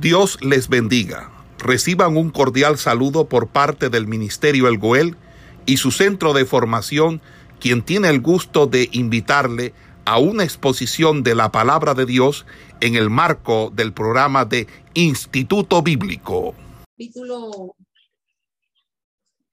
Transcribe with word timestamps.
Dios 0.00 0.38
les 0.42 0.68
bendiga. 0.68 1.32
Reciban 1.58 2.18
un 2.18 2.30
cordial 2.30 2.76
saludo 2.76 3.30
por 3.30 3.48
parte 3.48 3.88
del 3.88 4.06
Ministerio 4.06 4.68
El 4.68 4.76
Goel 4.76 5.16
y 5.64 5.78
su 5.78 5.90
centro 5.90 6.34
de 6.34 6.44
formación, 6.44 7.22
quien 7.60 7.82
tiene 7.82 8.10
el 8.10 8.20
gusto 8.20 8.66
de 8.66 8.90
invitarle 8.92 9.72
a 10.04 10.18
una 10.18 10.44
exposición 10.44 11.22
de 11.22 11.34
la 11.34 11.50
palabra 11.50 11.94
de 11.94 12.04
Dios 12.04 12.44
en 12.82 12.94
el 12.94 13.08
marco 13.08 13.70
del 13.74 13.94
programa 13.94 14.44
de 14.44 14.66
Instituto 14.92 15.82
Bíblico. 15.82 16.54
Capítulo. 16.90 17.74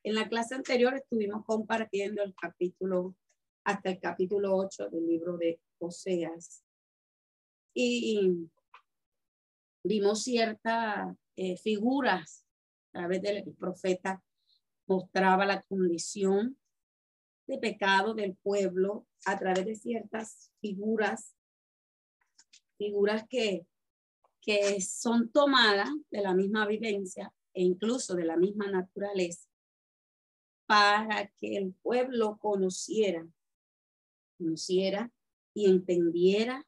En 0.04 0.16
la 0.16 0.28
clase 0.28 0.56
anterior 0.56 0.94
estuvimos 0.94 1.46
compartiendo 1.46 2.22
el 2.22 2.36
capítulo 2.36 3.16
hasta 3.64 3.92
el 3.92 4.00
capítulo 4.02 4.58
8 4.58 4.90
del 4.90 5.08
libro 5.08 5.38
de 5.38 5.62
Oseas. 5.80 6.64
Y 7.74 8.50
vimos 9.84 10.24
ciertas 10.24 11.16
eh, 11.36 11.58
figuras 11.58 12.46
a 12.94 13.00
través 13.00 13.22
del 13.22 13.54
profeta, 13.56 14.24
mostraba 14.88 15.46
la 15.46 15.62
condición 15.62 16.58
de 17.48 17.58
pecado 17.58 18.14
del 18.14 18.36
pueblo 18.36 19.06
a 19.26 19.38
través 19.38 19.66
de 19.66 19.76
ciertas 19.76 20.52
figuras, 20.62 21.36
figuras 22.78 23.26
que, 23.28 23.66
que 24.42 24.80
son 24.82 25.30
tomadas 25.32 25.90
de 26.10 26.22
la 26.22 26.34
misma 26.34 26.66
vivencia 26.66 27.34
e 27.54 27.64
incluso 27.64 28.16
de 28.16 28.26
la 28.26 28.38
misma 28.38 28.70
naturaleza 28.70 29.50
para 30.66 31.28
que 31.40 31.58
el 31.58 31.74
pueblo 31.82 32.38
conociera, 32.38 33.28
conociera 34.38 35.12
y 35.54 35.70
entendiera 35.70 36.66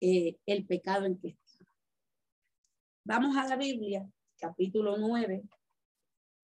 eh, 0.00 0.36
el 0.46 0.66
pecado 0.66 1.06
en 1.06 1.18
que 1.18 1.36
Vamos 3.04 3.36
a 3.36 3.48
la 3.48 3.56
Biblia, 3.56 4.08
capítulo 4.36 4.96
9, 4.96 5.42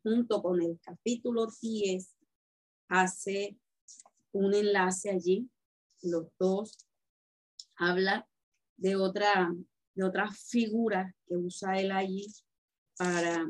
junto 0.03 0.43
con 0.43 0.61
el 0.61 0.81
capítulo 0.81 1.47
10, 1.47 2.17
hace 2.89 3.57
un 4.33 4.53
enlace 4.53 5.09
allí. 5.09 5.49
Los 6.03 6.27
dos 6.37 6.77
habla 7.77 8.29
de 8.77 8.97
otra, 8.97 9.55
de 9.95 10.03
otra 10.03 10.33
figura 10.33 11.15
que 11.29 11.37
usa 11.37 11.79
él 11.79 11.93
allí 11.93 12.27
para 12.97 13.49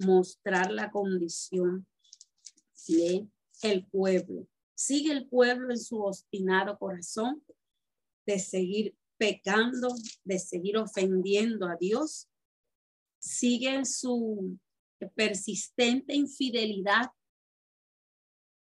mostrar 0.00 0.72
la 0.72 0.90
condición 0.90 1.86
de 2.88 3.28
el 3.62 3.86
pueblo. 3.86 4.48
Sigue 4.74 5.12
el 5.12 5.28
pueblo 5.28 5.70
en 5.70 5.78
su 5.78 6.02
obstinado 6.02 6.76
corazón 6.76 7.40
de 8.26 8.40
seguir 8.40 8.96
pecando, 9.16 9.94
de 10.24 10.40
seguir 10.40 10.76
ofendiendo 10.76 11.68
a 11.68 11.76
Dios 11.76 12.28
siguen 13.18 13.86
su 13.86 14.58
persistente 15.14 16.14
infidelidad 16.14 17.10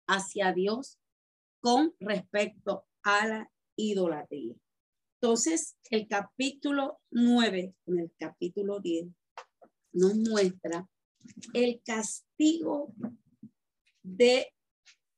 hacia 0.07 0.53
Dios 0.53 0.99
con 1.61 1.95
respecto 1.99 2.85
a 3.03 3.27
la 3.27 3.51
idolatría. 3.75 4.55
Entonces, 5.21 5.77
el 5.89 6.07
capítulo 6.07 6.99
9 7.11 7.75
en 7.85 7.99
el 7.99 8.11
capítulo 8.17 8.79
10 8.79 9.07
nos 9.93 10.15
muestra 10.15 10.89
el 11.53 11.81
castigo 11.83 12.93
de 14.01 14.53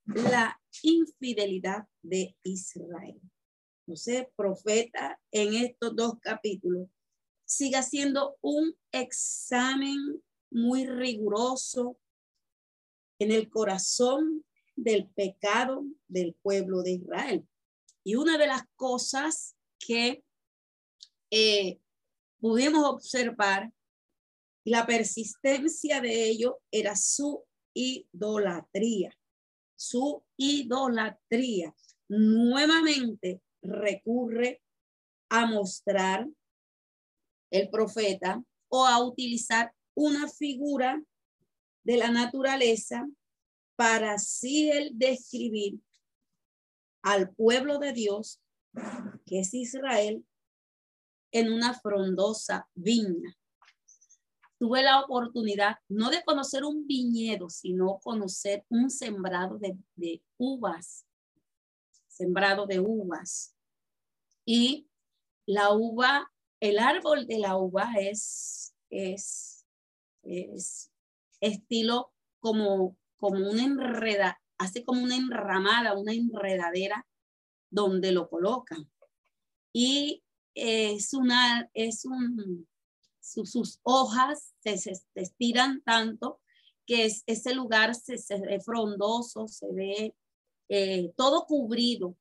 la 0.05 0.61
infidelidad 0.81 1.87
de 2.01 2.35
Israel. 2.43 3.19
Entonces, 3.85 4.27
profeta 4.35 5.19
en 5.31 5.53
estos 5.53 5.95
dos 5.95 6.19
capítulos 6.19 6.89
siga 7.53 7.83
siendo 7.83 8.37
un 8.41 8.75
examen 8.91 10.21
muy 10.49 10.85
riguroso 10.85 11.97
en 13.19 13.31
el 13.31 13.49
corazón 13.49 14.43
del 14.75 15.07
pecado 15.09 15.85
del 16.07 16.33
pueblo 16.41 16.81
de 16.81 16.93
Israel. 16.93 17.47
Y 18.03 18.15
una 18.15 18.37
de 18.37 18.47
las 18.47 18.63
cosas 18.75 19.55
que 19.79 20.23
eh, 21.29 21.79
pudimos 22.39 22.85
observar, 22.85 23.71
la 24.65 24.85
persistencia 24.85 26.01
de 26.01 26.29
ello 26.29 26.59
era 26.71 26.95
su 26.95 27.43
idolatría, 27.73 29.11
su 29.75 30.23
idolatría. 30.37 31.75
Nuevamente 32.07 33.41
recurre 33.61 34.61
a 35.29 35.45
mostrar 35.45 36.27
el 37.53 37.69
profeta 37.69 38.43
o 38.67 38.85
a 38.85 39.01
utilizar 39.03 39.73
una 39.93 40.27
figura 40.27 41.01
de 41.83 41.97
la 41.97 42.09
naturaleza 42.09 43.07
para 43.75 44.13
así 44.13 44.71
él 44.71 44.91
describir 44.95 45.79
al 47.03 47.29
pueblo 47.35 47.77
de 47.77 47.93
Dios, 47.93 48.41
que 49.27 49.41
es 49.41 49.53
Israel, 49.53 50.25
en 51.31 51.53
una 51.53 51.75
frondosa 51.75 52.67
viña. 52.73 53.37
Tuve 54.57 54.81
la 54.81 55.01
oportunidad 55.01 55.77
no 55.87 56.09
de 56.09 56.23
conocer 56.23 56.63
un 56.63 56.87
viñedo, 56.87 57.51
sino 57.51 57.99
conocer 57.99 58.65
un 58.69 58.89
sembrado 58.89 59.59
de, 59.59 59.77
de 59.95 60.23
uvas, 60.37 61.05
sembrado 62.07 62.65
de 62.65 62.79
uvas. 62.79 63.55
Y 64.43 64.87
la 65.45 65.71
uva 65.73 66.32
el 66.63 66.79
árbol 66.79 67.27
de 67.27 67.39
la 67.39 67.57
uva 67.57 67.91
es, 67.99 68.73
es, 68.89 69.65
estilo 71.41 72.13
como, 72.39 72.95
como 73.17 73.49
una 73.49 73.65
enreda, 73.65 74.41
hace 74.57 74.85
como 74.85 75.03
una 75.03 75.17
enramada, 75.17 75.97
una 75.97 76.13
enredadera 76.13 77.05
donde 77.69 78.13
lo 78.13 78.29
colocan. 78.29 78.89
Y 79.73 80.23
es 80.55 81.13
una, 81.13 81.69
es 81.73 82.05
un, 82.05 82.65
sus, 83.19 83.81
hojas 83.83 84.53
se, 84.59 84.77
se, 84.77 84.93
estiran 85.15 85.81
tanto 85.83 86.39
que 86.85 87.03
es, 87.03 87.23
ese 87.25 87.53
lugar 87.53 87.93
se, 87.93 88.17
se 88.17 88.39
ve 88.39 88.61
frondoso, 88.61 89.49
se 89.49 89.67
ve 89.69 90.15
eh, 90.69 91.11
todo 91.17 91.45
cubrido, 91.45 92.15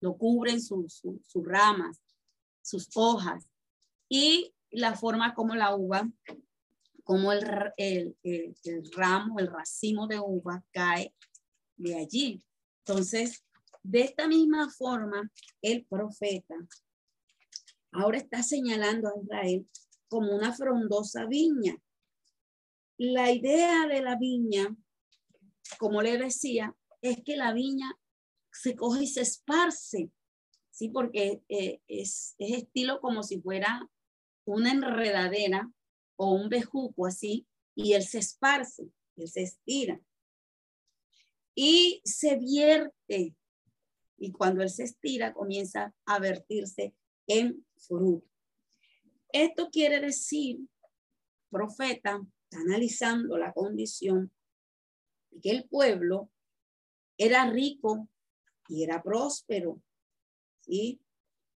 lo 0.00 0.18
cubren 0.18 0.60
sus 0.60 1.00
ramas, 1.34 2.02
sus 2.60 2.90
hojas 2.96 3.48
y 4.14 4.54
la 4.70 4.94
forma 4.94 5.32
como 5.34 5.54
la 5.54 5.74
uva, 5.74 6.06
como 7.02 7.32
el, 7.32 7.40
ramo, 8.94 9.38
el 9.38 9.46
racimo 9.46 10.06
de 10.06 10.20
uva 10.20 10.62
cae 10.70 11.14
de 11.78 11.96
allí. 11.96 12.42
Entonces, 12.84 13.42
de 13.82 14.02
esta 14.02 14.28
misma 14.28 14.68
forma, 14.68 15.32
el 15.62 15.86
profeta 15.86 16.54
ahora 17.90 18.18
está 18.18 18.42
señalando 18.42 19.08
a 19.08 19.18
Israel 19.18 19.66
como 20.08 20.36
una 20.36 20.52
frondosa 20.52 21.24
viña. 21.24 21.74
La 22.98 23.32
idea 23.32 23.86
de 23.86 24.02
la 24.02 24.18
viña, 24.18 24.76
como 25.78 26.02
le 26.02 26.18
decía, 26.18 26.76
es 27.00 27.16
que 27.24 27.38
la 27.38 27.54
viña 27.54 27.98
se 28.52 28.76
coge 28.76 29.04
y 29.04 29.06
se 29.06 29.22
esparce, 29.22 30.10
¿sí? 30.70 30.90
Porque 30.90 31.42
eh, 31.48 31.80
es 31.88 32.34
estilo 32.36 33.00
como 33.00 33.22
si 33.22 33.40
fuera 33.40 33.88
una 34.44 34.72
enredadera 34.72 35.70
o 36.16 36.32
un 36.32 36.48
bejuco 36.48 37.06
así, 37.06 37.46
y 37.74 37.94
él 37.94 38.02
se 38.02 38.18
esparce, 38.18 38.90
él 39.16 39.28
se 39.28 39.42
estira. 39.42 40.00
Y 41.54 42.00
se 42.04 42.36
vierte. 42.36 43.34
Y 44.18 44.32
cuando 44.32 44.62
él 44.62 44.70
se 44.70 44.84
estira, 44.84 45.32
comienza 45.32 45.94
a 46.06 46.18
vertirse 46.18 46.94
en 47.26 47.66
fruto. 47.76 48.26
Esto 49.32 49.70
quiere 49.70 50.00
decir, 50.00 50.60
profeta, 51.50 52.20
analizando 52.52 53.38
la 53.38 53.52
condición, 53.52 54.30
que 55.42 55.50
el 55.50 55.68
pueblo 55.68 56.30
era 57.16 57.50
rico 57.50 58.08
y 58.68 58.84
era 58.84 59.02
próspero, 59.02 59.80
¿sí? 60.60 61.01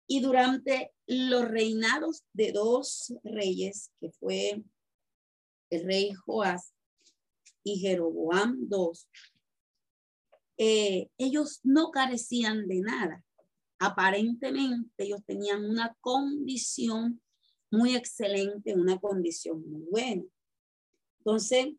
Y 0.07 0.21
durante 0.21 0.91
los 1.07 1.47
reinados 1.47 2.23
de 2.33 2.51
dos 2.51 3.13
reyes, 3.23 3.91
que 3.99 4.11
fue 4.11 4.63
el 5.69 5.83
rey 5.85 6.13
Joás 6.13 6.73
y 7.63 7.79
Jeroboam 7.79 8.67
II, 8.69 8.91
eh, 10.57 11.09
ellos 11.17 11.61
no 11.63 11.91
carecían 11.91 12.67
de 12.67 12.81
nada. 12.81 13.23
Aparentemente 13.79 15.03
ellos 15.03 15.21
tenían 15.25 15.65
una 15.65 15.95
condición 15.99 17.21
muy 17.71 17.95
excelente, 17.95 18.75
una 18.75 18.99
condición 18.99 19.67
muy 19.67 19.81
buena. 19.89 20.23
Entonces, 21.19 21.73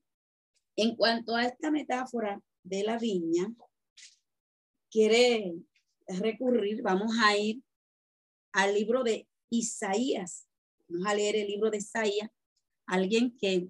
en 0.76 0.96
cuanto 0.96 1.36
a 1.36 1.44
esta 1.44 1.70
metáfora 1.70 2.42
de 2.64 2.82
la 2.82 2.98
viña, 2.98 3.54
quiere 4.90 5.54
recurrir, 6.06 6.82
vamos 6.82 7.12
a 7.22 7.36
ir 7.36 7.62
al 8.54 8.72
libro 8.74 9.02
de 9.02 9.28
Isaías, 9.50 10.46
Vamos 10.86 11.06
a 11.06 11.14
leer 11.14 11.36
el 11.36 11.48
libro 11.48 11.70
de 11.70 11.78
Isaías. 11.78 12.30
Alguien 12.86 13.36
que, 13.38 13.68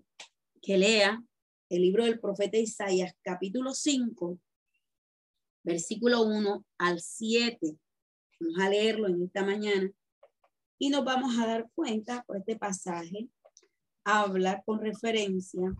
que 0.60 0.76
lea 0.76 1.22
el 1.70 1.82
libro 1.82 2.04
del 2.04 2.20
profeta 2.20 2.58
Isaías, 2.58 3.14
capítulo 3.22 3.72
5, 3.72 4.38
versículo 5.62 6.22
1 6.22 6.64
al 6.78 7.00
7. 7.00 7.78
Vamos 8.40 8.58
a 8.58 8.68
leerlo 8.68 9.08
en 9.08 9.22
esta 9.22 9.44
mañana 9.44 9.90
y 10.78 10.90
nos 10.90 11.04
vamos 11.04 11.38
a 11.38 11.46
dar 11.46 11.70
cuenta 11.74 12.24
por 12.24 12.36
este 12.36 12.56
pasaje. 12.56 13.28
Habla 14.04 14.62
con 14.64 14.80
referencia 14.80 15.72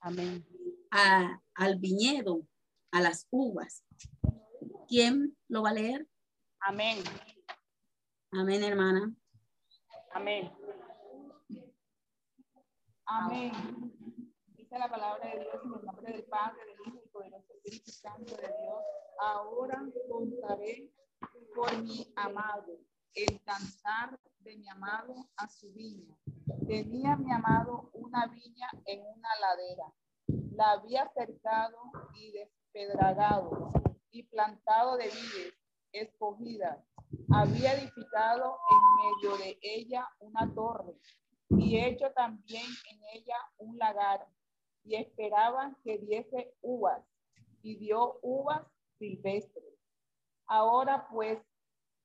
Amén. 0.00 0.44
A, 0.90 1.40
al 1.54 1.78
viñedo, 1.78 2.46
a 2.90 3.00
las 3.00 3.26
uvas. 3.30 3.84
¿Quién 4.88 5.36
lo 5.48 5.62
va 5.62 5.70
a 5.70 5.74
leer? 5.74 6.06
Amén. 6.58 6.98
Amén, 8.34 8.62
hermana. 8.62 9.14
Amén. 10.14 10.50
Amén. 13.04 13.52
Dice 14.56 14.78
la 14.78 14.88
palabra 14.88 15.28
de 15.28 15.40
Dios 15.40 15.54
en 15.62 15.74
el 15.74 15.84
nombre 15.84 16.12
del 16.12 16.24
Padre, 16.24 16.64
del 16.64 16.88
Hijo 16.88 17.02
y 17.04 17.08
poderoso 17.10 17.52
Espíritu 17.52 17.90
Santo 17.90 18.34
de 18.36 18.48
Dios. 18.48 18.82
Ahora 19.18 19.82
contaré 20.08 20.90
por 21.54 21.76
mi 21.82 22.10
amado 22.16 22.78
el 23.14 23.38
cantar 23.44 24.18
de 24.38 24.56
mi 24.56 24.66
amado 24.66 25.14
a 25.36 25.46
su 25.46 25.70
viña. 25.74 26.16
Tenía 26.66 27.16
mi 27.16 27.30
amado 27.32 27.90
una 27.92 28.28
viña 28.28 28.70
en 28.86 29.02
una 29.14 29.28
ladera. 29.40 29.92
La 30.56 30.70
había 30.72 31.06
cercado 31.12 31.76
y 32.14 32.32
despedragado 32.32 33.68
y 34.10 34.22
plantado 34.22 34.96
de 34.96 35.04
vides 35.04 35.54
escogidas. 35.92 36.78
Había 37.34 37.72
edificado 37.74 38.58
en 38.70 39.30
medio 39.30 39.38
de 39.38 39.58
ella 39.62 40.06
una 40.20 40.52
torre 40.54 40.94
y 41.48 41.78
hecho 41.78 42.10
también 42.14 42.66
en 42.90 43.00
ella 43.14 43.36
un 43.56 43.78
lagar 43.78 44.26
y 44.84 44.96
esperaba 44.96 45.74
que 45.82 45.96
diese 45.96 46.54
uvas 46.60 47.02
y 47.62 47.76
dio 47.76 48.18
uvas 48.20 48.66
silvestres. 48.98 49.78
Ahora 50.46 51.08
pues, 51.10 51.38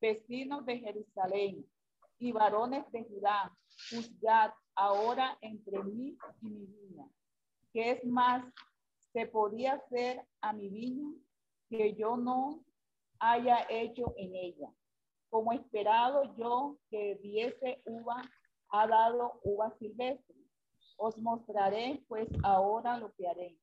vecinos 0.00 0.64
de 0.64 0.78
Jerusalén 0.78 1.66
y 2.18 2.32
varones 2.32 2.90
de 2.90 3.04
Judá, 3.04 3.54
juzgad 3.90 4.52
ahora 4.74 5.36
entre 5.42 5.82
mí 5.84 6.16
y 6.40 6.46
mi 6.46 6.64
viña. 6.64 7.06
¿Qué 7.74 7.90
es 7.90 8.04
más 8.06 8.44
se 9.12 9.26
podía 9.26 9.74
hacer 9.74 10.24
a 10.40 10.54
mi 10.54 10.70
viña 10.70 11.12
que 11.68 11.94
yo 11.94 12.16
no 12.16 12.64
haya 13.18 13.66
hecho 13.68 14.14
en 14.16 14.34
ella? 14.34 14.72
Como 15.30 15.52
esperado 15.52 16.34
yo 16.36 16.78
que 16.90 17.18
diese 17.22 17.82
uva, 17.84 18.22
ha 18.70 18.86
dado 18.86 19.40
uva 19.44 19.70
silvestre. 19.78 20.36
Os 20.96 21.16
mostraré 21.18 22.02
pues 22.08 22.28
ahora 22.42 22.98
lo 22.98 23.12
que 23.14 23.28
haré. 23.28 23.58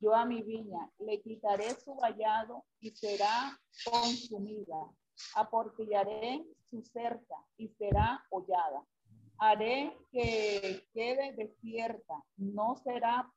Yo 0.00 0.14
a 0.14 0.24
mi 0.24 0.42
viña 0.42 0.90
le 0.98 1.20
quitaré 1.22 1.70
su 1.80 1.94
vallado 1.94 2.64
y 2.80 2.90
será 2.90 3.58
consumida. 3.84 4.90
Aportillaré 5.34 6.44
su 6.70 6.82
cerca 6.82 7.36
y 7.56 7.68
será 7.68 8.24
hollada. 8.30 8.84
Haré 9.38 9.96
que 10.10 10.88
quede 10.92 11.32
desierta, 11.32 12.14
no 12.36 12.76
será 12.76 13.30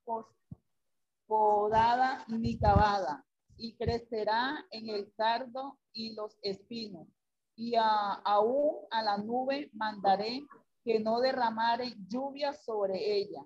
podada 1.28 2.26
ni 2.28 2.58
cavada, 2.60 3.26
y 3.58 3.76
crecerá 3.76 4.66
en 4.72 4.90
el 4.90 5.14
cardo 5.16 5.80
y 5.94 6.14
los 6.14 6.38
espinos. 6.42 7.08
Y 7.56 7.76
aún 7.76 8.86
a 8.92 9.02
la 9.02 9.18
nube 9.18 9.70
mandaré 9.74 10.44
que 10.84 11.00
no 11.00 11.20
derramare 11.20 11.94
lluvia 12.08 12.54
sobre 12.54 13.18
ella. 13.18 13.44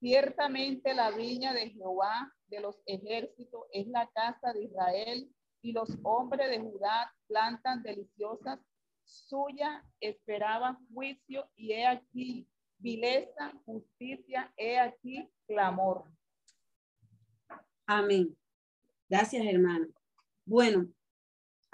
Ciertamente 0.00 0.92
la 0.92 1.10
viña 1.10 1.54
de 1.54 1.70
Jehová 1.70 2.32
de 2.48 2.60
los 2.60 2.82
ejércitos 2.86 3.62
es 3.72 3.86
la 3.86 4.08
casa 4.08 4.52
de 4.52 4.64
Israel 4.64 5.30
y 5.62 5.72
los 5.72 5.88
hombres 6.02 6.50
de 6.50 6.60
Judá 6.60 7.14
plantan 7.26 7.82
deliciosas 7.82 8.60
suya, 9.04 9.84
esperaban 10.00 10.86
juicio 10.92 11.48
y 11.56 11.72
he 11.72 11.86
aquí 11.86 12.46
vileza, 12.78 13.52
justicia, 13.64 14.52
he 14.56 14.78
aquí 14.78 15.30
clamor. 15.46 16.04
Amén. 17.86 18.36
Gracias, 19.08 19.46
hermano. 19.46 19.86
Bueno, 20.44 20.88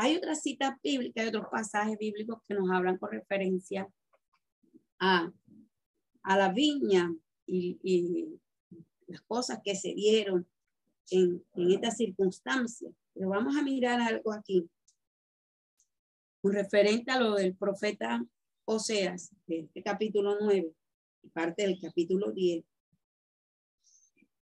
hay 0.01 0.17
otras 0.17 0.41
citas 0.41 0.81
bíblicas, 0.83 1.23
hay 1.23 1.29
otros 1.29 1.49
pasajes 1.51 1.99
bíblicos 1.99 2.41
que 2.49 2.55
nos 2.55 2.71
hablan 2.71 2.97
con 2.97 3.11
referencia 3.11 3.87
a, 4.99 5.31
a 6.23 6.37
la 6.39 6.53
viña 6.53 7.15
y, 7.47 8.41
las 9.07 9.21
cosas 9.23 9.59
que 9.63 9.75
se 9.75 9.93
dieron 9.93 10.49
en, 11.11 11.45
en 11.55 11.71
estas 11.73 11.99
circunstancias. 11.99 12.95
Pero 13.13 13.29
vamos 13.29 13.57
a 13.57 13.63
mirar 13.63 14.01
algo 14.01 14.33
aquí, 14.33 14.71
con 16.41 16.53
referente 16.53 17.11
a 17.11 17.21
lo 17.21 17.35
del 17.35 17.55
profeta 17.55 18.25
Oseas, 18.65 19.35
de 19.47 19.61
este 19.63 19.83
capítulo 19.83 20.39
9 20.41 20.73
y 21.25 21.29
parte 21.29 21.65
del 21.65 21.79
capítulo 21.79 22.31
10, 22.31 22.65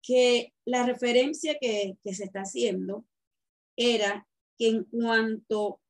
que 0.03 0.53
la 0.65 0.85
referencia 0.85 1.57
que, 1.59 1.97
que 2.03 2.13
se 2.13 2.25
está 2.25 2.41
haciendo 2.41 3.05
era 3.75 4.27
que 4.59 4.67
en 4.67 4.83
cuanto 4.83 5.81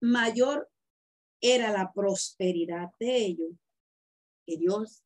mayor 0.00 0.68
era 1.40 1.70
la 1.70 1.92
prosperidad 1.92 2.90
de 2.98 3.16
ellos, 3.16 3.52
que 4.44 4.58
Dios 4.58 5.04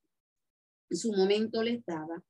en 0.90 0.96
su 0.96 1.12
momento 1.12 1.62
les 1.62 1.84
daba, 1.84 2.24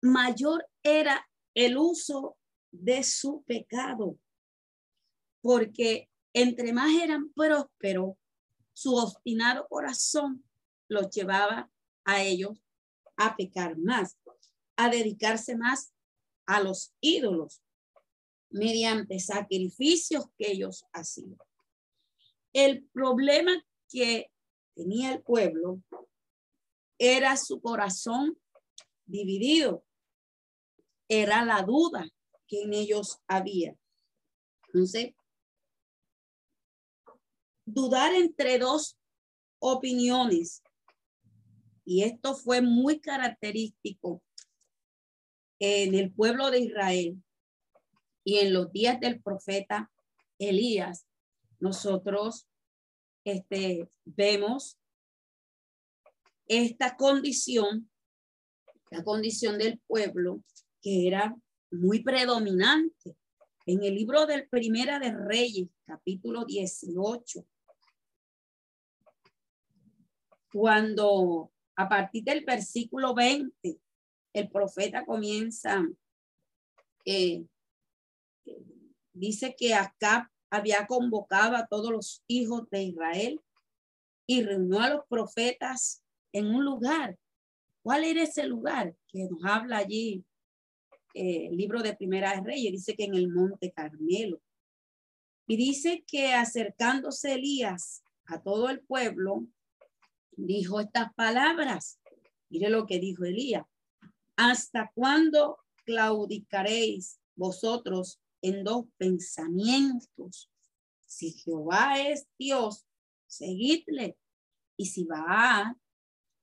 mayor 0.00 0.66
era 0.82 1.28
el 1.54 1.76
uso 1.76 2.38
de 2.70 3.02
su 3.02 3.44
pecado, 3.46 4.18
porque 5.42 6.08
entre 6.32 6.72
más 6.72 6.90
eran 6.94 7.30
prósperos, 7.34 8.16
su 8.72 8.94
obstinado 8.94 9.68
corazón 9.68 10.42
los 10.88 11.10
llevaba 11.10 11.70
a 12.04 12.22
ellos 12.22 12.58
a 13.16 13.36
pecar 13.36 13.76
más, 13.76 14.16
a 14.76 14.88
dedicarse 14.88 15.54
más 15.54 15.92
a 16.46 16.62
los 16.62 16.94
ídolos 17.00 17.62
mediante 18.52 19.18
sacrificios 19.18 20.26
que 20.38 20.52
ellos 20.52 20.84
hacían. 20.92 21.36
El 22.52 22.84
problema 22.92 23.52
que 23.88 24.30
tenía 24.74 25.14
el 25.14 25.22
pueblo 25.22 25.82
era 26.98 27.36
su 27.36 27.60
corazón 27.60 28.38
dividido, 29.06 29.84
era 31.08 31.44
la 31.44 31.62
duda 31.62 32.08
que 32.46 32.62
en 32.62 32.74
ellos 32.74 33.18
había. 33.26 33.76
Entonces, 34.66 35.14
dudar 37.64 38.14
entre 38.14 38.58
dos 38.58 38.98
opiniones, 39.58 40.62
y 41.84 42.04
esto 42.04 42.34
fue 42.34 42.60
muy 42.60 43.00
característico 43.00 44.22
en 45.58 45.94
el 45.94 46.12
pueblo 46.12 46.50
de 46.50 46.60
Israel 46.60 47.22
y 48.24 48.38
en 48.38 48.52
los 48.52 48.72
días 48.72 49.00
del 49.00 49.20
profeta 49.20 49.90
Elías, 50.38 51.06
nosotros 51.60 52.48
este, 53.24 53.88
vemos 54.04 54.78
esta 56.46 56.96
condición, 56.96 57.90
la 58.90 59.02
condición 59.04 59.58
del 59.58 59.80
pueblo 59.86 60.42
que 60.80 61.06
era 61.06 61.36
muy 61.70 62.02
predominante. 62.02 63.16
En 63.64 63.82
el 63.84 63.94
libro 63.94 64.26
del 64.26 64.48
Primera 64.48 64.98
de 64.98 65.12
Reyes, 65.12 65.68
capítulo 65.86 66.44
18, 66.44 67.46
cuando 70.52 71.52
a 71.76 71.88
partir 71.88 72.24
del 72.24 72.44
versículo 72.44 73.14
20, 73.14 73.78
el 74.34 74.50
profeta 74.50 75.06
comienza, 75.06 75.86
eh, 77.04 77.44
dice 79.12 79.54
que 79.56 79.74
acá 79.74 80.30
había 80.50 80.86
convocado 80.86 81.56
a 81.56 81.66
todos 81.66 81.90
los 81.90 82.22
hijos 82.26 82.68
de 82.70 82.82
Israel 82.82 83.40
y 84.26 84.42
reunió 84.42 84.80
a 84.80 84.90
los 84.90 85.06
profetas 85.08 86.04
en 86.32 86.46
un 86.46 86.64
lugar. 86.64 87.18
¿Cuál 87.82 88.04
era 88.04 88.22
ese 88.22 88.44
lugar 88.46 88.94
que 89.08 89.28
nos 89.28 89.44
habla 89.44 89.78
allí 89.78 90.24
eh, 91.14 91.48
el 91.48 91.56
libro 91.56 91.82
de 91.82 91.96
Primera 91.96 92.34
de 92.34 92.42
Reyes? 92.42 92.72
Dice 92.72 92.94
que 92.94 93.04
en 93.04 93.14
el 93.14 93.28
monte 93.28 93.72
Carmelo. 93.72 94.40
Y 95.48 95.56
dice 95.56 96.04
que 96.06 96.32
acercándose 96.32 97.34
Elías 97.34 98.04
a 98.26 98.40
todo 98.40 98.70
el 98.70 98.80
pueblo, 98.80 99.46
dijo 100.36 100.80
estas 100.80 101.12
palabras. 101.14 101.98
Mire 102.48 102.70
lo 102.70 102.86
que 102.86 103.00
dijo 103.00 103.24
Elías. 103.24 103.66
¿Hasta 104.36 104.90
cuándo 104.94 105.58
claudicaréis 105.84 107.18
vosotros 107.34 108.21
en 108.42 108.64
dos 108.64 108.86
pensamientos. 108.98 110.50
Si 111.06 111.32
Jehová 111.32 112.00
es 112.00 112.26
Dios, 112.38 112.86
seguidle. 113.26 114.18
Y 114.76 114.86
si 114.86 115.04
va 115.04 115.76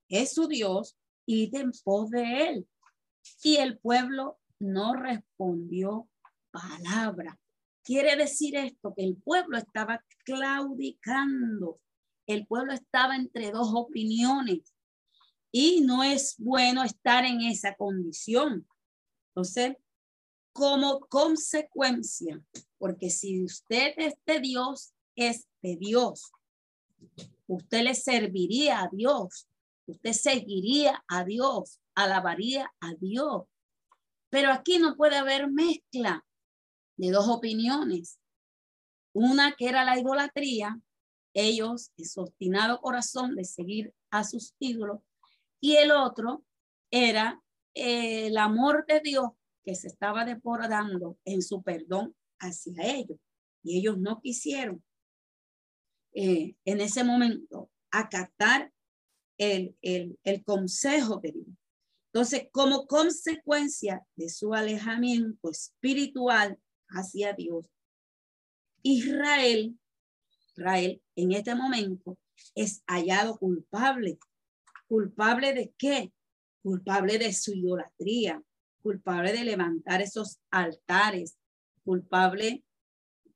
es 0.09 0.33
su 0.33 0.47
Dios, 0.47 0.97
id 1.25 1.55
en 1.55 1.71
pos 1.83 2.09
de 2.09 2.49
él. 2.49 2.67
Y 3.43 3.57
el 3.57 3.77
pueblo 3.77 4.39
no 4.59 4.93
respondió 4.93 6.09
palabra. 6.51 7.39
Quiere 7.83 8.15
decir 8.15 8.55
esto, 8.55 8.93
que 8.95 9.03
el 9.03 9.17
pueblo 9.17 9.57
estaba 9.57 10.03
claudicando. 10.23 11.79
El 12.25 12.45
pueblo 12.47 12.73
estaba 12.73 13.15
entre 13.15 13.51
dos 13.51 13.71
opiniones 13.73 14.73
y 15.51 15.81
no 15.81 16.03
es 16.03 16.35
bueno 16.37 16.83
estar 16.83 17.25
en 17.25 17.41
esa 17.41 17.75
condición. 17.75 18.67
Entonces, 19.29 19.77
como 20.59 20.99
consecuencia, 21.07 22.43
porque 22.77 23.09
si 23.09 23.45
usted 23.45 23.93
es 23.95 24.15
de 24.25 24.41
Dios, 24.41 24.91
es 25.15 25.47
de 25.61 25.77
Dios. 25.77 26.33
Usted 27.47 27.83
le 27.83 27.95
serviría 27.95 28.81
a 28.81 28.89
Dios, 28.91 29.47
usted 29.85 30.11
seguiría 30.11 31.01
a 31.07 31.23
Dios, 31.23 31.79
alabaría 31.95 32.69
a 32.81 32.93
Dios. 32.95 33.43
Pero 34.29 34.51
aquí 34.51 34.79
no 34.79 34.97
puede 34.97 35.15
haber 35.15 35.49
mezcla 35.49 36.25
de 36.97 37.11
dos 37.11 37.29
opiniones. 37.29 38.19
Una 39.13 39.53
que 39.53 39.69
era 39.69 39.85
la 39.85 39.97
idolatría, 39.97 40.77
ellos, 41.33 41.93
su 41.97 42.19
obstinado 42.19 42.81
corazón 42.81 43.37
de 43.37 43.45
seguir 43.45 43.93
a 44.11 44.25
sus 44.25 44.53
ídolos, 44.59 44.99
y 45.61 45.77
el 45.77 45.91
otro 45.91 46.43
era 46.91 47.41
eh, 47.73 48.27
el 48.27 48.37
amor 48.37 48.85
de 48.85 48.99
Dios 48.99 49.29
que 49.63 49.75
se 49.75 49.87
estaba 49.87 50.25
desbordando 50.25 51.17
en 51.25 51.41
su 51.41 51.61
perdón 51.61 52.15
hacia 52.39 52.73
ellos. 52.83 53.19
Y 53.63 53.79
ellos 53.79 53.97
no 53.97 54.21
quisieron 54.21 54.83
eh, 56.13 56.55
en 56.65 56.81
ese 56.81 57.03
momento 57.03 57.69
acatar 57.91 58.71
el, 59.37 59.75
el, 59.81 60.17
el 60.23 60.43
consejo 60.43 61.17
de 61.17 61.31
Dios. 61.31 61.47
Entonces, 62.11 62.47
como 62.51 62.87
consecuencia 62.87 64.05
de 64.15 64.29
su 64.29 64.53
alejamiento 64.53 65.51
espiritual 65.51 66.57
hacia 66.89 67.33
Dios. 67.33 67.69
Israel, 68.81 69.77
Israel 70.51 71.01
en 71.15 71.31
este 71.33 71.53
momento 71.53 72.17
es 72.55 72.83
hallado 72.87 73.37
culpable. 73.37 74.17
¿Culpable 74.87 75.53
de 75.53 75.73
qué? 75.77 76.11
Culpable 76.63 77.19
de 77.19 77.31
su 77.33 77.53
idolatría, 77.53 78.41
culpable 78.81 79.33
de 79.33 79.43
levantar 79.43 80.01
esos 80.01 80.39
altares, 80.51 81.37
culpable 81.83 82.63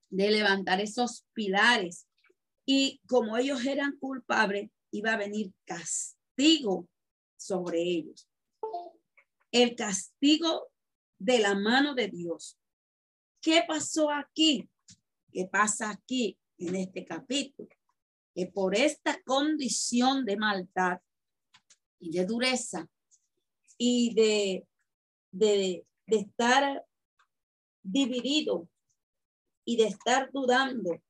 de 0.09 0.31
levantar 0.31 0.79
esos 0.79 1.25
pilares. 1.33 2.07
Y 2.65 3.01
como 3.07 3.38
ellos 3.38 3.65
eran 3.65 3.97
culpables, 3.97 4.69
iba 4.91 5.13
a 5.13 5.17
venir 5.17 5.51
castigo 5.65 6.88
sobre 7.35 7.81
ellos. 7.81 8.29
El 9.51 9.75
castigo 9.75 10.71
de 11.19 11.39
la 11.39 11.55
mano 11.55 11.95
de 11.95 12.09
Dios. 12.09 12.57
¿Qué 13.41 13.63
pasó 13.67 14.12
aquí? 14.12 14.69
¿Qué 15.31 15.47
pasa 15.51 15.89
aquí 15.89 16.38
en 16.57 16.75
este 16.75 17.05
capítulo? 17.05 17.69
Que 18.35 18.47
por 18.47 18.75
esta 18.75 19.21
condición 19.23 20.25
de 20.25 20.38
maldad 20.38 21.00
y 22.00 22.12
de 22.12 22.25
dureza 22.25 22.88
y 23.77 24.13
de, 24.13 24.67
de, 25.33 25.85
de 26.07 26.17
estar 26.17 26.85
dividido 27.83 28.69
y 29.65 29.75
de 29.75 29.87
estar 29.87 30.31
dudando 30.31 31.01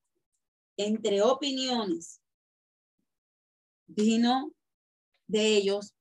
entre 0.77 1.21
opiniones, 1.21 2.19
vino 3.85 4.51
de 5.27 5.57
ellos 5.57 5.93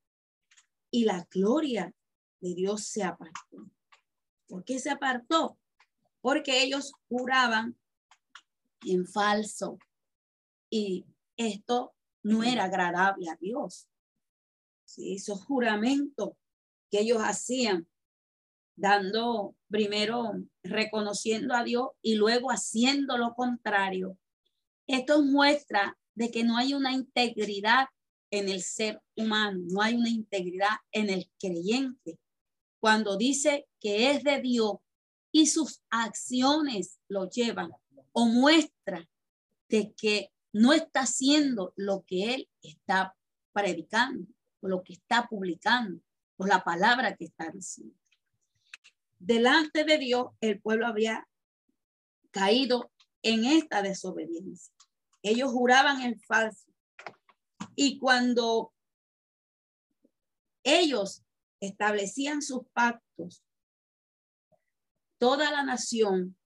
y 0.90 1.04
la 1.04 1.26
gloria 1.30 1.94
de 2.40 2.54
Dios 2.54 2.86
se 2.86 3.02
apartó. 3.02 3.70
¿Por 4.46 4.64
qué 4.64 4.78
se 4.78 4.88
apartó? 4.88 5.58
porque 6.22 6.62
ellos 6.62 6.92
juraban 7.08 7.76
en 8.86 9.06
falso 9.06 9.78
y 10.70 11.04
esto 11.36 11.94
no 12.22 12.42
era 12.44 12.64
agradable 12.64 13.28
a 13.28 13.36
Dios. 13.36 13.88
Esos 14.96 15.44
juramentos 15.44 16.30
que 16.90 17.00
ellos 17.00 17.18
hacían, 17.18 17.88
dando 18.76 19.54
primero, 19.68 20.32
reconociendo 20.62 21.54
a 21.54 21.64
Dios 21.64 21.90
y 22.02 22.14
luego 22.14 22.50
haciendo 22.50 23.18
lo 23.18 23.34
contrario. 23.34 24.18
Esto 24.86 25.22
muestra 25.22 25.98
de 26.14 26.30
que 26.30 26.44
no 26.44 26.56
hay 26.56 26.74
una 26.74 26.92
integridad 26.92 27.86
en 28.30 28.48
el 28.48 28.62
ser 28.62 29.00
humano, 29.16 29.60
no 29.68 29.82
hay 29.82 29.94
una 29.94 30.08
integridad 30.08 30.76
en 30.90 31.10
el 31.10 31.30
creyente. 31.38 32.18
Cuando 32.80 33.16
dice 33.16 33.66
que 33.78 34.10
es 34.10 34.24
de 34.24 34.40
Dios, 34.40 34.76
y 35.32 35.46
sus 35.46 35.82
acciones 35.90 36.98
lo 37.08 37.28
llevan 37.28 37.72
o 38.12 38.26
muestra 38.26 39.08
de 39.68 39.92
que 39.94 40.30
no 40.52 40.74
está 40.74 41.00
haciendo 41.00 41.72
lo 41.76 42.04
que 42.06 42.34
él 42.34 42.48
está 42.60 43.16
predicando 43.52 44.26
o 44.60 44.68
lo 44.68 44.82
que 44.84 44.92
está 44.92 45.26
publicando 45.26 46.00
o 46.36 46.46
la 46.46 46.62
palabra 46.62 47.16
que 47.16 47.24
está 47.24 47.50
diciendo. 47.50 47.96
Delante 49.22 49.84
de 49.84 49.98
Dios 49.98 50.26
el 50.40 50.60
pueblo 50.60 50.86
había 50.86 51.28
caído 52.30 52.90
en 53.22 53.44
esta 53.44 53.82
desobediencia. 53.82 54.74
Ellos 55.22 55.50
juraban 55.52 56.02
en 56.02 56.20
falso. 56.20 56.70
Y 57.76 57.98
cuando 57.98 58.72
ellos 60.64 61.22
establecían 61.60 62.42
sus 62.42 62.62
pactos 62.72 63.44
toda 65.22 65.52
la 65.52 65.62
nación 65.62 66.36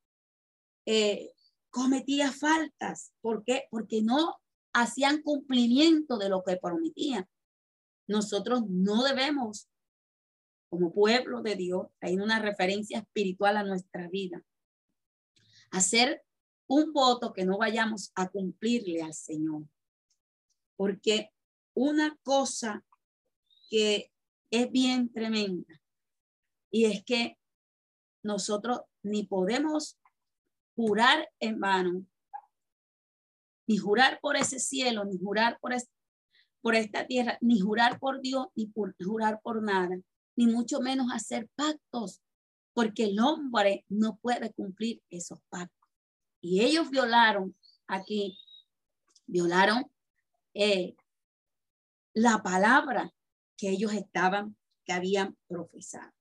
eh, 0.84 1.32
cometía 1.70 2.30
faltas. 2.30 3.10
¿Por 3.22 3.42
qué? 3.42 3.64
Porque 3.70 4.02
no 4.02 4.36
hacían 4.74 5.22
cumplimiento 5.22 6.18
de 6.18 6.28
lo 6.28 6.42
que 6.44 6.58
prometían. 6.58 7.26
Nosotros 8.06 8.64
no 8.68 9.02
debemos, 9.02 9.70
como 10.68 10.92
pueblo 10.92 11.42
de 11.42 11.56
Dios, 11.56 11.86
hay 12.00 12.16
una 12.16 12.40
referencia 12.40 12.98
espiritual 12.98 13.56
a 13.56 13.64
nuestra 13.64 14.08
vida, 14.08 14.42
hacer 15.70 16.22
un 16.66 16.92
voto 16.92 17.32
que 17.32 17.44
no 17.44 17.58
vayamos 17.58 18.12
a 18.14 18.28
cumplirle 18.28 19.02
al 19.02 19.14
Señor. 19.14 19.64
Porque 20.76 21.30
una 21.74 22.16
cosa 22.22 22.84
que 23.70 24.12
es 24.50 24.70
bien 24.70 25.12
tremenda 25.12 25.80
y 26.70 26.86
es 26.86 27.04
que 27.04 27.38
nosotros 28.22 28.80
ni 29.02 29.24
podemos 29.24 29.98
jurar 30.74 31.30
en 31.40 31.60
vano, 31.60 32.04
ni 33.66 33.78
jurar 33.78 34.20
por 34.20 34.36
ese 34.36 34.58
cielo, 34.58 35.04
ni 35.04 35.18
jurar 35.18 35.58
por, 35.60 35.72
por 36.60 36.74
esta 36.74 37.06
tierra, 37.06 37.38
ni 37.40 37.60
jurar 37.60 37.98
por 37.98 38.20
Dios, 38.20 38.48
ni 38.54 38.70
jurar 39.04 39.40
por 39.42 39.62
nada, 39.62 39.96
ni 40.36 40.46
mucho 40.46 40.80
menos 40.80 41.08
hacer 41.12 41.48
pactos, 41.54 42.22
porque 42.74 43.04
el 43.04 43.18
hombre 43.18 43.84
no 43.88 44.18
puede 44.18 44.52
cumplir 44.52 45.02
esos 45.10 45.40
pactos. 45.48 45.88
Y 46.40 46.60
ellos 46.60 46.90
violaron 46.90 47.56
aquí, 47.86 48.38
violaron 49.26 49.90
eh, 50.54 50.94
la 52.12 52.42
palabra 52.42 53.12
que 53.56 53.70
ellos 53.70 53.92
estaban, 53.92 54.56
que 54.84 54.92
habían 54.92 55.36
profesado. 55.48 56.12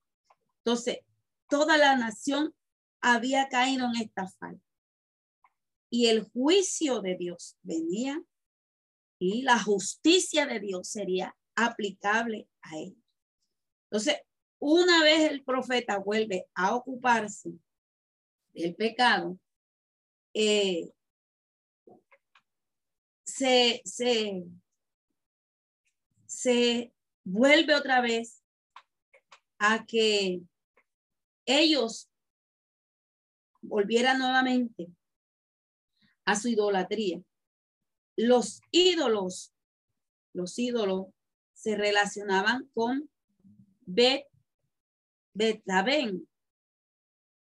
Entonces, 0.63 1.00
toda 1.48 1.77
la 1.77 1.95
nación 1.95 2.55
había 3.01 3.50
caído 3.50 3.86
en 3.86 4.01
esta 4.01 4.27
falta. 4.27 4.63
Y 5.89 6.07
el 6.07 6.24
juicio 6.31 7.01
de 7.01 7.15
Dios 7.15 7.57
venía 7.62 8.22
y 9.19 9.43
la 9.43 9.62
justicia 9.62 10.45
de 10.45 10.60
Dios 10.60 10.89
sería 10.89 11.36
aplicable 11.55 12.50
a 12.62 12.77
él. 12.77 12.98
Entonces, 13.96 14.24
una 14.60 15.04
vez 15.04 15.32
el 15.32 15.42
profeta 15.46 16.00
vuelve 16.00 16.50
a 16.54 16.75
ocuparse 16.75 17.54
del 18.52 18.75
pecado, 18.75 19.40
eh, 20.34 20.92
se, 23.25 23.82
se, 23.86 24.44
se 26.25 26.92
vuelve 27.24 27.74
otra 27.74 28.02
vez 28.02 28.44
a 29.60 29.86
que 29.86 30.42
ellos 31.46 32.10
volvieran 33.62 34.20
nuevamente 34.20 34.90
a 36.25 36.36
su 36.36 36.50
idolatría. 36.50 37.22
Los 38.18 38.60
ídolos, 38.72 39.54
los 40.34 40.60
ídolos 40.60 41.08
se 41.54 41.78
relacionaban 41.78 42.70
con 42.74 43.10
Bet, 43.86 44.25
Betabén. 45.34 46.27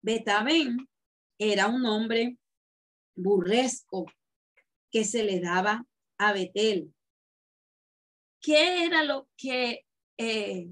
Betabén 0.01 0.87
era 1.37 1.67
un 1.67 1.81
nombre 1.81 2.37
burlesco 3.15 4.05
que 4.91 5.03
se 5.03 5.23
le 5.23 5.39
daba 5.39 5.85
a 6.17 6.33
Betel. 6.33 6.93
¿Qué 8.41 8.85
era 8.85 9.03
lo 9.03 9.29
que 9.35 9.85
eh, 10.17 10.69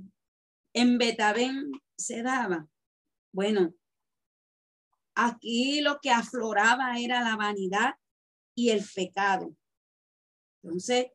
en 0.74 0.98
Betabén 0.98 1.72
se 1.98 2.24
daba? 2.24 2.68
Bueno, 3.34 3.74
aquí 5.16 5.82
lo 5.82 6.00
que 6.00 6.12
afloraba 6.12 7.00
era 7.00 7.22
la 7.22 7.36
vanidad 7.36 7.96
y 8.56 8.70
el 8.70 8.84
pecado. 8.96 9.56
Entonces, 10.64 11.08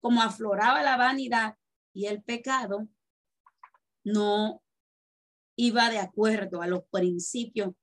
como 0.00 0.22
afloraba 0.22 0.82
la 0.82 0.96
vanidad 0.96 1.56
y 1.92 2.06
el 2.06 2.22
pecado, 2.22 2.88
no 4.04 4.62
iba 5.56 5.90
de 5.90 5.98
acuerdo 5.98 6.62
a 6.62 6.66
los 6.66 6.84
principios 6.90 7.74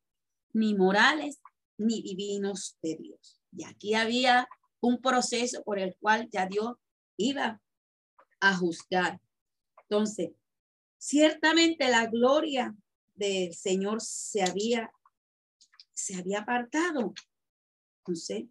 ni 0.54 0.76
morales 0.76 1.42
ni 1.78 2.02
divinos 2.02 2.78
de 2.82 2.96
Dios. 2.96 3.42
Y 3.52 3.64
aquí 3.64 3.94
había 3.94 4.48
un 4.82 5.02
proceso 5.02 5.64
por 5.64 5.80
el 5.80 5.96
cual 6.00 6.30
ya 6.32 6.46
Dios 6.46 6.74
iba 7.18 7.62
a 8.40 8.56
juzgar. 8.56 9.20
Entonces, 9.84 10.32
ciertamente 10.98 11.90
la 11.90 12.06
gloria 12.08 12.76
del 13.16 13.54
Señor 13.54 14.02
se 14.02 14.44
había, 14.44 14.92
se 15.94 16.16
había 16.16 16.40
apartado. 16.40 17.14
Entonces, 18.00 18.46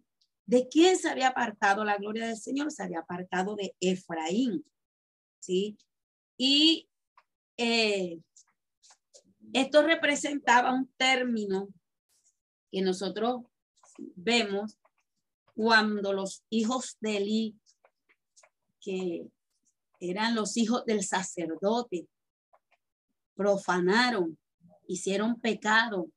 ¿de 0.45 0.67
quién 0.67 0.97
se 0.97 1.09
había 1.09 1.29
apartado 1.29 1.83
la 1.83 1.97
gloria 1.97 2.27
del 2.27 2.37
Señor? 2.37 2.71
Se 2.71 2.83
había 2.83 2.99
apartado 2.99 3.55
de 3.55 3.75
Efraín. 3.79 4.65
¿Sí? 5.39 5.77
Y 6.37 6.88
eh, 7.61 8.21
esto 9.51 9.83
representaba 9.83 10.73
un 10.73 10.87
término 10.95 11.67
que 12.71 12.81
nosotros 12.81 13.41
vemos 14.15 14.77
cuando 15.55 16.13
los 16.13 16.41
hijos 16.49 16.97
de 17.01 17.17
Eli, 17.17 17.59
que 18.79 19.27
eran 19.99 20.35
los 20.35 20.55
hijos 20.55 20.85
del 20.85 21.03
sacerdote, 21.03 22.07
profanaron, 23.35 24.37
hicieron 24.87 25.41
pecado, 25.41 26.09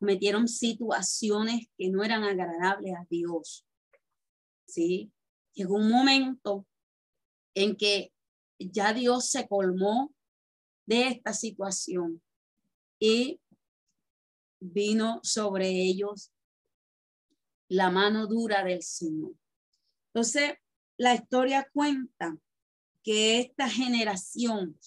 cometieron 0.00 0.48
situaciones 0.48 1.68
que 1.78 1.88
no 1.88 2.02
eran 2.02 2.24
agradables 2.24 2.94
a 2.94 3.06
Dios. 3.08 3.64
¿Sí? 4.66 5.12
Llegó 5.52 5.76
un 5.76 5.88
momento 5.88 6.66
en 7.54 7.76
que 7.76 8.12
ya 8.58 8.92
Dios 8.92 9.30
se 9.30 9.46
colmó 9.46 10.12
de 10.86 11.08
esta 11.08 11.32
situación 11.32 12.22
y 12.98 13.40
vino 14.60 15.20
sobre 15.22 15.68
ellos 15.68 16.32
la 17.68 17.90
mano 17.90 18.26
dura 18.26 18.64
del 18.64 18.82
Señor. 18.82 19.32
Entonces, 20.08 20.54
la 20.96 21.14
historia 21.14 21.68
cuenta 21.72 22.38
que 23.02 23.40
esta 23.40 23.68
generación 23.68 24.78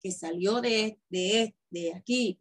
que 0.00 0.10
salió 0.12 0.60
de, 0.60 0.98
de, 1.08 1.54
de 1.70 1.94
aquí 1.94 2.40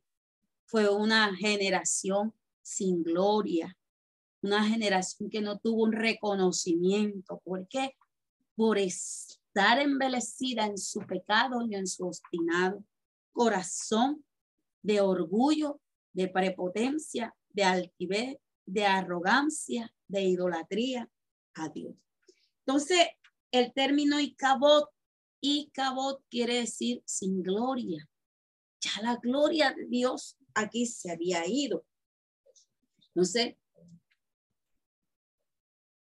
fue 0.65 0.89
una 0.89 1.35
generación 1.35 2.33
sin 2.61 3.03
gloria, 3.03 3.77
una 4.41 4.63
generación 4.63 5.29
que 5.29 5.41
no 5.41 5.57
tuvo 5.59 5.83
un 5.83 5.91
reconocimiento. 5.91 7.41
¿Por 7.43 7.67
qué? 7.67 7.95
Por 8.55 8.77
estar 9.49 9.79
envelecida 9.79 10.65
en 10.65 10.77
su 10.77 11.01
pecado 11.01 11.65
y 11.67 11.75
en 11.75 11.87
su 11.87 12.05
obstinado 12.05 12.83
corazón 13.31 14.23
de 14.81 15.01
orgullo, 15.01 15.81
de 16.13 16.27
prepotencia, 16.27 17.35
de 17.49 17.63
altivez, 17.63 18.37
de 18.65 18.85
arrogancia, 18.85 19.93
de 20.07 20.21
idolatría 20.21 21.09
a 21.55 21.69
Dios. 21.69 21.95
Entonces, 22.65 23.07
el 23.51 23.73
término 23.73 24.19
Icabot, 24.19 24.89
Icabot 25.41 26.23
quiere 26.29 26.55
decir 26.55 27.01
sin 27.05 27.41
gloria. 27.41 28.07
Ya 28.81 29.01
la 29.01 29.15
gloria 29.15 29.73
de 29.73 29.87
Dios 29.87 30.37
aquí 30.53 30.85
se 30.85 31.11
había 31.11 31.47
ido. 31.47 31.85
Entonces, 33.07 33.55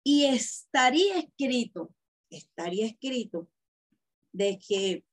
y 0.04 0.26
estaría 0.26 1.20
escrito, 1.20 1.94
estaría 2.38 2.86
escrito 2.86 3.48
de 4.32 4.60
que 4.60 5.06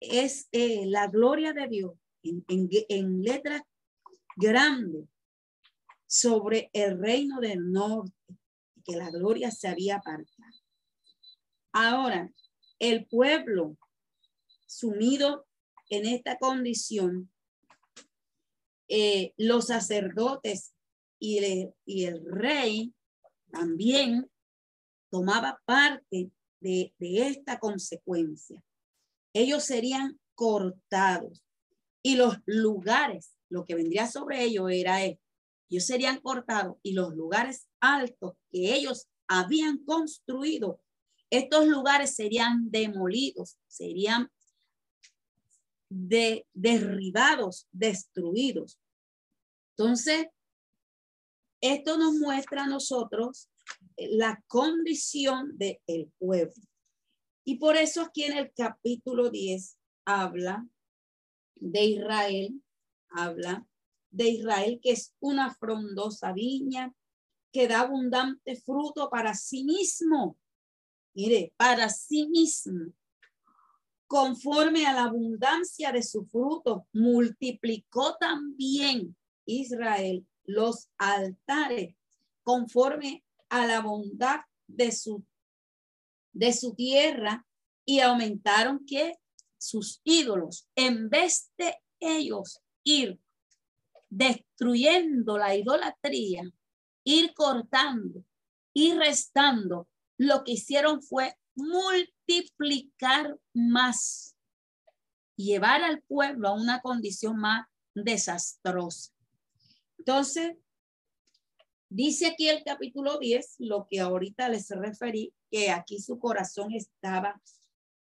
es 0.00 0.48
eh, 0.52 0.86
la 0.86 1.08
gloria 1.08 1.52
de 1.52 1.68
Dios 1.68 1.92
en, 2.22 3.22
letras 3.22 3.62
grandes 4.36 5.08
sobre 6.06 6.70
el 6.72 6.98
reino 6.98 7.40
del 7.40 7.70
norte, 7.70 8.12
que 8.84 8.96
la 8.96 9.10
gloria 9.10 9.50
se 9.50 9.68
había 9.68 9.96
apartado. 9.96 10.52
Ahora, 11.72 12.32
el 12.78 13.06
pueblo 13.06 13.76
sumido 14.66 15.46
en 15.90 16.06
esta 16.06 16.38
condición, 16.38 17.30
eh, 18.88 19.32
los 19.36 19.66
sacerdotes 19.66 20.74
y 21.18 21.38
el 22.04 22.24
rey 22.26 22.94
también 23.50 24.30
tomaba 25.10 25.60
parte 25.64 26.30
de, 26.60 26.94
de 26.98 27.28
esta 27.28 27.58
consecuencia. 27.58 28.62
Ellos 29.32 29.64
serían 29.64 30.18
cortados 30.34 31.42
y 32.02 32.16
los 32.16 32.38
lugares, 32.46 33.36
lo 33.48 33.64
que 33.64 33.74
vendría 33.74 34.06
sobre 34.06 34.42
ellos 34.42 34.70
era 34.70 35.04
esto 35.04 35.26
ellos 35.68 35.84
serían 35.84 36.20
cortados 36.20 36.76
y 36.82 36.92
los 36.92 37.14
lugares 37.14 37.68
altos 37.80 38.34
que 38.50 38.74
ellos 38.74 39.08
habían 39.26 39.78
construido, 39.78 40.80
estos 41.30 41.66
lugares 41.66 42.14
serían 42.14 42.70
demolidos, 42.70 43.58
serían 43.66 44.30
de, 45.88 46.46
derribados, 46.54 47.66
destruidos. 47.72 48.78
Entonces, 49.76 50.26
esto 51.60 51.98
nos 51.98 52.14
muestra 52.14 52.64
a 52.64 52.68
nosotros 52.68 53.48
la 53.96 54.42
condición 54.46 55.56
del 55.56 56.12
pueblo. 56.18 56.62
Y 57.44 57.58
por 57.58 57.76
eso 57.76 58.02
aquí 58.02 58.24
en 58.24 58.36
el 58.36 58.52
capítulo 58.52 59.30
10 59.30 59.78
habla 60.04 60.66
de 61.54 61.84
Israel, 61.84 62.62
habla 63.08 63.66
de 64.10 64.28
Israel, 64.28 64.80
que 64.82 64.92
es 64.92 65.14
una 65.20 65.54
frondosa 65.54 66.32
viña 66.32 66.94
que 67.52 67.68
da 67.68 67.80
abundante 67.80 68.56
fruto 68.56 69.08
para 69.08 69.34
sí 69.34 69.64
mismo. 69.64 70.36
Mire, 71.14 71.54
para 71.56 71.88
sí 71.88 72.28
mismo. 72.28 72.92
Conforme 74.06 74.86
a 74.86 74.92
la 74.92 75.04
abundancia 75.04 75.90
de 75.90 76.02
su 76.02 76.26
fruto, 76.26 76.86
multiplicó 76.92 78.16
también 78.16 79.16
Israel 79.46 80.26
los 80.44 80.90
altares 80.98 81.94
conforme 82.42 83.24
a 83.48 83.66
la 83.66 83.80
bondad 83.80 84.40
de 84.66 84.92
su, 84.92 85.24
de 86.32 86.52
su 86.52 86.74
tierra 86.74 87.46
y 87.84 88.00
aumentaron 88.00 88.84
que 88.86 89.14
sus 89.58 90.00
ídolos, 90.04 90.68
en 90.74 91.08
vez 91.08 91.50
de 91.56 91.76
ellos 92.00 92.60
ir 92.84 93.18
destruyendo 94.08 95.38
la 95.38 95.54
idolatría, 95.54 96.42
ir 97.04 97.34
cortando, 97.34 98.24
y 98.76 98.92
restando, 98.92 99.88
lo 100.18 100.44
que 100.44 100.52
hicieron 100.52 101.02
fue 101.02 101.34
multiplicar 101.54 103.38
más, 103.54 104.36
llevar 105.34 105.82
al 105.82 106.02
pueblo 106.02 106.48
a 106.48 106.52
una 106.52 106.82
condición 106.82 107.38
más 107.38 107.66
desastrosa. 107.94 109.12
Entonces, 109.96 110.58
dice 111.88 112.26
aquí 112.26 112.48
el 112.48 112.62
capítulo 112.64 113.18
10, 113.18 113.56
lo 113.60 113.86
que 113.88 114.00
ahorita 114.00 114.48
les 114.48 114.68
referí, 114.70 115.32
que 115.50 115.70
aquí 115.70 116.00
su 116.00 116.18
corazón 116.18 116.72
estaba 116.72 117.40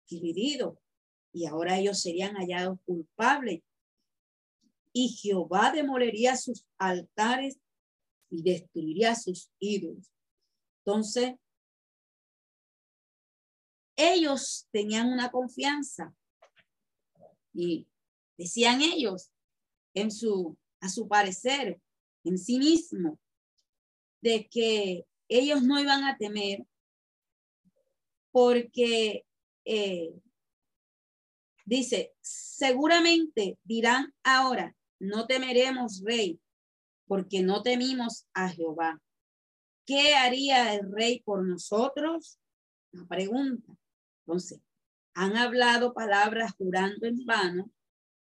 dividido 0.07 0.79
y 1.33 1.45
ahora 1.45 1.77
ellos 1.77 2.01
serían 2.01 2.35
hallados 2.35 2.79
culpables 2.85 3.61
y 4.93 5.09
Jehová 5.09 5.71
demolería 5.71 6.35
sus 6.35 6.65
altares 6.77 7.59
y 8.29 8.43
destruiría 8.43 9.15
sus 9.15 9.49
ídolos. 9.59 10.11
Entonces, 10.83 11.35
ellos 13.95 14.67
tenían 14.71 15.07
una 15.07 15.31
confianza 15.31 16.13
y 17.53 17.87
decían 18.37 18.81
ellos 18.81 19.31
en 19.93 20.11
su, 20.11 20.57
a 20.79 20.89
su 20.89 21.07
parecer, 21.07 21.81
en 22.23 22.37
sí 22.37 22.57
mismo, 22.57 23.19
de 24.21 24.47
que 24.49 25.05
ellos 25.27 25.63
no 25.63 25.79
iban 25.79 26.03
a 26.03 26.17
temer 26.17 26.65
porque 28.31 29.25
eh, 29.65 30.13
dice, 31.65 32.13
seguramente 32.21 33.57
dirán 33.63 34.13
ahora, 34.23 34.75
no 34.99 35.25
temeremos, 35.27 36.01
rey, 36.05 36.39
porque 37.07 37.41
no 37.41 37.63
temimos 37.63 38.27
a 38.33 38.49
Jehová. 38.49 39.01
¿Qué 39.85 40.15
haría 40.15 40.75
el 40.75 40.91
rey 40.91 41.21
por 41.21 41.45
nosotros? 41.45 42.39
La 42.91 43.05
pregunta. 43.05 43.73
Entonces, 44.25 44.61
han 45.13 45.35
hablado 45.35 45.93
palabras 45.93 46.53
jurando 46.57 47.07
en 47.07 47.25
vano 47.25 47.71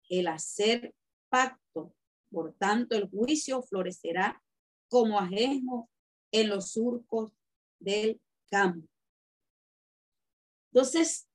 el 0.08 0.26
hacer 0.26 0.94
pacto. 1.28 1.94
Por 2.30 2.54
tanto, 2.54 2.96
el 2.96 3.08
juicio 3.08 3.62
florecerá 3.62 4.42
como 4.90 5.18
ajenjo 5.18 5.88
en 6.33 6.48
los 6.48 6.72
surcos 6.72 7.33
del 7.79 8.20
campo. 8.50 8.87
Entonces, 10.72 11.29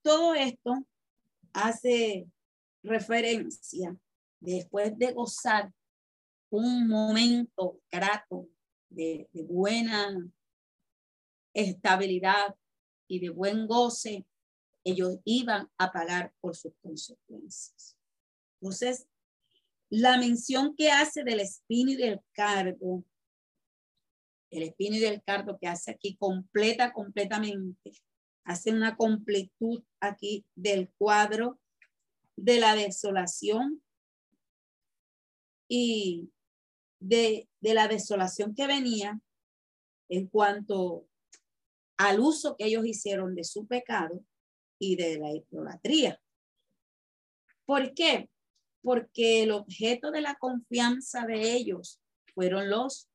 todo 0.00 0.34
esto 0.34 0.86
hace 1.52 2.26
referencia 2.82 3.96
después 4.40 4.96
de 4.96 5.12
gozar 5.12 5.72
un 6.50 6.88
momento 6.88 7.80
grato 7.90 8.48
de, 8.88 9.28
de 9.32 9.42
buena 9.42 10.16
estabilidad 11.54 12.56
y 13.08 13.20
de 13.20 13.30
buen 13.30 13.66
goce, 13.66 14.26
ellos 14.84 15.18
iban 15.24 15.70
a 15.78 15.92
pagar 15.92 16.32
por 16.40 16.56
sus 16.56 16.72
consecuencias. 16.82 17.96
Entonces, 18.60 19.08
la 19.92 20.16
mención 20.16 20.74
que 20.74 20.90
hace 20.90 21.22
del 21.22 21.40
espino 21.40 21.90
y 21.90 21.96
del 21.96 22.18
cargo, 22.32 23.04
el 24.50 24.62
espino 24.62 24.96
y 24.96 25.00
del 25.00 25.22
cargo 25.22 25.58
que 25.60 25.68
hace 25.68 25.90
aquí 25.90 26.16
completa 26.16 26.94
completamente, 26.94 27.92
hace 28.44 28.72
una 28.72 28.96
completud 28.96 29.84
aquí 30.00 30.46
del 30.54 30.90
cuadro 30.96 31.60
de 32.36 32.58
la 32.58 32.74
desolación 32.74 33.82
y 35.68 36.32
de, 36.98 37.50
de 37.60 37.74
la 37.74 37.86
desolación 37.86 38.54
que 38.54 38.66
venía 38.66 39.20
en 40.08 40.26
cuanto 40.26 41.06
al 41.98 42.18
uso 42.18 42.56
que 42.56 42.64
ellos 42.64 42.86
hicieron 42.86 43.34
de 43.34 43.44
su 43.44 43.66
pecado 43.66 44.24
y 44.78 44.96
de 44.96 45.18
la 45.18 45.32
idolatría. 45.32 46.18
¿Por 47.66 47.92
qué? 47.92 48.30
Porque 48.82 49.44
el 49.44 49.52
objeto 49.52 50.10
de 50.10 50.20
la 50.20 50.34
confianza 50.36 51.24
de 51.26 51.54
ellos 51.54 52.00
fueron 52.34 52.68
los 52.68 53.08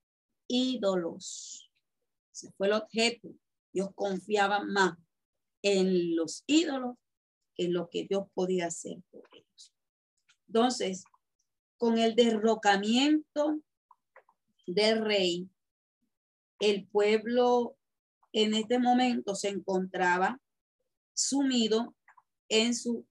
ídolos. 0.47 1.69
Ese 2.33 2.51
fue 2.53 2.67
el 2.67 2.73
objeto. 2.73 3.29
Ellos 3.73 3.89
confiaban 3.95 4.71
más 4.71 4.97
en 5.61 6.15
los 6.15 6.43
ídolos 6.47 6.95
que 7.55 7.65
en 7.65 7.73
lo 7.73 7.89
que 7.89 8.05
Dios 8.07 8.27
podía 8.33 8.67
hacer 8.67 8.97
por 9.11 9.23
ellos. 9.33 9.73
Entonces, 10.47 11.03
con 11.77 11.97
el 11.97 12.15
derrocamiento 12.15 13.59
del 14.65 15.03
rey, 15.03 15.49
el 16.59 16.87
pueblo 16.87 17.77
en 18.31 18.53
este 18.53 18.79
momento 18.79 19.35
se 19.35 19.49
encontraba 19.49 20.39
sumido 21.13 21.95
en 22.49 22.75
su 22.75 23.05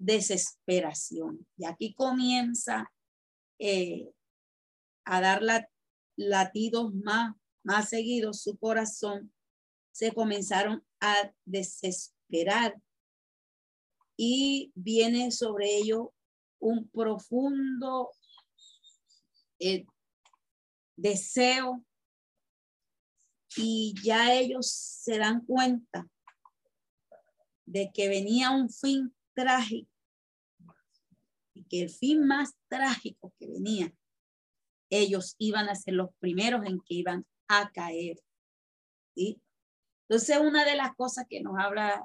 desesperación. 0.00 1.46
Y 1.56 1.66
aquí 1.66 1.94
comienza 1.94 2.90
eh, 3.58 4.10
a 5.04 5.20
dar 5.20 5.42
latidos 6.16 6.94
más, 6.94 7.36
más 7.62 7.90
seguidos 7.90 8.42
su 8.42 8.58
corazón. 8.58 9.32
Se 9.92 10.12
comenzaron 10.12 10.84
a 11.00 11.32
desesperar 11.44 12.80
y 14.16 14.72
viene 14.74 15.30
sobre 15.30 15.76
ello 15.76 16.12
un 16.58 16.88
profundo 16.88 18.10
eh, 19.58 19.84
deseo 20.96 21.84
y 23.56 23.94
ya 24.02 24.32
ellos 24.32 24.70
se 24.70 25.18
dan 25.18 25.44
cuenta 25.44 26.08
de 27.66 27.90
que 27.92 28.08
venía 28.08 28.50
un 28.50 28.70
fin 28.70 29.14
trágico 29.34 29.89
que 31.70 31.82
el 31.82 31.88
fin 31.88 32.26
más 32.26 32.54
trágico 32.68 33.32
que 33.38 33.46
venía, 33.46 33.94
ellos 34.90 35.36
iban 35.38 35.68
a 35.68 35.76
ser 35.76 35.94
los 35.94 36.10
primeros 36.18 36.66
en 36.66 36.80
que 36.80 36.94
iban 36.94 37.24
a 37.48 37.70
caer. 37.70 38.18
¿sí? 39.14 39.40
Entonces, 40.08 40.38
una 40.38 40.64
de 40.64 40.76
las 40.76 40.94
cosas 40.96 41.26
que 41.28 41.40
nos 41.40 41.54
habla 41.58 42.04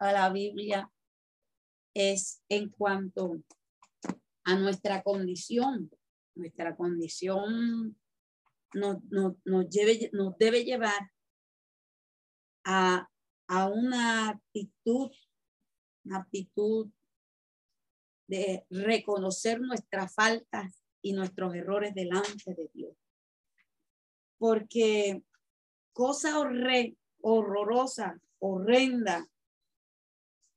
a 0.00 0.12
la 0.12 0.30
Biblia 0.30 0.90
es 1.94 2.42
en 2.48 2.70
cuanto 2.70 3.40
a 4.44 4.56
nuestra 4.56 5.02
condición. 5.02 5.90
Nuestra 6.34 6.74
condición 6.74 7.96
nos, 8.74 9.04
nos, 9.04 9.34
nos, 9.44 9.66
nos 10.12 10.38
debe 10.38 10.64
llevar 10.64 11.12
a, 12.64 13.08
a 13.46 13.68
una 13.68 14.30
actitud, 14.30 15.12
una 16.04 16.18
actitud 16.18 16.90
de 18.32 18.64
reconocer 18.70 19.60
nuestras 19.60 20.14
faltas 20.14 20.82
y 21.02 21.12
nuestros 21.12 21.54
errores 21.54 21.94
delante 21.94 22.54
de 22.54 22.70
Dios. 22.72 22.96
Porque 24.38 25.22
cosa 25.92 26.40
horrorosa, 27.20 28.18
horrenda, 28.38 29.28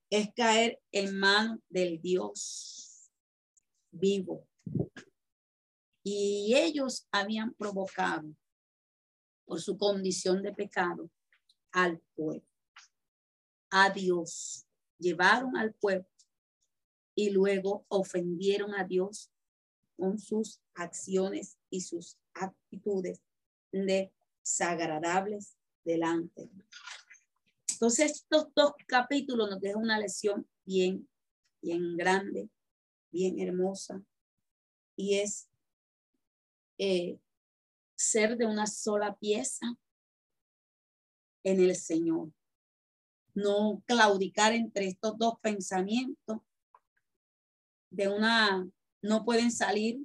es 0.09 0.29
caer 0.33 0.81
en 0.93 1.19
manos 1.19 1.59
del 1.67 2.01
Dios 2.01 3.11
vivo. 3.91 4.47
Y 6.01 6.53
ellos 6.55 7.09
habían 7.11 7.53
provocado 7.55 8.33
por 9.43 9.59
su 9.59 9.77
condición 9.77 10.41
de 10.41 10.53
pecado 10.53 11.09
al 11.73 11.99
pueblo, 12.15 12.47
a 13.69 13.89
Dios, 13.89 14.65
llevaron 14.97 15.57
al 15.57 15.73
pueblo 15.73 16.14
y 17.15 17.29
luego 17.29 17.85
ofendieron 17.87 18.75
a 18.75 18.83
Dios 18.83 19.31
con 19.97 20.19
sus 20.19 20.59
acciones 20.73 21.57
y 21.69 21.81
sus 21.81 22.17
actitudes 22.33 23.21
desagradables 23.71 25.55
delante. 25.83 26.49
Entonces, 27.71 28.11
estos 28.11 28.47
dos 28.53 28.73
capítulos 28.85 29.49
nos 29.49 29.61
dejan 29.61 29.81
una 29.81 29.99
lección 29.99 30.47
bien, 30.65 31.07
bien 31.61 31.95
grande, 31.95 32.49
bien 33.11 33.39
hermosa, 33.39 34.01
y 34.95 35.15
es 35.15 35.47
eh, 36.77 37.19
ser 37.95 38.37
de 38.37 38.45
una 38.45 38.67
sola 38.67 39.15
pieza 39.15 39.77
en 41.43 41.61
el 41.61 41.75
Señor. 41.75 42.31
No 43.33 43.83
claudicar 43.85 44.53
entre 44.53 44.87
estos 44.87 45.17
dos 45.17 45.39
pensamientos 45.41 46.39
de 47.95 48.09
una, 48.09 48.67
no 49.01 49.23
pueden 49.23 49.51
salir 49.51 49.99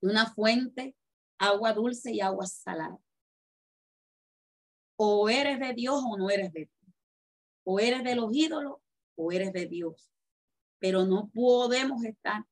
de 0.00 0.08
una 0.08 0.26
fuente, 0.26 0.96
agua 1.38 1.72
dulce 1.72 2.12
y 2.12 2.20
agua 2.20 2.46
salada. 2.46 2.98
O 4.96 5.28
eres 5.28 5.60
de 5.60 5.72
Dios 5.74 6.02
o 6.04 6.16
no 6.16 6.30
eres 6.30 6.52
de 6.52 6.60
Dios. 6.60 6.94
O 7.64 7.80
eres 7.80 8.02
de 8.02 8.16
los 8.16 8.34
ídolos 8.34 8.78
o 9.16 9.32
eres 9.32 9.52
de 9.52 9.66
Dios. 9.66 10.12
Pero 10.78 11.04
no 11.04 11.30
podemos 11.32 12.04
estar 12.04 12.44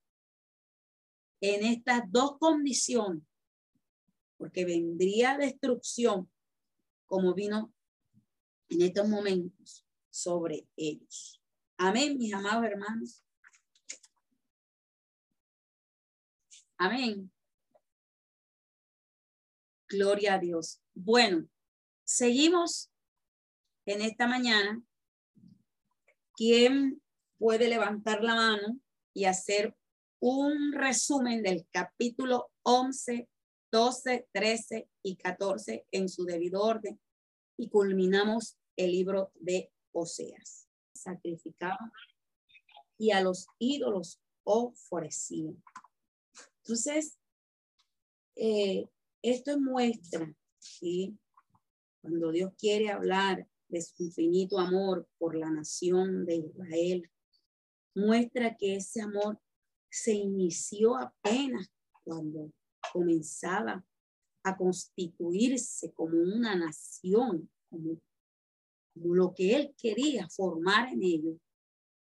en 1.41 1.65
estas 1.65 2.03
dos 2.11 2.39
condiciones, 2.39 3.23
porque 4.37 4.65
vendría 4.65 5.39
destrucción 5.39 6.31
como 7.07 7.35
vino 7.35 7.73
en 8.69 8.83
estos 8.83 9.09
momentos 9.09 9.85
sobre 10.11 10.69
ellos. 10.77 11.43
Amén, 11.77 12.19
mis 12.19 12.33
amados 12.35 12.65
hermanos. 12.65 13.25
Amén. 16.83 17.31
Gloria 19.87 20.37
a 20.37 20.39
Dios. 20.39 20.81
Bueno, 20.95 21.47
seguimos 22.05 22.91
en 23.85 24.01
esta 24.01 24.27
mañana. 24.27 24.83
¿Quién 26.35 27.03
puede 27.37 27.69
levantar 27.69 28.23
la 28.23 28.35
mano 28.35 28.81
y 29.13 29.27
hacer 29.27 29.77
un 30.21 30.73
resumen 30.73 31.43
del 31.43 31.67
capítulo 31.71 32.51
11, 32.63 33.29
12, 33.71 34.29
13 34.33 34.89
y 35.03 35.17
14 35.17 35.87
en 35.91 36.09
su 36.09 36.25
debido 36.25 36.63
orden 36.63 36.99
y 37.59 37.69
culminamos 37.69 38.57
el 38.77 38.93
libro 38.93 39.33
de 39.35 39.71
Oseas. 39.93 40.67
Sacrificaban 40.95 41.93
y 42.97 43.11
a 43.11 43.21
los 43.21 43.49
ídolos 43.59 44.19
ofrecían. 44.45 45.63
Entonces, 46.63 47.19
eh, 48.37 48.89
esto 49.23 49.59
muestra, 49.59 50.35
¿sí? 50.59 51.19
cuando 52.01 52.31
Dios 52.31 52.53
quiere 52.59 52.91
hablar 52.91 53.47
de 53.69 53.83
su 53.83 54.05
infinito 54.05 54.59
amor 54.59 55.07
por 55.19 55.37
la 55.37 55.51
nación 55.51 56.25
de 56.25 56.37
Israel, 56.37 57.11
muestra 57.95 58.57
que 58.57 58.77
ese 58.77 59.03
amor 59.03 59.41
se 59.91 60.13
inició 60.13 60.97
apenas 60.97 61.71
cuando 62.05 62.53
comenzaba 62.93 63.85
a 64.43 64.57
constituirse 64.57 65.93
como 65.93 66.17
una 66.17 66.55
nación, 66.55 67.51
como 67.69 68.01
lo 68.95 69.35
que 69.35 69.55
él 69.55 69.75
quería 69.77 70.29
formar 70.29 70.89
en 70.93 71.03
ellos 71.03 71.37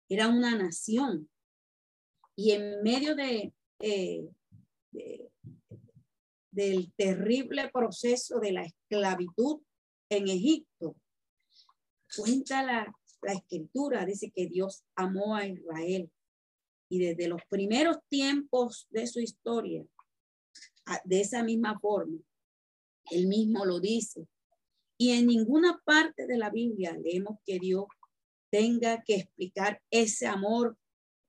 era 0.08 0.28
una 0.28 0.56
nación. 0.56 1.28
Y 2.36 2.52
en 2.52 2.82
medio 2.82 3.14
de, 3.16 3.52
eh, 3.80 4.28
del 6.50 6.92
terrible 6.94 7.70
proceso 7.72 8.40
de 8.40 8.52
la 8.52 8.62
esclavitud 8.62 9.60
en 10.10 10.28
Egipto, 10.28 10.96
cuenta 12.16 12.62
la, 12.62 12.94
la 13.22 13.32
escritura, 13.32 14.06
dice 14.06 14.30
que 14.34 14.46
Dios 14.46 14.84
amó 14.94 15.36
a 15.36 15.46
Israel. 15.46 16.10
Y 16.88 17.00
desde 17.00 17.28
los 17.28 17.42
primeros 17.48 17.98
tiempos 18.08 18.86
de 18.90 19.06
su 19.06 19.20
historia, 19.20 19.84
de 21.04 21.20
esa 21.20 21.42
misma 21.42 21.78
forma, 21.80 22.18
él 23.10 23.26
mismo 23.26 23.64
lo 23.64 23.80
dice. 23.80 24.26
Y 24.98 25.10
en 25.10 25.26
ninguna 25.26 25.80
parte 25.84 26.26
de 26.26 26.38
la 26.38 26.50
Biblia 26.50 26.96
leemos 26.96 27.38
que 27.44 27.58
Dios 27.58 27.86
tenga 28.50 29.02
que 29.02 29.16
explicar 29.16 29.82
ese 29.90 30.26
amor 30.26 30.78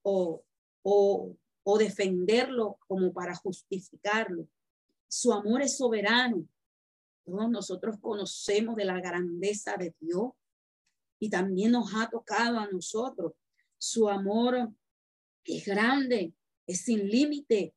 o, 0.03 0.43
o, 0.83 1.35
o 1.69 1.77
defenderlo 1.77 2.79
como 2.87 3.11
para 3.11 3.35
justificarlo. 3.35 4.47
Su 5.09 5.33
amor 5.33 5.61
es 5.61 5.75
soberano. 5.75 6.47
Todos 7.25 7.49
nosotros 7.49 7.97
conocemos 7.99 8.77
de 8.77 8.85
la 8.85 9.01
grandeza 9.01 9.75
de 9.75 9.93
Dios 9.99 10.31
y 11.19 11.29
también 11.29 11.73
nos 11.73 11.93
ha 11.93 12.09
tocado 12.09 12.57
a 12.57 12.69
nosotros. 12.71 13.33
Su 13.77 14.07
amor 14.07 14.71
es 15.43 15.65
grande, 15.65 16.33
es 16.65 16.85
sin 16.85 17.05
límite 17.05 17.75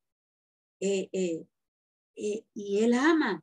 eh, 0.79 1.09
eh, 1.13 1.45
eh, 2.15 2.45
y 2.55 2.85
Él 2.85 2.95
ama. 2.95 3.43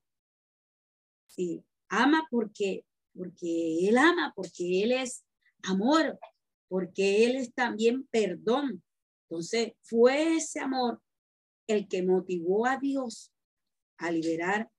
Ama 1.89 2.25
porque, 2.31 2.85
porque 3.13 3.89
Él 3.89 3.97
ama, 3.97 4.31
porque 4.33 4.81
Él 4.81 4.93
es 4.93 5.25
amor, 5.63 6.17
porque 6.69 7.25
Él 7.25 7.35
es 7.35 7.53
también 7.53 8.07
perdón. 8.09 8.81
Entonces, 9.29 9.73
fue 9.81 10.37
ese 10.37 10.59
amor 10.59 11.01
el 11.67 11.87
que 11.87 12.01
motivó 12.01 12.65
a 12.65 12.77
Dios 12.77 13.33
a 13.97 14.09
liberar 14.11 14.71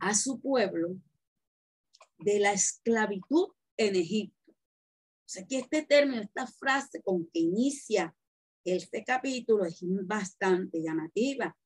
a 0.00 0.14
su 0.14 0.40
pueblo 0.40 0.96
de 2.18 2.40
la 2.40 2.52
esclavitud 2.52 3.48
en 3.76 3.96
Egipto. 3.96 4.50
O 4.50 5.26
sea 5.26 5.46
que 5.46 5.58
este 5.58 5.82
término, 5.82 6.22
esta 6.22 6.46
frase 6.46 7.02
con 7.02 7.26
que 7.26 7.40
inicia 7.40 8.14
este 8.64 9.04
capítulo 9.04 9.64
es 9.64 9.78
bastante 9.82 10.82
llamativa, 10.82 11.56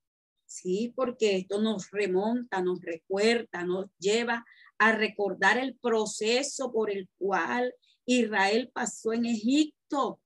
¿sí? 0.45 0.93
Porque 0.95 1.37
esto 1.37 1.61
nos 1.61 1.91
remonta, 1.91 2.61
nos 2.61 2.81
recuerda, 2.81 3.65
nos 3.65 3.87
lleva 3.99 4.45
a 4.79 4.93
recordar 4.93 5.59
el 5.59 5.77
proceso 5.77 6.73
por 6.73 6.91
el 6.91 7.09
cual 7.17 7.73
Israel 8.05 8.71
pasó 8.73 9.13
en 9.13 9.27
Egipto. 9.27 10.21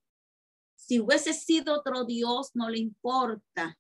Si 0.85 0.99
hubiese 0.99 1.33
sido 1.33 1.79
otro 1.79 2.05
Dios, 2.05 2.51
no 2.55 2.69
le 2.69 2.81
importa 2.81 3.79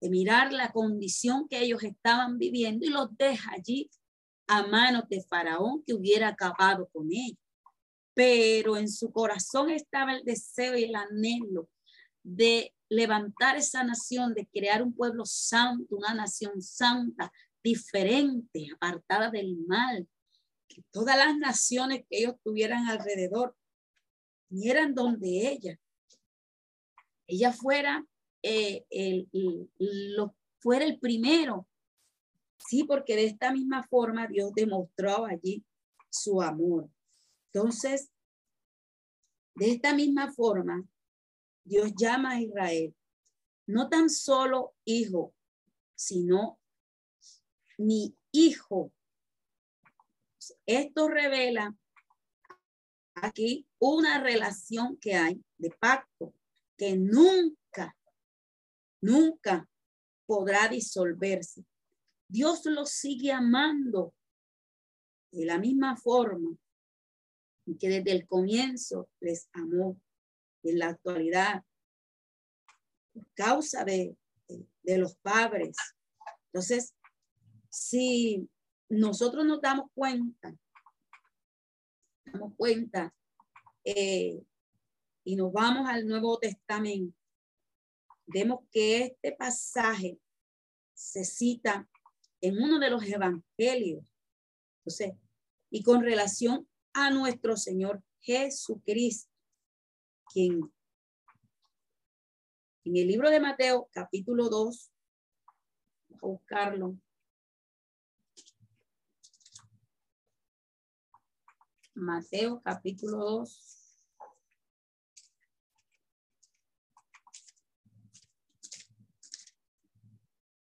de 0.00 0.10
mirar 0.10 0.52
la 0.52 0.72
condición 0.72 1.46
que 1.48 1.62
ellos 1.62 1.84
estaban 1.84 2.38
viviendo 2.38 2.84
y 2.84 2.90
los 2.90 3.16
deja 3.16 3.52
allí 3.52 3.88
a 4.48 4.66
manos 4.66 5.04
de 5.08 5.22
Faraón 5.22 5.84
que 5.86 5.94
hubiera 5.94 6.26
acabado 6.26 6.88
con 6.92 7.06
ellos. 7.12 7.38
Pero 8.14 8.76
en 8.76 8.88
su 8.88 9.12
corazón 9.12 9.70
estaba 9.70 10.14
el 10.14 10.24
deseo 10.24 10.76
y 10.76 10.84
el 10.84 10.96
anhelo 10.96 11.68
de 12.24 12.74
levantar 12.88 13.56
esa 13.56 13.84
nación, 13.84 14.34
de 14.34 14.48
crear 14.48 14.82
un 14.82 14.92
pueblo 14.92 15.24
santo, 15.24 15.96
una 15.96 16.14
nación 16.14 16.60
santa, 16.62 17.32
diferente, 17.62 18.66
apartada 18.80 19.30
del 19.30 19.56
mal, 19.68 20.08
que 20.68 20.82
todas 20.90 21.16
las 21.16 21.36
naciones 21.36 22.04
que 22.10 22.18
ellos 22.18 22.34
tuvieran 22.42 22.88
alrededor 22.88 23.56
vinieran 24.48 24.94
donde 24.94 25.28
ella, 25.52 25.78
ella 27.26 27.52
fuera 27.52 28.04
eh, 28.42 28.84
el, 28.90 29.28
lo, 29.78 30.34
fuera 30.58 30.84
el 30.84 30.98
primero. 30.98 31.66
Sí, 32.58 32.84
porque 32.84 33.16
de 33.16 33.26
esta 33.26 33.52
misma 33.52 33.82
forma 33.84 34.26
Dios 34.26 34.52
demostró 34.54 35.26
allí 35.26 35.64
su 36.10 36.40
amor. 36.40 36.88
Entonces, 37.52 38.10
de 39.54 39.72
esta 39.72 39.94
misma 39.94 40.32
forma, 40.32 40.82
Dios 41.64 41.92
llama 41.96 42.32
a 42.32 42.40
Israel 42.40 42.94
no 43.66 43.88
tan 43.88 44.10
solo 44.10 44.74
hijo, 44.84 45.34
sino 45.94 46.58
mi 47.78 48.16
hijo. 48.32 48.92
Esto 50.66 51.08
revela 51.08 51.74
aquí 53.14 53.66
una 53.78 54.22
relación 54.22 54.96
que 54.98 55.14
hay 55.14 55.42
de 55.58 55.70
pacto 55.70 56.34
que 56.76 56.96
nunca 56.96 57.96
nunca 59.04 59.68
podrá 60.26 60.68
disolverse. 60.68 61.64
Dios 62.26 62.64
los 62.64 62.90
sigue 62.90 63.32
amando 63.32 64.14
de 65.30 65.44
la 65.44 65.58
misma 65.58 65.96
forma 65.96 66.56
que 67.78 67.88
desde 67.88 68.12
el 68.12 68.26
comienzo 68.26 69.08
les 69.20 69.48
amó 69.52 70.00
en 70.62 70.78
la 70.78 70.88
actualidad 70.88 71.62
por 73.12 73.26
causa 73.34 73.84
de, 73.84 74.16
de, 74.82 74.98
los 74.98 75.16
padres. 75.16 75.76
Entonces, 76.46 76.94
si 77.68 78.48
nosotros 78.88 79.44
nos 79.44 79.60
damos 79.60 79.90
cuenta, 79.94 80.54
cuenta 82.56 83.14
eh, 83.84 84.42
y 85.24 85.36
nos 85.36 85.52
vamos 85.52 85.88
al 85.88 86.06
Nuevo 86.06 86.38
Testamento, 86.38 87.16
vemos 88.26 88.60
que 88.70 89.04
este 89.04 89.32
pasaje 89.32 90.18
se 90.94 91.24
cita 91.24 91.88
en 92.40 92.62
uno 92.62 92.78
de 92.78 92.90
los 92.90 93.02
evangelios. 93.04 94.04
Entonces, 94.78 95.14
y 95.70 95.82
con 95.82 96.02
relación 96.02 96.68
a 96.92 97.10
nuestro 97.10 97.56
Señor 97.56 98.02
Jesucristo, 98.20 99.30
quien 100.32 100.72
en 102.86 102.96
el 102.98 103.06
libro 103.08 103.30
de 103.30 103.40
Mateo, 103.40 103.88
capítulo 103.92 104.50
2, 104.50 104.92
a 106.12 106.26
buscarlo. 106.26 106.98
Mateo, 111.94 112.60
capítulo 112.62 113.18
2. 113.18 113.74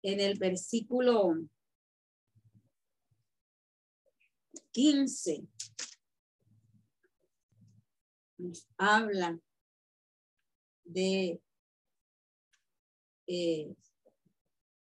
en 0.03 0.19
el 0.19 0.37
versículo 0.37 1.35
15 4.71 5.47
nos 8.37 8.67
habla 8.77 9.39
de, 10.83 11.41
eh, 13.27 13.73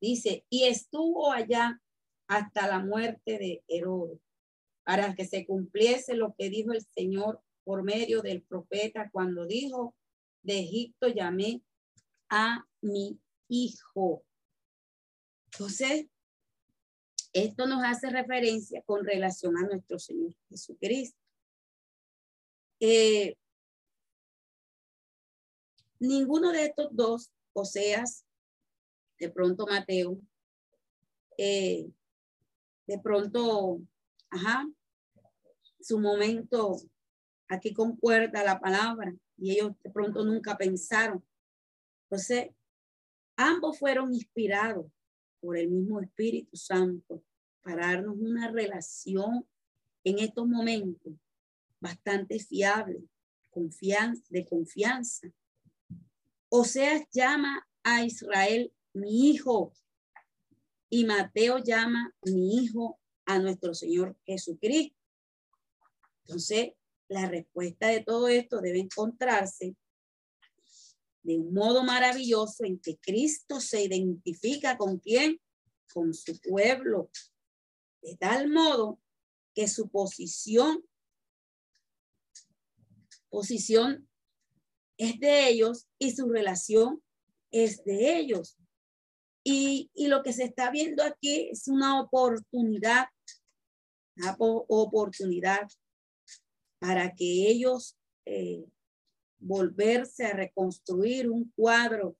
dice, 0.02 0.44
y 0.50 0.64
estuvo 0.64 1.32
allá 1.32 1.80
hasta 2.28 2.68
la 2.68 2.80
muerte 2.80 3.38
de 3.38 3.64
Herodes, 3.68 4.20
para 4.86 5.15
que 5.15 5.26
se 5.26 5.45
cumpliese 5.45 6.15
lo 6.15 6.34
que 6.38 6.50
dijo 6.50 6.71
el 6.71 6.86
Señor 6.95 7.41
por 7.63 7.84
medio 7.84 8.21
del 8.21 8.43
profeta 8.43 9.10
cuando 9.12 9.45
dijo, 9.45 9.95
de 10.43 10.60
Egipto 10.60 11.08
llamé 11.08 11.63
a 12.30 12.65
mi 12.82 13.19
hijo. 13.50 14.24
Entonces, 15.52 16.08
esto 17.34 17.65
nos 17.65 17.84
hace 17.84 18.10
referencia 18.10 18.82
con 18.84 19.04
relación 19.04 19.58
a 19.58 19.67
nuestro 19.67 19.98
Señor 19.98 20.36
Jesucristo. 20.50 21.19
Eh, 22.80 23.36
ninguno 26.00 26.52
de 26.52 26.65
estos 26.65 26.89
dos, 26.91 27.32
Oseas, 27.54 28.26
de 29.17 29.30
pronto 29.30 29.65
Mateo, 29.65 30.19
eh, 31.38 31.89
de 32.86 33.00
pronto, 33.00 33.82
ajá, 34.36 34.67
su 35.80 36.00
momento, 36.00 36.78
aquí 37.48 37.74
concuerda 37.74 38.43
la 38.43 38.60
palabra 38.60 39.13
y 39.38 39.52
ellos 39.52 39.74
de 39.84 39.89
pronto 39.89 40.24
nunca 40.24 40.58
pensaron. 40.58 41.24
Entonces, 42.04 42.50
ambos 43.36 43.80
fueron 43.80 44.13
inspirados 44.13 44.88
por 45.39 45.58
el 45.58 45.69
mismo 45.69 46.02
Espíritu 46.02 46.56
Santo 46.58 47.24
para 47.62 47.88
darnos 47.88 48.17
una 48.17 48.52
relación 48.52 49.48
en 50.04 50.19
estos 50.19 50.48
momentos 50.48 51.13
bastante 51.80 52.39
fiable, 52.39 53.04
confianza, 53.50 54.24
de 54.30 54.45
confianza. 54.45 55.28
sea 56.63 57.06
llama 57.12 57.67
a 57.84 58.04
Israel 58.04 58.71
mi 58.93 59.30
hijo 59.30 59.74
y 60.89 61.06
Mateo 61.06 61.60
llama 61.60 62.13
mi 62.24 62.58
hijo 62.58 63.00
a 63.26 63.40
nuestro 63.40 63.74
Señor 63.74 64.18
Jesucristo. 64.26 64.98
Entonces, 66.26 66.74
la 67.08 67.28
respuesta 67.28 67.88
de 67.88 68.02
todo 68.02 68.28
esto 68.28 68.62
debe 68.62 68.80
encontrarse 68.80 69.76
de 71.24 71.40
un 71.40 71.54
modo 71.54 71.84
maravilloso 71.84 72.66
en 72.66 72.80
que 72.80 72.98
Cristo 72.98 73.60
se 73.60 73.84
identifica 73.84 74.78
con 74.78 75.00
quién, 75.00 75.42
con 75.92 76.14
su 76.14 76.40
pueblo, 76.40 77.10
de 78.02 78.16
tal 78.18 78.50
modo 78.50 79.00
que 79.56 79.68
su 79.68 79.90
posición, 79.90 80.86
posición 83.30 84.08
es 84.98 85.20
de 85.20 85.50
ellos 85.50 85.88
y 85.98 86.12
su 86.12 86.30
relación 86.30 87.04
es 87.52 87.84
de 87.86 88.18
ellos. 88.18 88.58
Y, 89.44 89.92
lo 89.96 90.24
que 90.24 90.34
se 90.34 90.44
está 90.44 90.72
viendo 90.72 91.04
aquí 91.04 91.50
es 91.52 91.68
una 91.68 92.02
oportunidad, 92.02 93.08
una 94.17 94.36
oportunidad 94.38 95.67
para 96.80 97.13
que 97.13 97.49
ellos 97.49 97.97
eh, 98.25 98.65
volverse 99.39 100.25
a 100.25 100.34
reconstruir 100.34 101.30
un 101.30 101.51
cuadro 101.56 102.17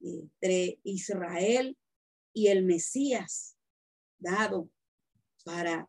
entre 0.00 0.78
Israel 0.84 1.76
y 2.32 2.48
el 2.48 2.64
Mesías 2.64 3.56
dado 4.18 4.70
para 5.44 5.88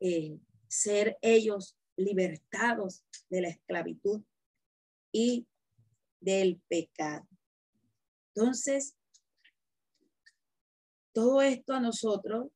eh, 0.00 0.38
ser 0.68 1.18
ellos 1.20 1.76
libertados 1.96 3.04
de 3.28 3.42
la 3.42 3.48
esclavitud 3.48 4.22
y 5.12 5.46
del 6.20 6.60
pecado. 6.68 7.26
Entonces, 8.34 8.96
todo 11.12 11.42
esto 11.42 11.74
a 11.74 11.80
nosotros 11.80 12.48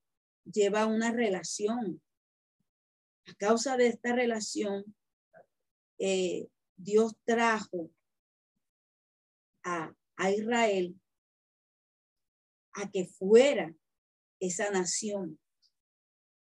lleva 0.52 0.87
una 0.87 1.12
relación. 1.12 2.02
A 3.26 3.34
causa 3.34 3.76
de 3.76 3.88
esta 3.88 4.14
relación, 4.14 4.96
eh, 5.98 6.48
Dios 6.76 7.14
trajo 7.24 7.90
a, 9.64 9.92
a 10.16 10.30
Israel 10.30 10.98
a 12.72 12.90
que 12.90 13.06
fuera 13.06 13.74
esa 14.40 14.70
nación, 14.70 15.38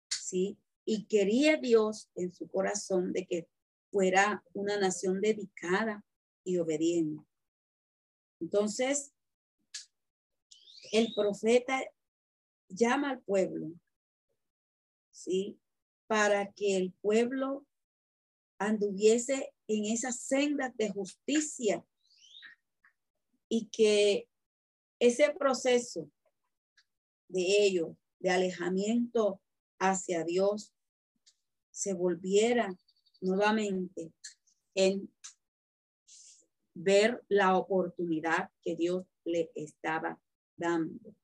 ¿sí? 0.08 0.58
Y 0.84 1.06
quería 1.06 1.56
Dios 1.56 2.10
en 2.14 2.32
su 2.32 2.48
corazón 2.48 3.12
de 3.12 3.26
que 3.26 3.48
fuera 3.90 4.44
una 4.52 4.78
nación 4.78 5.20
dedicada 5.20 6.04
y 6.44 6.58
obediente. 6.58 7.24
Entonces, 8.40 9.12
el 10.92 11.12
profeta 11.14 11.82
llama 12.68 13.10
al 13.10 13.20
pueblo, 13.22 13.72
¿sí? 15.18 15.58
Para 16.06 16.52
que 16.52 16.76
el 16.76 16.92
pueblo 17.00 17.66
anduviese 18.58 19.52
en 19.66 19.84
esas 19.84 20.20
sendas 20.20 20.76
de 20.76 20.90
justicia 20.90 21.84
y 23.48 23.68
que 23.68 24.28
ese 24.98 25.30
proceso 25.30 26.10
de 27.28 27.64
ellos, 27.64 27.96
de 28.20 28.30
alejamiento 28.30 29.40
hacia 29.78 30.24
Dios, 30.24 30.72
se 31.70 31.94
volviera 31.94 32.76
nuevamente 33.20 34.12
en 34.74 35.12
ver 36.74 37.22
la 37.28 37.56
oportunidad 37.56 38.50
que 38.62 38.76
Dios 38.76 39.04
le 39.24 39.50
estaba 39.54 40.20
dando 40.56 41.14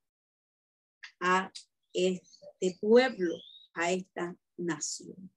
a 1.19 1.51
este 1.93 2.77
pueblo, 2.79 3.35
a 3.75 3.91
esta 3.91 4.35
nación. 4.57 5.31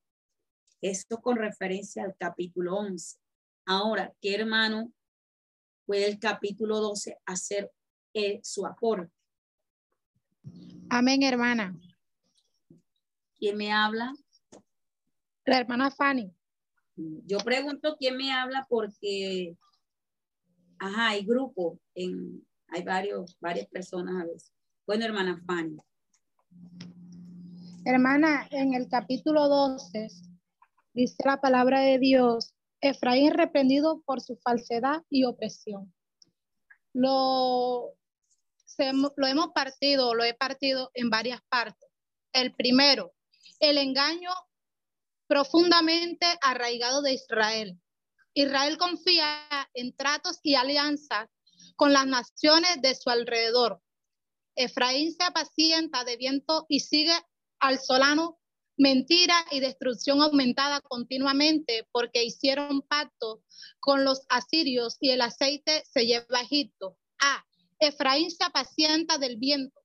Esto 0.80 1.20
con 1.20 1.36
referencia 1.36 2.04
al 2.04 2.16
capítulo 2.16 2.76
11. 2.76 3.18
Ahora, 3.66 4.14
¿qué 4.20 4.36
hermano 4.36 4.92
puede 5.84 6.08
el 6.08 6.18
capítulo 6.18 6.78
12 6.78 7.18
hacer 7.26 7.70
eh, 8.14 8.40
su 8.42 8.64
aporte? 8.64 9.12
Amén, 10.88 11.22
hermana. 11.22 11.76
¿Quién 13.38 13.56
me 13.56 13.72
habla? 13.72 14.14
La 15.44 15.58
hermana 15.58 15.90
Fanny. 15.90 16.32
Yo 16.96 17.38
pregunto 17.38 17.96
quién 17.98 18.16
me 18.16 18.32
habla 18.32 18.66
porque, 18.68 19.56
ajá, 20.78 21.10
hay 21.10 21.24
grupo, 21.24 21.80
en, 21.94 22.46
hay 22.68 22.82
varios, 22.82 23.36
varias 23.40 23.66
personas 23.68 24.22
a 24.22 24.26
veces. 24.26 24.52
Bueno, 24.86 25.04
hermana 25.04 25.40
Fanny. 25.46 25.78
Hermana, 27.90 28.46
en 28.50 28.74
el 28.74 28.86
capítulo 28.86 29.48
12 29.48 30.08
dice 30.92 31.16
la 31.24 31.40
palabra 31.40 31.80
de 31.80 31.98
Dios, 31.98 32.52
Efraín 32.82 33.32
reprendido 33.32 34.02
por 34.02 34.20
su 34.20 34.36
falsedad 34.44 35.04
y 35.08 35.24
opresión. 35.24 35.94
Lo, 36.92 37.94
lo 39.16 39.26
hemos 39.26 39.48
partido, 39.54 40.12
lo 40.12 40.22
he 40.22 40.34
partido 40.34 40.90
en 40.92 41.08
varias 41.08 41.40
partes. 41.48 41.88
El 42.34 42.54
primero, 42.54 43.14
el 43.58 43.78
engaño 43.78 44.32
profundamente 45.26 46.26
arraigado 46.42 47.00
de 47.00 47.14
Israel. 47.14 47.80
Israel 48.34 48.76
confía 48.76 49.48
en 49.72 49.96
tratos 49.96 50.40
y 50.42 50.56
alianzas 50.56 51.30
con 51.74 51.94
las 51.94 52.06
naciones 52.06 52.82
de 52.82 52.94
su 52.94 53.08
alrededor. 53.08 53.80
Efraín 54.56 55.14
se 55.14 55.24
apacienta 55.24 56.04
de 56.04 56.18
viento 56.18 56.66
y 56.68 56.80
sigue 56.80 57.14
al 57.60 57.78
solano 57.78 58.38
mentira 58.78 59.44
y 59.50 59.60
destrucción 59.60 60.22
aumentada 60.22 60.80
continuamente 60.80 61.86
porque 61.92 62.24
hicieron 62.24 62.82
pacto 62.82 63.42
con 63.80 64.04
los 64.04 64.22
asirios 64.28 64.96
y 65.00 65.10
el 65.10 65.20
aceite 65.20 65.82
se 65.92 66.06
lleva 66.06 66.38
a 66.38 66.42
Egipto. 66.42 66.96
A. 67.20 67.44
Efraín 67.80 68.30
se 68.30 68.44
apacienta 68.44 69.18
del 69.18 69.36
viento. 69.36 69.80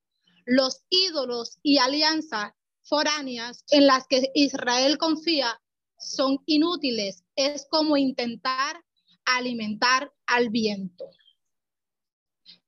Los 0.45 0.83
ídolos 0.89 1.57
y 1.63 1.79
alianzas 1.79 2.53
foráneas 2.83 3.63
en 3.71 3.87
las 3.87 4.07
que 4.07 4.31
Israel 4.35 4.97
confía 4.97 5.59
son 5.97 6.39
inútiles. 6.45 7.23
Es 7.35 7.65
como 7.69 7.97
intentar 7.97 8.83
alimentar 9.25 10.11
al 10.27 10.49
viento. 10.49 11.09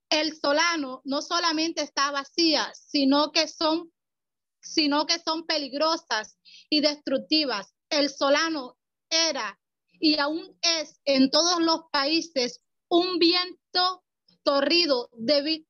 El 0.08 0.36
solano 0.36 1.02
no 1.04 1.20
solamente 1.22 1.82
está 1.82 2.10
vacía, 2.10 2.72
sino 2.74 3.32
que 3.32 3.48
son 3.48 3.92
sino 4.74 5.06
que 5.06 5.18
son 5.18 5.46
peligrosas 5.46 6.38
y 6.68 6.80
destructivas. 6.80 7.74
El 7.90 8.10
solano 8.10 8.78
era 9.10 9.58
y 9.98 10.18
aún 10.18 10.58
es 10.62 11.00
en 11.04 11.30
todos 11.30 11.60
los 11.60 11.82
países 11.90 12.60
un 12.88 13.18
viento 13.18 14.04
torrido, 14.42 15.10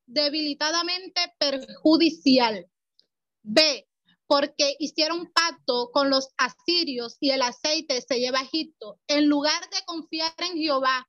debilitadamente 0.07 1.35
perjudicial. 1.39 2.67
B, 3.43 3.89
porque 4.27 4.77
hicieron 4.79 5.33
pacto 5.33 5.91
con 5.93 6.11
los 6.11 6.29
asirios 6.37 7.17
y 7.21 7.31
el 7.31 7.43
aceite 7.43 8.03
se 8.03 8.19
lleva 8.19 8.41
a 8.41 8.43
Egipto. 8.43 8.99
En 9.07 9.29
lugar 9.29 9.63
de 9.71 9.85
confiar 9.87 10.35
en 10.39 10.59
Jehová, 10.59 11.09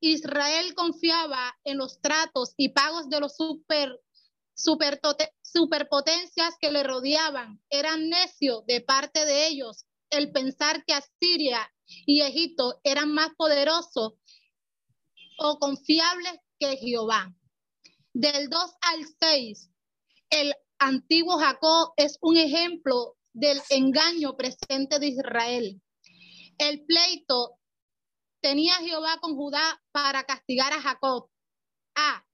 Israel 0.00 0.74
confiaba 0.74 1.58
en 1.64 1.78
los 1.78 2.00
tratos 2.00 2.54
y 2.56 2.70
pagos 2.70 3.08
de 3.08 3.20
los 3.20 3.36
super, 3.36 4.00
superpotencias 4.62 6.54
que 6.60 6.70
le 6.70 6.82
rodeaban. 6.82 7.60
Era 7.70 7.96
necio 7.96 8.62
de 8.66 8.80
parte 8.80 9.24
de 9.24 9.46
ellos 9.46 9.86
el 10.10 10.32
pensar 10.32 10.84
que 10.84 10.94
Asiria 10.94 11.72
y 12.06 12.20
Egipto 12.22 12.80
eran 12.84 13.12
más 13.12 13.30
poderosos 13.36 14.14
o 15.38 15.58
confiables 15.58 16.38
que 16.58 16.76
Jehová. 16.76 17.34
Del 18.12 18.50
2 18.50 18.70
al 18.82 19.06
6, 19.20 19.70
el 20.30 20.54
antiguo 20.78 21.38
Jacob 21.38 21.92
es 21.96 22.18
un 22.20 22.36
ejemplo 22.36 23.16
del 23.32 23.60
engaño 23.70 24.36
presente 24.36 24.98
de 24.98 25.08
Israel. 25.08 25.80
El 26.58 26.84
pleito 26.84 27.58
tenía 28.40 28.74
Jehová 28.76 29.18
con 29.20 29.36
Judá 29.36 29.80
para 29.92 30.24
castigar 30.24 30.72
a 30.72 30.80
Jacob. 30.80 31.30
A. 31.94 32.24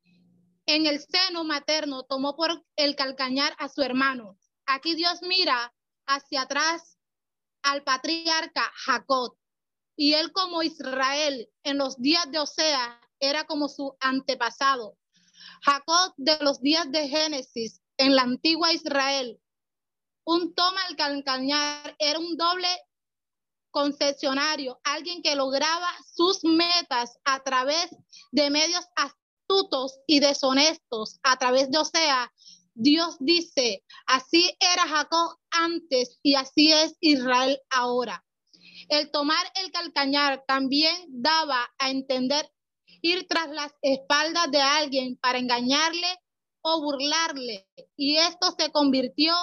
En 0.67 0.87
el 0.87 1.01
seno 1.01 1.45
materno 1.45 2.03
tomó 2.05 2.35
por 2.35 2.65
el 2.75 2.97
calcañar 2.97 3.55
a 3.59 3.69
su 3.69 3.83
hermano. 3.83 4.37
Aquí 4.67 4.97
Dios 4.97 5.21
mira 5.23 5.73
hacia 6.07 6.43
atrás 6.43 6.99
al 7.63 7.85
patriarca 7.85 8.73
Jacob. 8.75 9.37
Y 9.97 10.15
él 10.15 10.33
como 10.33 10.63
Israel 10.63 11.49
en 11.63 11.79
los 11.79 11.97
días 12.01 12.31
de 12.31 12.41
Osea 12.41 13.01
era 13.21 13.45
como 13.45 13.69
su 13.69 13.97
antepasado. 14.01 14.99
Jacob 15.63 16.13
de 16.17 16.37
los 16.41 16.61
días 16.61 16.91
de 16.91 17.09
Génesis 17.09 17.81
en 17.97 18.17
la 18.17 18.23
antigua 18.23 18.73
Israel, 18.73 19.41
un 20.25 20.55
toma 20.55 20.83
al 20.89 20.97
calcañar 20.97 21.95
era 21.99 22.19
un 22.19 22.37
doble 22.37 22.69
concesionario, 23.71 24.81
alguien 24.85 25.23
que 25.23 25.37
lograba 25.37 25.89
sus 26.13 26.45
metas 26.45 27.19
a 27.25 27.43
través 27.43 27.91
de 28.33 28.51
medios 28.51 28.85
y 30.07 30.21
deshonestos, 30.21 31.19
a 31.23 31.37
través 31.37 31.71
de, 31.71 31.79
o 31.79 31.85
sea, 31.85 32.33
Dios 32.75 33.17
dice, 33.21 33.85
así 34.07 34.51
era 34.61 34.87
Jacob 34.87 35.39
antes 35.51 36.19
y 36.23 36.35
así 36.35 36.73
es 36.73 36.97
Israel 37.01 37.59
ahora. 37.71 38.25
El 38.89 39.11
tomar 39.11 39.45
el 39.55 39.73
calcañar 39.73 40.45
también 40.47 40.95
daba 41.09 41.69
a 41.79 41.91
entender 41.91 42.51
ir 43.03 43.27
tras 43.29 43.49
las 43.49 43.73
espaldas 43.83 44.51
de 44.51 44.61
alguien 44.61 45.17
para 45.17 45.39
engañarle 45.39 46.09
o 46.63 46.81
burlarle. 46.83 47.69
Y 47.97 48.17
esto 48.17 48.55
se 48.59 48.71
convirtió 48.73 49.35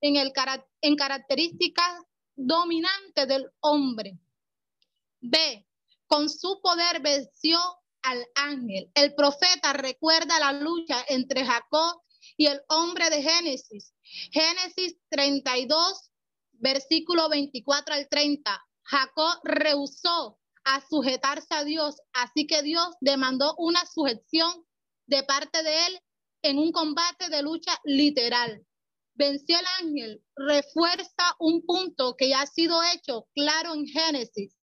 en, 0.00 0.16
el, 0.16 0.32
en 0.80 0.96
características 0.96 2.02
dominantes 2.34 3.28
del 3.28 3.50
hombre. 3.60 4.18
B. 5.20 5.66
Con 6.06 6.28
su 6.28 6.60
poder 6.60 7.00
venció 7.00 7.58
al 8.02 8.26
ángel. 8.34 8.90
El 8.94 9.14
profeta 9.14 9.72
recuerda 9.72 10.38
la 10.40 10.52
lucha 10.52 11.04
entre 11.08 11.44
Jacob 11.44 12.02
y 12.36 12.46
el 12.46 12.60
hombre 12.68 13.10
de 13.10 13.22
Génesis. 13.22 13.94
Génesis 14.32 14.96
32, 15.10 16.10
versículo 16.52 17.28
24 17.28 17.94
al 17.94 18.08
30. 18.08 18.64
Jacob 18.84 19.40
rehusó 19.44 20.38
a 20.64 20.80
sujetarse 20.88 21.54
a 21.54 21.64
Dios, 21.64 21.96
así 22.12 22.46
que 22.46 22.62
Dios 22.62 22.94
demandó 23.00 23.54
una 23.58 23.84
sujeción 23.86 24.64
de 25.06 25.22
parte 25.24 25.62
de 25.62 25.86
él 25.86 26.00
en 26.42 26.58
un 26.58 26.72
combate 26.72 27.28
de 27.28 27.42
lucha 27.42 27.78
literal. 27.84 28.64
Venció 29.14 29.58
el 29.58 29.66
ángel, 29.80 30.24
refuerza 30.36 31.36
un 31.38 31.64
punto 31.66 32.16
que 32.16 32.30
ya 32.30 32.42
ha 32.42 32.46
sido 32.46 32.80
hecho 32.94 33.28
claro 33.34 33.74
en 33.74 33.86
Génesis. 33.86 34.56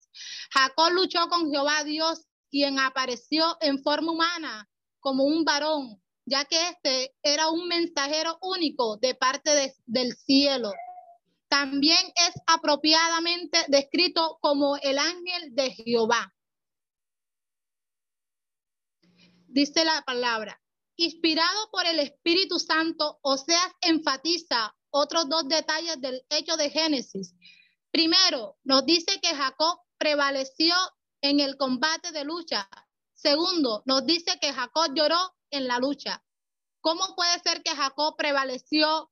Jacob 0.53 0.93
luchó 0.93 1.28
con 1.28 1.51
Jehová 1.51 1.84
Dios, 1.84 2.26
quien 2.51 2.79
apareció 2.79 3.57
en 3.61 3.83
forma 3.83 4.13
humana 4.13 4.69
como 5.01 5.25
un 5.25 5.45
varón, 5.45 6.03
ya 6.25 6.45
que 6.45 6.57
este 6.69 7.15
era 7.23 7.49
un 7.51 7.69
mensajero 7.69 8.39
único 8.43 8.97
de 8.97 9.15
parte 9.15 9.75
del 9.87 10.13
cielo. 10.17 10.73
También 11.49 12.05
es 12.17 12.35
apropiadamente 12.47 13.59
descrito 13.69 14.39
como 14.41 14.77
el 14.79 14.99
ángel 14.99 15.55
de 15.55 15.71
Jehová. 15.71 16.35
Dice 19.47 19.85
la 19.85 20.03
palabra, 20.03 20.61
inspirado 20.97 21.71
por 21.71 21.87
el 21.87 22.01
Espíritu 22.01 22.59
Santo, 22.59 23.19
Oseas 23.23 23.73
enfatiza 23.81 24.77
otros 24.91 25.29
dos 25.29 25.49
detalles 25.49 26.01
del 26.01 26.25
hecho 26.31 26.57
de 26.57 26.71
Génesis. 26.71 27.35
Primero, 27.91 28.59
nos 28.65 28.85
dice 28.85 29.21
que 29.23 29.35
Jacob 29.35 29.79
prevaleció 29.99 30.75
en 31.29 31.41
el 31.41 31.57
combate 31.57 32.12
de 32.12 32.24
lucha. 32.24 32.68
Segundo, 33.12 33.83
nos 33.85 34.07
dice 34.07 34.39
que 34.41 34.53
Jacob 34.53 34.95
lloró 34.95 35.18
en 35.51 35.66
la 35.66 35.79
lucha. 35.79 36.24
¿Cómo 36.81 37.16
puede 37.16 37.41
ser 37.41 37.62
que 37.64 37.74
Jacob 37.74 38.14
prevaleció 38.16 39.11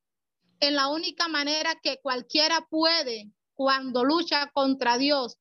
en 0.61 0.77
la 0.77 0.89
única 0.89 1.27
manera 1.27 1.75
que 1.83 2.01
cualquiera 2.01 2.67
puede 2.71 3.33
cuando 3.55 4.05
lucha 4.05 4.51
contra 4.53 4.97
Dios? 4.97 5.39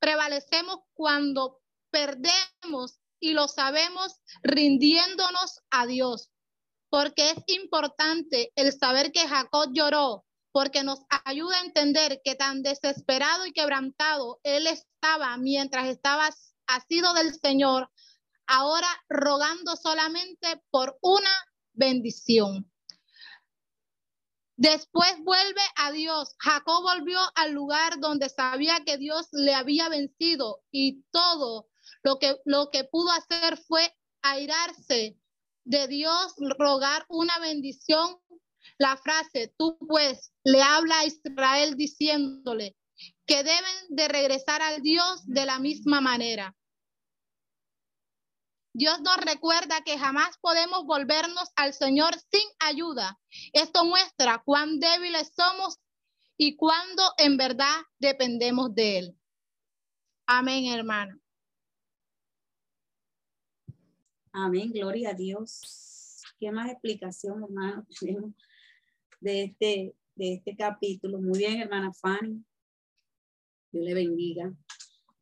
Prevalecemos 0.00 0.78
cuando 0.94 1.60
perdemos 1.90 2.98
y 3.20 3.32
lo 3.32 3.46
sabemos 3.46 4.16
rindiéndonos 4.42 5.60
a 5.70 5.86
Dios. 5.86 6.30
Porque 6.88 7.30
es 7.30 7.38
importante 7.46 8.52
el 8.56 8.72
saber 8.72 9.12
que 9.12 9.28
Jacob 9.28 9.70
lloró, 9.72 10.25
porque 10.56 10.82
nos 10.82 11.00
ayuda 11.26 11.54
a 11.58 11.66
entender 11.66 12.22
que 12.24 12.34
tan 12.34 12.62
desesperado 12.62 13.44
y 13.44 13.52
quebrantado 13.52 14.40
él 14.42 14.66
estaba 14.66 15.36
mientras 15.36 15.86
estaba 15.86 16.30
asido 16.66 17.12
del 17.12 17.38
Señor, 17.38 17.90
ahora 18.46 18.88
rogando 19.10 19.76
solamente 19.76 20.62
por 20.70 20.96
una 21.02 21.28
bendición. 21.74 22.72
Después 24.56 25.22
vuelve 25.24 25.60
a 25.76 25.92
Dios. 25.92 26.34
Jacob 26.38 26.82
volvió 26.82 27.20
al 27.34 27.52
lugar 27.52 28.00
donde 28.00 28.30
sabía 28.30 28.82
que 28.86 28.96
Dios 28.96 29.28
le 29.32 29.52
había 29.52 29.90
vencido 29.90 30.62
y 30.70 31.02
todo 31.10 31.68
lo 32.02 32.18
que, 32.18 32.34
lo 32.46 32.70
que 32.70 32.84
pudo 32.84 33.10
hacer 33.10 33.58
fue 33.58 33.94
airarse 34.22 35.18
de 35.64 35.86
Dios, 35.86 36.34
rogar 36.58 37.04
una 37.10 37.38
bendición. 37.40 38.18
La 38.78 38.96
frase, 38.96 39.54
tú 39.58 39.76
pues, 39.86 40.32
le 40.46 40.62
habla 40.62 41.00
a 41.00 41.04
Israel 41.04 41.74
diciéndole 41.76 42.76
que 43.26 43.38
deben 43.38 43.76
de 43.88 44.06
regresar 44.06 44.62
al 44.62 44.80
Dios 44.80 45.26
de 45.26 45.44
la 45.44 45.58
misma 45.58 46.00
manera. 46.00 46.56
Dios 48.72 49.00
nos 49.00 49.16
recuerda 49.16 49.80
que 49.84 49.98
jamás 49.98 50.38
podemos 50.40 50.84
volvernos 50.84 51.50
al 51.56 51.74
Señor 51.74 52.14
sin 52.30 52.46
ayuda. 52.60 53.18
Esto 53.52 53.84
muestra 53.84 54.40
cuán 54.44 54.78
débiles 54.78 55.32
somos 55.34 55.80
y 56.36 56.54
cuándo 56.54 57.02
en 57.18 57.36
verdad 57.36 57.82
dependemos 57.98 58.72
de 58.72 58.98
Él. 58.98 59.18
Amén, 60.28 60.66
hermano. 60.66 61.18
Amén, 64.30 64.70
gloria 64.70 65.10
a 65.10 65.14
Dios. 65.14 66.22
¿Qué 66.38 66.52
más 66.52 66.70
explicación, 66.70 67.42
hermano, 67.42 67.84
de 69.20 69.42
este, 69.42 69.96
de 70.16 70.34
este 70.34 70.56
capítulo? 70.56 71.20
Muy 71.20 71.38
bien, 71.38 71.60
hermana 71.60 71.92
Fanny. 71.92 72.44
Dios 73.72 73.84
le 73.84 73.94
bendiga. 73.94 74.52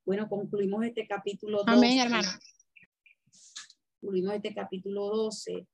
Bueno, 0.05 0.29
concluimos 0.29 0.85
este 0.85 1.07
capítulo. 1.07 1.63
Amén, 1.67 1.99
hermana 1.99 2.39
concluimos 4.05 4.35
este 4.35 4.55
capítulo 4.55 5.09
12, 5.09 5.67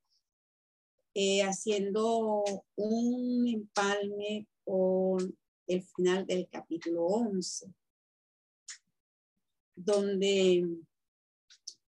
eh, 1.14 1.42
haciendo 1.42 2.44
un 2.76 3.48
empalme 3.48 4.46
con 4.64 5.36
el 5.66 5.82
final 5.82 6.24
del 6.26 6.48
capítulo 6.48 7.06
11, 7.06 7.74
donde 9.74 10.64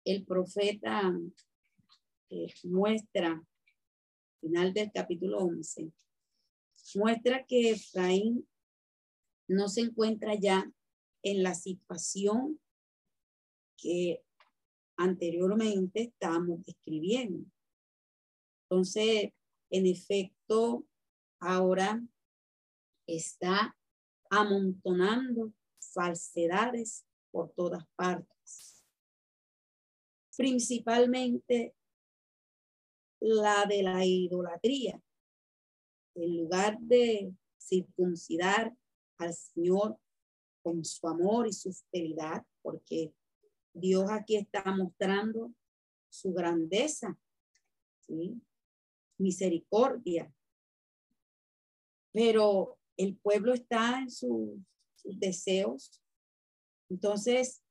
el 0.04 0.26
profeta 0.26 1.14
eh, 2.32 2.48
muestra, 2.64 3.40
final 4.40 4.74
del 4.74 4.92
capítulo 4.92 5.42
11, 5.42 5.92
muestra 6.96 7.46
que 7.46 7.72
Efraín 7.72 8.48
no 9.48 9.68
se 9.68 9.82
encuentra 9.82 10.36
ya 10.36 10.72
en 11.24 11.44
la 11.44 11.54
situación 11.54 12.60
que 13.78 14.24
anteriormente 14.98 16.04
estábamos 16.04 16.64
describiendo. 16.66 17.50
Entonces, 18.70 19.32
en 19.70 19.86
efecto, 19.86 20.86
ahora 21.40 22.02
está 23.08 23.76
amontonando 24.30 25.54
falsedades 25.94 27.06
por 27.32 27.52
todas 27.54 27.86
partes. 27.96 28.84
Principalmente 30.38 31.76
la 33.20 33.66
de 33.66 33.84
la 33.84 34.06
idolatría. 34.06 35.02
En 36.16 36.38
lugar 36.38 36.80
de 36.80 37.34
circuncidar 37.58 38.76
al 39.18 39.34
Señor 39.34 39.98
con 40.62 40.84
su 40.84 41.08
amor 41.08 41.48
y 41.48 41.54
su 41.54 41.74
fidelidad, 41.74 42.46
porque 42.62 43.14
Dios 43.74 44.06
aquí 44.10 44.36
está 44.36 44.64
mostrando 44.76 45.54
su 46.10 46.34
grandeza, 46.34 47.18
misericordia. 49.18 50.34
Pero 52.12 52.78
el 52.98 53.16
pueblo 53.18 53.54
está 53.54 54.00
en 54.00 54.12
sus 54.12 54.60
deseos. 55.04 56.02
Entonces, 56.90 57.64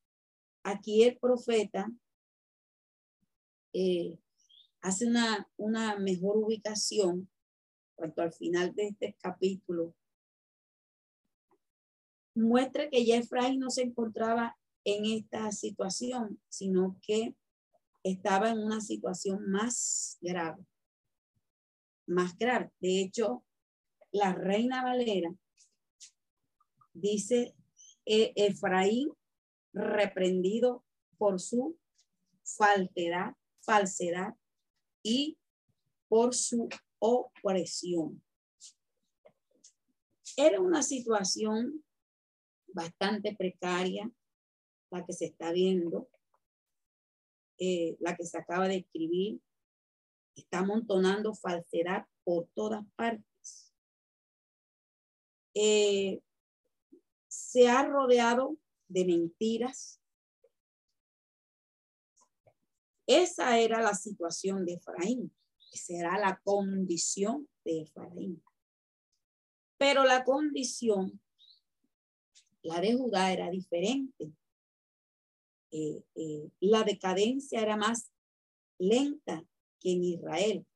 aquí 0.62 1.04
el 1.04 1.18
profeta 1.18 1.90
eh, 3.74 4.18
hace 4.80 5.06
una, 5.06 5.48
una 5.56 5.98
mejor 5.98 6.38
ubicación 6.38 7.30
cuanto 8.00 8.22
al 8.22 8.32
final 8.32 8.74
de 8.74 8.88
este 8.88 9.14
capítulo. 9.20 9.94
Muestra 12.34 12.88
que 12.88 13.04
ya 13.04 13.16
Efraín 13.16 13.60
no 13.60 13.68
se 13.68 13.82
encontraba 13.82 14.56
en 14.84 15.04
esta 15.04 15.52
situación, 15.52 16.40
sino 16.48 16.98
que 17.02 17.34
estaba 18.02 18.48
en 18.48 18.58
una 18.60 18.80
situación 18.80 19.50
más 19.50 20.16
grave, 20.22 20.64
más 22.06 22.38
grave. 22.38 22.72
De 22.80 23.02
hecho, 23.02 23.44
la 24.12 24.32
reina 24.32 24.82
Valera 24.82 25.34
dice, 26.94 27.54
e-, 28.06 28.32
Efraín 28.34 29.10
reprendido 29.74 30.86
por 31.18 31.38
su 31.38 31.78
falsedad, 32.44 33.34
falsedad 33.60 34.34
y 35.02 35.36
por 36.08 36.34
su 36.34 36.70
opresión. 37.00 38.22
Era 40.36 40.60
una 40.60 40.82
situación 40.82 41.84
bastante 42.68 43.34
precaria, 43.34 44.10
la 44.90 45.04
que 45.04 45.12
se 45.12 45.26
está 45.26 45.52
viendo, 45.52 46.08
eh, 47.58 47.96
la 48.00 48.16
que 48.16 48.24
se 48.24 48.38
acaba 48.38 48.68
de 48.68 48.76
escribir, 48.76 49.40
está 50.34 50.60
amontonando 50.60 51.34
falsedad 51.34 52.06
por 52.24 52.48
todas 52.54 52.84
partes. 52.96 53.74
Eh, 55.54 56.20
se 57.28 57.68
ha 57.68 57.84
rodeado 57.84 58.56
de 58.88 59.04
mentiras. 59.04 60.00
Esa 63.06 63.58
era 63.58 63.82
la 63.82 63.94
situación 63.94 64.64
de 64.64 64.74
Efraín, 64.74 65.32
será 65.78 66.18
la 66.18 66.40
condición 66.42 67.48
de 67.64 67.82
Efraín. 67.82 68.42
Pero 69.78 70.04
la 70.04 70.24
condición, 70.24 71.20
la 72.62 72.80
de 72.80 72.94
Judá 72.94 73.32
era 73.32 73.48
diferente. 73.50 74.32
Eh, 75.70 76.02
eh, 76.16 76.50
la 76.60 76.82
decadencia 76.82 77.60
era 77.60 77.76
más 77.76 78.10
lenta 78.78 79.44
que 79.78 79.92
en 79.92 80.04
Israel. 80.04 80.66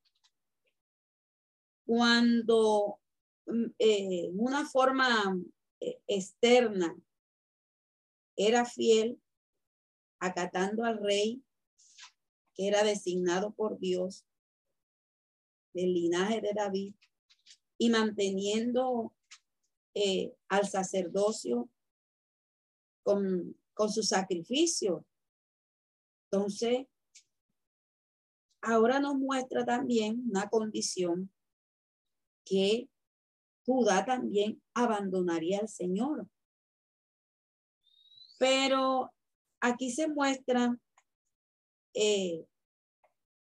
Cuando 1.85 2.99
mm, 3.45 3.65
eh, 3.77 4.29
una 4.33 4.65
forma 4.65 5.37
externa 6.07 6.97
era 8.35 8.65
fiel, 8.65 9.21
acatando 10.19 10.83
al 10.83 10.97
rey 10.97 11.43
que 12.55 12.67
era 12.67 12.83
designado 12.83 13.53
por 13.53 13.77
Dios 13.77 14.25
del 15.75 15.93
linaje 15.93 16.41
de 16.41 16.53
David 16.55 16.95
y 17.77 17.89
manteniendo 17.89 19.13
eh, 19.93 20.33
al 20.47 20.67
sacerdocio 20.67 21.69
con, 23.03 23.55
con 23.73 23.91
su 23.91 24.01
sacrificio. 24.01 25.05
Entonces, 26.31 26.87
ahora 28.61 28.99
nos 28.99 29.15
muestra 29.15 29.63
también 29.65 30.23
una 30.29 30.49
condición 30.49 31.31
que 32.45 32.89
Judá 33.65 34.05
también 34.05 34.61
abandonaría 34.73 35.59
al 35.59 35.69
Señor. 35.69 36.27
Pero 38.37 39.11
aquí 39.59 39.91
se 39.91 40.07
muestra 40.07 40.77
eh, 41.93 42.45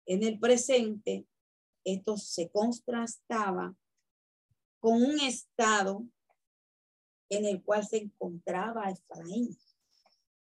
en 0.06 0.24
el 0.24 0.40
presente, 0.40 1.26
esto 1.86 2.18
se 2.18 2.50
contrastaba 2.50 3.76
con 4.80 5.02
un 5.02 5.20
estado 5.22 6.04
en 7.30 7.46
el 7.46 7.64
cual 7.64 7.86
se 7.88 7.98
encontraba 7.98 8.92
Efraín. 8.92 9.58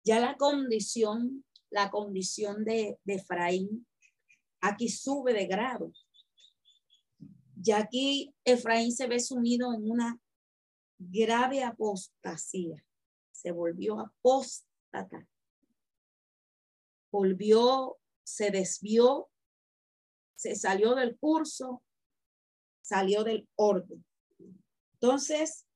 Ya 0.04 0.20
la 0.20 0.36
condición, 0.36 1.44
la 1.70 1.90
condición 1.90 2.64
de, 2.64 2.98
de 3.04 3.14
Efraín, 3.14 3.86
aquí 4.60 4.88
sube 4.88 5.32
de 5.32 5.46
grado. 5.46 5.92
Ya 7.56 7.78
aquí 7.78 8.34
Efraín 8.44 8.92
se 8.92 9.06
ve 9.06 9.20
sumido 9.20 9.74
en 9.74 9.90
una 9.90 10.20
grave 10.98 11.64
apostasía. 11.64 12.84
Se 13.32 13.50
volvió 13.50 14.00
apóstata. 14.00 15.28
Volvió, 17.10 17.98
se 18.24 18.50
desvió, 18.50 19.28
se 20.36 20.54
salió 20.54 20.94
del 20.94 21.16
curso, 21.18 21.82
salió 22.82 23.24
del 23.24 23.48
orden. 23.56 24.04
Entonces, 24.94 25.66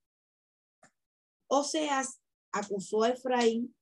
Oseas 1.48 2.20
acusó 2.52 3.02
a 3.02 3.10
Efraín 3.10 3.74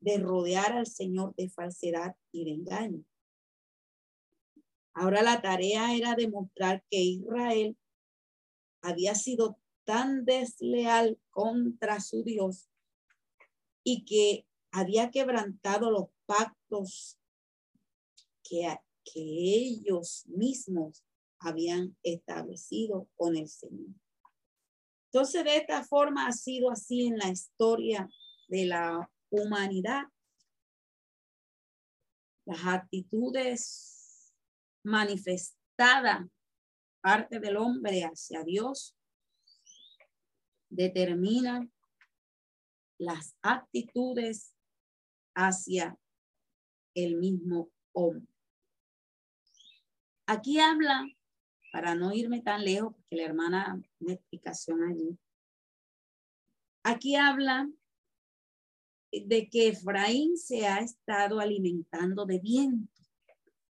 de 0.00 0.18
rodear 0.18 0.72
al 0.72 0.86
Señor 0.86 1.34
de 1.36 1.48
falsedad 1.48 2.16
y 2.32 2.44
de 2.44 2.50
engaño. 2.52 3.04
Ahora 4.94 5.22
la 5.22 5.40
tarea 5.40 5.94
era 5.94 6.14
demostrar 6.14 6.84
que 6.90 6.98
Israel 7.00 7.78
había 8.82 9.14
sido 9.14 9.58
tan 9.84 10.24
desleal 10.24 11.18
contra 11.30 12.00
su 12.00 12.22
Dios 12.24 12.68
y 13.84 14.04
que 14.04 14.46
había 14.70 15.10
quebrantado 15.10 15.90
los 15.90 16.08
pactos 16.26 17.18
que, 18.42 18.76
que 19.04 19.20
ellos 19.20 20.24
mismos 20.26 21.04
habían 21.38 21.96
establecido 22.02 23.08
con 23.16 23.36
el 23.36 23.48
Señor. 23.48 23.94
Entonces, 25.12 25.44
de 25.44 25.56
esta 25.56 25.84
forma 25.84 26.26
ha 26.26 26.32
sido 26.32 26.70
así 26.70 27.06
en 27.06 27.18
la 27.18 27.28
historia 27.28 28.08
de 28.48 28.66
la 28.66 29.10
humanidad. 29.30 30.04
Las 32.46 32.64
actitudes 32.64 34.32
manifestadas 34.84 36.26
parte 37.02 37.40
del 37.40 37.56
hombre 37.56 38.04
hacia 38.04 38.42
Dios 38.44 38.96
determinan 40.70 41.70
las 42.98 43.36
actitudes 43.42 44.54
hacia 45.34 45.98
el 46.94 47.16
mismo 47.16 47.70
hombre. 47.92 48.31
Aquí 50.26 50.58
habla 50.58 51.06
para 51.72 51.94
no 51.94 52.12
irme 52.12 52.42
tan 52.42 52.64
lejos, 52.64 52.94
porque 52.94 53.16
la 53.16 53.24
hermana 53.24 53.82
una 54.00 54.14
explicación 54.14 54.82
allí. 54.82 55.18
Aquí 56.84 57.16
habla 57.16 57.70
de 59.12 59.48
que 59.48 59.68
Efraín 59.68 60.36
se 60.36 60.66
ha 60.66 60.78
estado 60.78 61.40
alimentando 61.40 62.24
de 62.24 62.38
viento. 62.38 62.92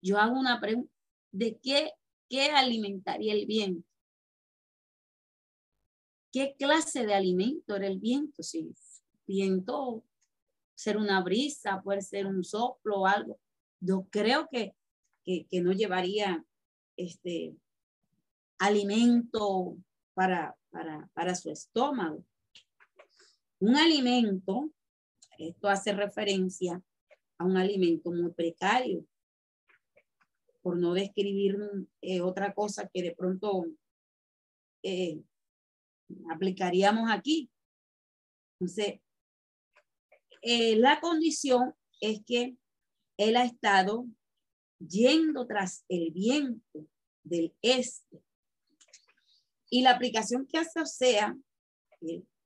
Yo 0.01 0.17
hago 0.17 0.39
una 0.39 0.59
pregunta, 0.59 0.91
¿de 1.31 1.57
qué, 1.61 1.91
qué 2.29 2.51
alimentaría 2.51 3.33
el 3.33 3.45
viento? 3.45 3.87
¿Qué 6.31 6.55
clase 6.57 7.05
de 7.05 7.13
alimento 7.13 7.75
era 7.75 7.87
el 7.87 7.99
viento? 7.99 8.41
Si 8.41 8.73
viento 9.27 10.03
ser 10.75 10.97
una 10.97 11.21
brisa, 11.21 11.81
puede 11.83 12.01
ser 12.01 12.25
un 12.25 12.43
soplo 12.43 13.01
o 13.01 13.05
algo. 13.05 13.39
Yo 13.79 14.07
creo 14.09 14.47
que, 14.49 14.73
que, 15.23 15.47
no 15.61 15.71
llevaría 15.71 16.43
este 16.97 17.55
alimento 18.59 19.77
para, 20.13 20.55
para, 20.69 21.09
para 21.13 21.35
su 21.35 21.49
estómago. 21.49 22.25
Un 23.59 23.75
alimento, 23.75 24.71
esto 25.37 25.69
hace 25.69 25.93
referencia 25.93 26.81
a 27.37 27.45
un 27.45 27.57
alimento 27.57 28.11
muy 28.11 28.31
precario, 28.31 29.05
por 30.61 30.77
no 30.77 30.93
describir 30.93 31.57
eh, 32.01 32.21
otra 32.21 32.53
cosa 32.53 32.87
que 32.87 33.01
de 33.01 33.15
pronto 33.15 33.65
eh, 34.83 35.21
aplicaríamos 36.29 37.09
aquí. 37.09 37.49
Entonces, 38.59 38.99
eh, 40.41 40.75
la 40.77 40.99
condición 40.99 41.73
es 41.99 42.21
que 42.25 42.55
él 43.17 43.37
ha 43.37 43.45
estado 43.45 44.05
yendo 44.87 45.45
tras 45.45 45.85
el 45.89 46.11
viento 46.11 46.87
del 47.23 47.55
este 47.61 48.23
y 49.69 49.81
la 49.81 49.91
aplicación 49.91 50.45
que 50.47 50.57
hace 50.57 50.85
sea 50.85 51.37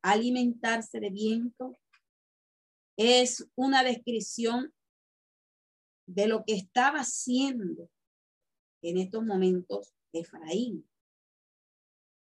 alimentarse 0.01 0.99
de 0.99 1.09
viento 1.09 1.77
es 2.97 3.47
una 3.55 3.83
descripción 3.83 4.73
de 6.05 6.27
lo 6.27 6.43
que 6.45 6.53
estaba 6.53 6.99
haciendo 6.99 7.89
en 8.81 8.97
estos 8.99 9.25
momentos 9.25 9.93
Efraín. 10.13 10.87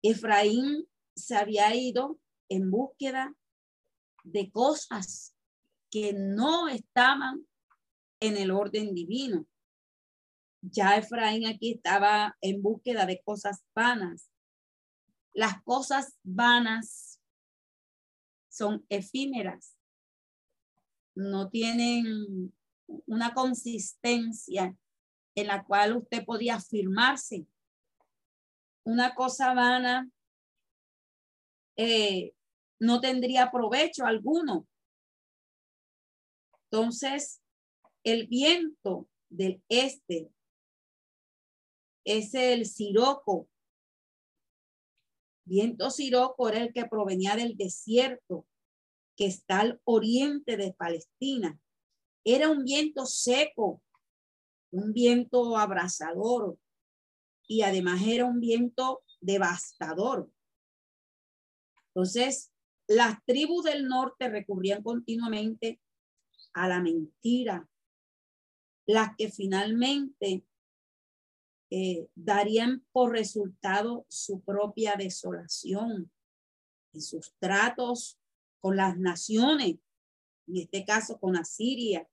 Efraín 0.03 0.89
se 1.15 1.37
había 1.37 1.75
ido 1.75 2.19
en 2.49 2.71
búsqueda 2.71 3.35
de 4.25 4.51
cosas 4.51 5.35
que 5.91 6.13
no 6.15 6.69
estaban 6.69 7.47
en 8.21 8.37
el 8.37 8.51
orden 8.51 8.95
divino. 8.95 9.47
Ya 10.71 10.97
Efraín 10.97 11.47
aquí 11.47 11.73
estaba 11.73 12.37
en 12.41 12.63
búsqueda 12.63 13.05
de 13.05 13.21
cosas 13.23 13.65
vanas, 13.75 14.31
las 15.35 15.63
cosas 15.63 16.17
vanas 16.23 17.21
son 18.49 18.87
efímeras, 18.89 19.77
no 21.15 21.51
tienen 21.51 22.55
una 23.07 23.35
consistencia 23.35 24.75
en 25.35 25.47
la 25.49 25.65
cual 25.65 25.99
usted 25.99 26.25
podía 26.25 26.55
afirmarse. 26.55 27.47
Una 28.85 29.15
cosa 29.15 29.53
vana 29.53 30.09
eh, 31.77 32.33
no 32.79 33.01
tendría 33.01 33.51
provecho 33.51 34.07
alguno. 34.07 34.67
Entonces, 36.71 37.43
el 38.03 38.29
viento 38.29 39.09
del 39.29 39.63
este 39.69 40.34
es 42.05 42.35
el 42.35 42.67
siroco 42.67 43.49
Viento 45.45 45.91
siroco 45.91 46.49
era 46.49 46.59
el 46.59 46.73
que 46.73 46.87
provenía 46.87 47.37
del 47.37 47.57
desierto 47.57 48.47
que 49.17 49.27
está 49.27 49.61
al 49.61 49.81
oriente 49.85 50.57
de 50.57 50.73
Palestina. 50.73 51.61
Era 52.25 52.49
un 52.49 52.65
viento 52.65 53.05
seco, 53.05 53.83
un 54.71 54.93
viento 54.93 55.57
abrasador, 55.59 56.59
y 57.47 57.61
además 57.61 58.01
era 58.07 58.25
un 58.25 58.41
viento 58.41 59.03
devastador. 59.21 60.31
Entonces, 61.89 62.51
las 62.89 63.23
tribus 63.25 63.65
del 63.65 63.87
norte 63.87 64.29
recurrían 64.29 64.83
continuamente 64.83 65.81
a 66.55 66.69
la 66.69 66.81
mentira, 66.81 67.69
las 68.87 69.15
que 69.17 69.31
finalmente 69.31 70.45
eh, 71.77 72.09
darían 72.15 72.87
por 72.93 73.11
resultado 73.11 74.07
su 74.09 74.41
propia 74.43 74.95
desolación 74.95 76.09
en 76.93 77.03
sus 77.03 77.35
tratos 77.41 78.17
con 78.61 78.77
las 78.77 78.97
naciones, 78.97 79.79
en 80.47 80.57
este 80.57 80.85
caso 80.85 81.19
con 81.19 81.37
Asiria. 81.37 82.09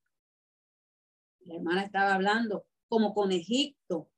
La 1.41 1.57
hermana 1.57 1.83
estaba 1.83 2.15
hablando 2.15 2.65
como 2.87 3.13
con 3.13 3.31
Egipto. 3.31 4.09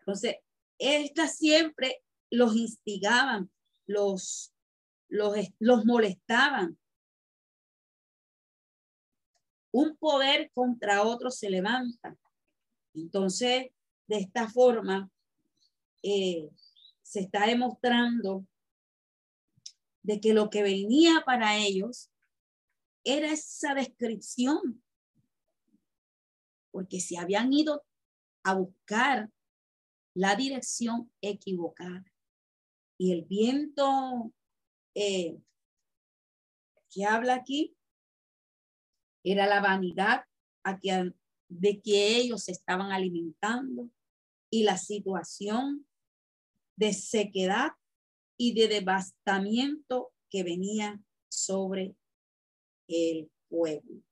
Entonces, 0.00 0.36
estas 0.76 1.38
siempre 1.38 2.04
los 2.30 2.54
instigaban, 2.54 3.50
los, 3.86 4.52
los, 5.08 5.34
los 5.60 5.86
molestaban. 5.86 6.78
Un 9.72 9.96
poder 9.96 10.50
contra 10.52 11.04
otro 11.04 11.30
se 11.30 11.48
levanta. 11.48 12.18
Entonces, 12.92 13.68
de 14.06 14.18
esta 14.18 14.48
forma, 14.48 15.10
eh, 16.02 16.50
se 17.02 17.20
está 17.20 17.46
demostrando 17.46 18.46
de 20.02 20.20
que 20.20 20.34
lo 20.34 20.50
que 20.50 20.62
venía 20.62 21.22
para 21.24 21.56
ellos 21.56 22.10
era 23.04 23.30
esa 23.32 23.74
descripción, 23.74 24.82
porque 26.70 27.00
se 27.00 27.18
habían 27.18 27.52
ido 27.52 27.84
a 28.42 28.54
buscar 28.54 29.30
la 30.14 30.36
dirección 30.36 31.10
equivocada. 31.20 32.04
Y 32.98 33.12
el 33.12 33.24
viento 33.24 34.32
eh, 34.94 35.38
que 36.90 37.04
habla 37.04 37.34
aquí 37.34 37.76
era 39.24 39.46
la 39.46 39.60
vanidad 39.60 40.24
a 40.62 40.78
que, 40.78 41.12
de 41.58 41.80
que 41.80 42.16
ellos 42.16 42.44
se 42.44 42.52
estaban 42.52 42.90
alimentando 42.90 43.88
y 44.50 44.64
la 44.64 44.76
situación 44.76 45.86
de 46.76 46.92
sequedad 46.92 47.72
y 48.36 48.54
de 48.54 48.68
devastamiento 48.68 50.12
que 50.28 50.42
venía 50.42 51.00
sobre 51.28 51.94
el 52.88 53.30
pueblo. 53.48 54.02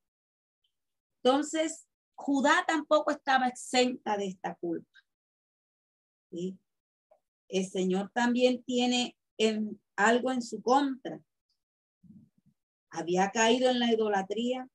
Entonces, 1.23 1.87
Judá 2.15 2.65
tampoco 2.67 3.11
estaba 3.11 3.49
exenta 3.49 4.17
de 4.17 4.29
esta 4.29 4.55
culpa. 4.55 4.99
El 7.49 7.67
Señor 7.67 8.11
también 8.15 8.63
tiene 8.63 9.17
en, 9.37 9.81
algo 9.97 10.31
en 10.31 10.43
su 10.43 10.63
contra. 10.63 11.21
Había 12.91 13.31
caído 13.31 13.69
en 13.71 13.81
la 13.81 13.93
idolatría 13.93 14.69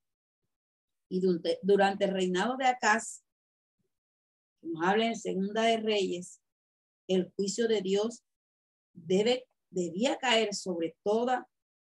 y 1.09 1.21
durante, 1.21 2.05
el 2.05 2.11
reinado 2.11 2.57
de 2.57 2.65
Acaz 2.65 3.23
nos 4.61 4.83
habla 4.83 5.05
en 5.05 5.15
Segunda 5.15 5.63
de 5.63 5.77
Reyes, 5.77 6.41
el 7.07 7.31
juicio 7.35 7.67
de 7.67 7.81
Dios 7.81 8.23
debe, 8.93 9.47
debía 9.69 10.17
caer 10.17 10.53
sobre 10.53 10.97
toda 11.03 11.47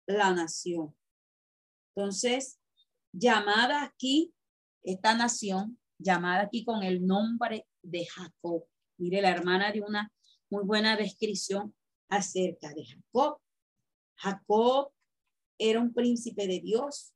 la 0.06 0.32
nación. 0.34 0.96
Entonces, 1.94 2.58
llamada 3.12 3.84
aquí, 3.84 4.34
esta 4.82 5.14
nación, 5.14 5.78
llamada 5.98 6.42
aquí 6.42 6.64
con 6.64 6.82
el 6.82 7.06
nombre 7.06 7.66
de 7.82 8.06
Jacob. 8.06 8.64
Mire, 8.98 9.22
la 9.22 9.30
hermana 9.30 9.70
dio 9.70 9.86
una 9.86 10.12
muy 10.50 10.64
buena 10.64 10.96
descripción 10.96 11.74
acerca 12.08 12.72
de 12.74 12.84
Jacob. 12.84 13.38
Jacob 14.16 14.92
era 15.58 15.80
un 15.80 15.92
príncipe 15.92 16.46
de 16.46 16.60
Dios. 16.60 17.14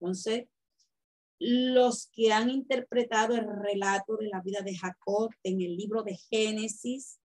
Entonces, 0.00 0.48
los 1.38 2.08
que 2.12 2.32
han 2.32 2.48
interpretado 2.48 3.34
el 3.34 3.46
relato 3.46 4.16
de 4.16 4.28
la 4.28 4.40
vida 4.40 4.60
de 4.62 4.76
Jacob 4.76 5.30
en 5.42 5.60
el 5.60 5.76
libro 5.76 6.02
de 6.02 6.16
Génesis. 6.16 7.20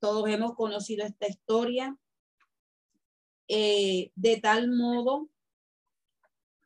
Todos 0.00 0.28
hemos 0.28 0.54
conocido 0.54 1.06
esta 1.06 1.26
historia. 1.26 1.96
Eh, 3.48 4.10
de 4.14 4.38
tal 4.38 4.70
modo 4.70 5.28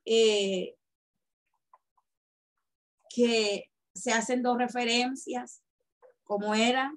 eh, 0.04 0.76
que 3.10 3.70
se 3.94 4.12
hacen 4.12 4.42
dos 4.42 4.58
referencias, 4.58 5.60
cómo 6.22 6.54
era 6.54 6.96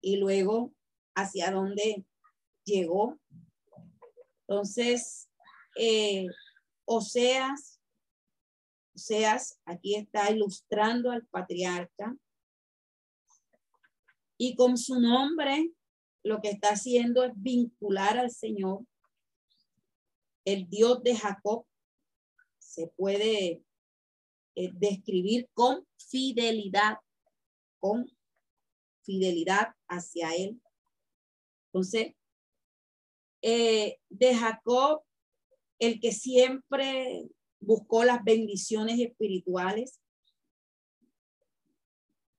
y 0.00 0.16
luego 0.16 0.72
hacia 1.14 1.52
dónde 1.52 2.04
llegó. 2.64 3.20
Entonces, 4.48 5.28
eh, 5.76 6.26
Oseas 6.86 7.79
Oseas 9.00 9.58
aquí 9.64 9.96
está 9.96 10.30
ilustrando 10.30 11.10
al 11.10 11.26
patriarca. 11.26 12.14
Y 14.36 14.54
con 14.56 14.76
su 14.76 15.00
nombre, 15.00 15.72
lo 16.22 16.42
que 16.42 16.50
está 16.50 16.72
haciendo 16.72 17.24
es 17.24 17.32
vincular 17.34 18.18
al 18.18 18.30
Señor, 18.30 18.84
el 20.44 20.68
Dios 20.68 21.02
de 21.02 21.16
Jacob. 21.16 21.64
Se 22.58 22.88
puede 22.88 23.64
eh, 24.54 24.70
describir 24.74 25.48
con 25.54 25.86
fidelidad, 25.96 26.98
con 27.78 28.06
fidelidad 29.02 29.74
hacia 29.88 30.34
Él. 30.34 30.60
Entonces, 31.68 32.14
eh, 33.40 33.98
de 34.10 34.34
Jacob, 34.34 35.02
el 35.78 36.00
que 36.00 36.12
siempre 36.12 37.30
buscó 37.60 38.04
las 38.04 38.24
bendiciones 38.24 38.98
espirituales. 38.98 40.00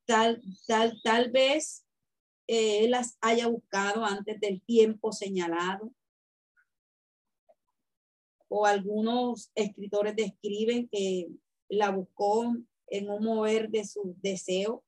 Tal, 0.05 0.41
tal, 0.67 0.99
tal 1.03 1.31
vez 1.31 1.85
eh, 2.47 2.89
las 2.89 3.17
haya 3.21 3.47
buscado 3.47 4.03
antes 4.03 4.39
del 4.39 4.61
tiempo 4.61 5.11
señalado. 5.11 5.93
O 8.49 8.65
algunos 8.65 9.51
escritores 9.55 10.15
describen 10.15 10.89
que 10.89 11.29
la 11.69 11.91
buscó 11.91 12.53
en 12.87 13.09
un 13.09 13.23
mover 13.23 13.69
de 13.69 13.85
su 13.85 14.15
deseo. 14.21 14.83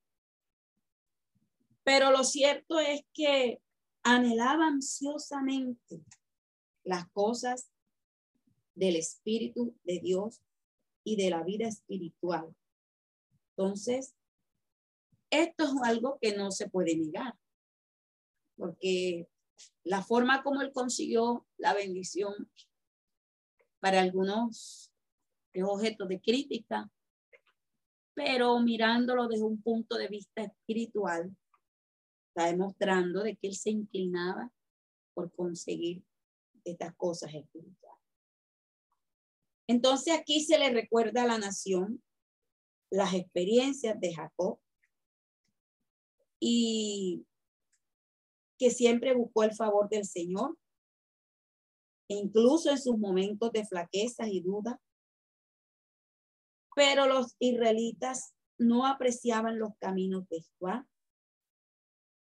Pero 1.84 2.12
lo 2.12 2.24
cierto 2.24 2.80
es 2.80 3.06
que 3.14 3.62
anhelaba 4.04 4.68
ansiosamente 4.68 6.04
las 6.84 7.08
cosas 7.12 7.73
del 8.76 8.96
Espíritu 8.96 9.76
de 9.84 10.00
Dios 10.00 10.42
y 11.04 11.16
de 11.16 11.30
la 11.30 11.44
vida 11.44 11.68
espiritual. 11.68 12.56
Entonces, 13.50 14.16
esto 15.30 15.64
es 15.66 15.72
algo 15.84 16.18
que 16.22 16.36
no 16.36 16.52
se 16.52 16.70
puede 16.70 16.96
negar, 16.96 17.36
porque 18.56 19.28
la 19.84 20.02
forma 20.02 20.44
como 20.44 20.62
él 20.62 20.72
consiguió 20.72 21.46
la 21.58 21.74
bendición 21.74 22.50
para 23.80 24.02
algunos 24.02 24.92
es 25.54 25.64
objeto 25.64 26.06
de 26.06 26.22
crítica, 26.22 26.90
pero 28.14 28.60
mirándolo 28.60 29.28
desde 29.28 29.44
un 29.44 29.62
punto 29.62 29.98
de 29.98 30.08
vista 30.08 30.44
espiritual, 30.44 31.36
está 32.30 32.48
demostrando 32.48 33.24
de 33.24 33.36
que 33.36 33.48
él 33.48 33.56
se 33.56 33.70
inclinaba 33.70 34.52
por 35.14 35.32
conseguir 35.32 36.04
estas 36.64 36.96
cosas 36.96 37.34
espirituales. 37.34 37.93
Entonces 39.74 40.14
aquí 40.14 40.40
se 40.44 40.60
le 40.60 40.70
recuerda 40.70 41.24
a 41.24 41.26
la 41.26 41.40
nación 41.40 42.04
las 42.92 43.16
experiencias 43.16 44.00
de 44.00 44.14
Jacob 44.14 44.60
y 46.40 47.26
que 48.60 48.70
siempre 48.70 49.16
buscó 49.16 49.42
el 49.42 49.56
favor 49.56 49.90
del 49.90 50.06
Señor, 50.06 50.56
e 52.08 52.14
incluso 52.18 52.70
en 52.70 52.78
sus 52.78 53.00
momentos 53.00 53.52
de 53.52 53.66
flaqueza 53.66 54.28
y 54.28 54.42
duda. 54.42 54.80
Pero 56.76 57.08
los 57.08 57.36
israelitas 57.40 58.36
no 58.60 58.86
apreciaban 58.86 59.58
los 59.58 59.72
caminos 59.80 60.30
de 60.30 60.46
Juan. 60.60 60.88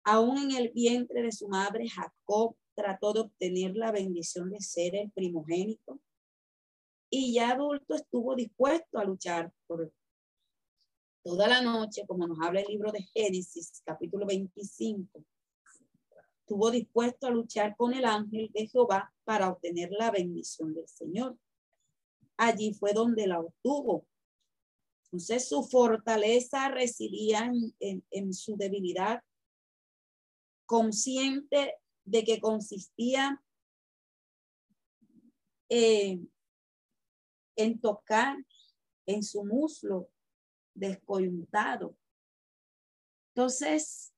Aún 0.03 0.37
en 0.37 0.51
el 0.51 0.73
vientre 0.73 1.21
de 1.21 1.31
su 1.31 1.47
madre, 1.47 1.87
Jacob 1.87 2.57
trató 2.75 3.13
de 3.13 3.21
obtener 3.21 3.77
la 3.77 3.93
bendición 3.93 4.49
de 4.49 4.59
ser 4.59 4.95
el 4.95 5.11
primogénito 5.11 6.01
y 7.17 7.33
ya 7.33 7.51
adulto 7.51 7.95
estuvo 7.95 8.35
dispuesto 8.35 8.99
a 8.99 9.03
luchar 9.03 9.51
por 9.65 9.91
toda 11.23 11.47
la 11.47 11.61
noche, 11.61 12.05
como 12.05 12.27
nos 12.27 12.39
habla 12.39 12.61
el 12.61 12.67
libro 12.67 12.91
de 12.91 13.01
Génesis, 13.11 13.81
capítulo 13.83 14.27
25. 14.27 15.25
Estuvo 16.41 16.69
dispuesto 16.69 17.25
a 17.27 17.31
luchar 17.31 17.75
con 17.75 17.95
el 17.95 18.05
ángel 18.05 18.51
de 18.53 18.67
Jehová 18.67 19.11
para 19.23 19.49
obtener 19.49 19.89
la 19.91 20.11
bendición 20.11 20.75
del 20.75 20.87
Señor. 20.87 21.37
Allí 22.37 22.73
fue 22.75 22.93
donde 22.93 23.25
la 23.25 23.39
obtuvo. 23.39 24.05
Entonces 25.05 25.49
su 25.49 25.63
fortaleza 25.63 26.69
residía 26.69 27.51
en, 27.79 28.33
su 28.33 28.57
debilidad, 28.57 29.23
consciente 30.67 31.77
de 32.05 32.23
que 32.23 32.39
consistía 32.39 33.43
eh, 35.69 36.19
en 37.57 37.81
tocar 37.81 38.37
en 39.05 39.23
su 39.23 39.43
muslo 39.43 40.09
descoyuntado. 40.73 41.97
Entonces, 43.33 44.13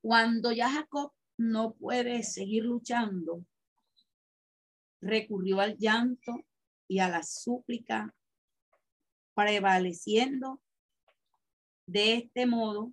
cuando 0.00 0.52
ya 0.52 0.70
Jacob 0.70 1.12
no 1.36 1.74
puede 1.74 2.22
seguir 2.22 2.64
luchando, 2.64 3.44
recurrió 5.00 5.60
al 5.60 5.76
llanto 5.76 6.44
y 6.88 7.00
a 7.00 7.08
la 7.08 7.22
súplica, 7.22 8.14
prevaleciendo 9.34 10.60
de 11.86 12.14
este 12.14 12.46
modo 12.46 12.92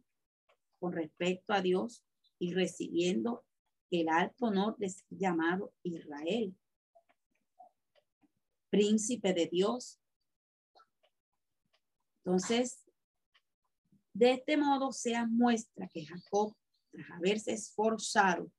con 0.79 0.93
respecto 0.93 1.53
a 1.53 1.61
Dios 1.61 2.03
y 2.39 2.53
recibiendo 2.53 3.45
el 3.91 4.09
alto 4.09 4.45
honor 4.45 4.77
de 4.77 4.93
llamado 5.09 5.73
Israel, 5.83 6.55
príncipe 8.75 9.33
de 9.33 9.47
Dios. 9.47 10.01
Entonces, 12.17 12.83
de 14.13 14.31
este 14.31 14.57
modo 14.57 14.91
sea 14.91 15.25
muestra 15.25 15.87
que 15.87 16.05
Jacob, 16.05 16.53
tras 16.91 17.09
haberse 17.11 17.53
esforzado 17.53 18.51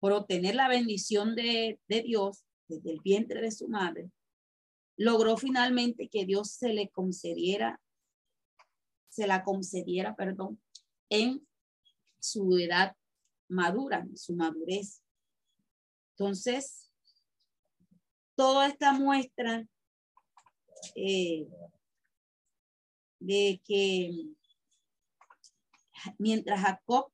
por 0.00 0.12
obtener 0.12 0.56
la 0.56 0.68
bendición 0.68 1.36
de, 1.36 1.78
de 1.86 2.02
Dios 2.02 2.44
desde 2.66 2.90
el 2.90 3.00
vientre 3.00 3.40
de 3.40 3.52
su 3.52 3.68
madre, 3.68 4.10
logró 4.96 5.36
finalmente 5.36 6.08
que 6.08 6.24
Dios 6.24 6.50
se 6.50 6.72
le 6.72 6.88
concediera, 6.88 7.80
se 9.08 9.28
la 9.28 9.44
concediera, 9.44 10.16
perdón, 10.16 10.60
en 11.08 11.46
su 12.18 12.58
edad 12.58 12.96
madura, 13.48 14.00
en 14.00 14.16
su 14.16 14.34
madurez. 14.34 15.04
Entonces, 16.14 16.85
toda 18.36 18.68
esta 18.68 18.92
muestra 18.92 19.66
eh, 20.94 21.48
de 23.18 23.60
que 23.64 24.10
mientras 26.18 26.60
Jacob 26.60 27.10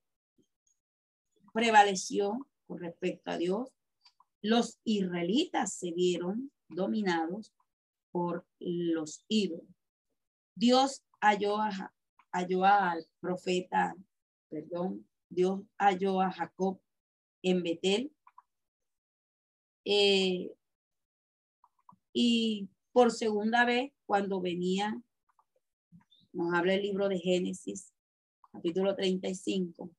prevaleció 1.53 2.49
con 2.67 2.81
respecto 2.81 3.31
a 3.31 3.39
Dios, 3.39 3.71
los 4.43 4.81
israelitas 4.85 5.75
se 5.75 5.93
vieron 5.93 6.51
dominados 6.69 7.53
por 8.11 8.45
los 8.59 9.25
ídolos. 9.29 9.67
Dios 10.55 11.05
halló, 11.21 11.59
a, 11.59 11.93
al 12.33 13.07
profeta, 13.21 13.95
perdón, 14.49 15.09
Dios 15.29 15.61
halló 15.79 16.21
a 16.21 16.33
Jacob 16.33 16.81
en 17.43 17.63
Betel. 17.63 18.13
Eh, 19.85 20.51
y 22.13 22.69
por 22.93 23.11
segunda 23.11 23.65
vez, 23.65 23.93
cuando 24.07 24.41
venía, 24.41 25.01
nos 26.33 26.53
habla 26.55 26.75
el 26.75 26.83
libro 26.83 27.09
de 27.09 27.19
Génesis, 27.19 27.93
capítulo 28.53 28.95
35, 28.95 29.91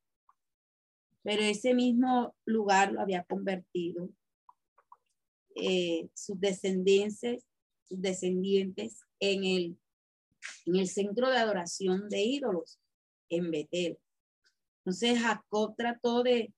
pero 1.24 1.42
ese 1.42 1.74
mismo 1.74 2.36
lugar 2.46 2.92
lo 2.92 3.02
había 3.02 3.24
convertido 3.24 4.10
eh, 5.56 6.10
sus 6.14 6.40
descendientes, 6.40 7.46
sus 7.84 8.02
descendientes 8.02 9.02
en 9.20 9.44
el, 9.44 9.78
en 10.66 10.76
el 10.76 10.88
centro 10.88 11.30
de 11.30 11.38
adoración 11.38 12.10
de 12.10 12.22
ídolos 12.22 12.80
en 13.30 13.50
Betel. 13.52 13.98
Entonces 14.80 15.20
Jacob 15.20 15.76
trató 15.76 16.24
de, 16.24 16.54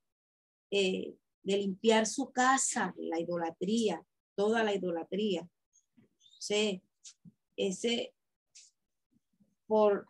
eh, 0.72 1.16
de 1.44 1.58
limpiar 1.58 2.08
su 2.08 2.32
casa, 2.32 2.94
la 2.98 3.20
idolatría, 3.20 4.04
toda 4.36 4.64
la 4.64 4.74
idolatría. 4.74 5.50
Sí, 6.40 6.82
ese 7.56 8.14
por 9.68 10.08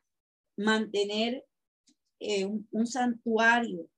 mantener 0.57 1.45
eh, 2.19 2.45
un, 2.45 2.87
santuario 2.87 3.89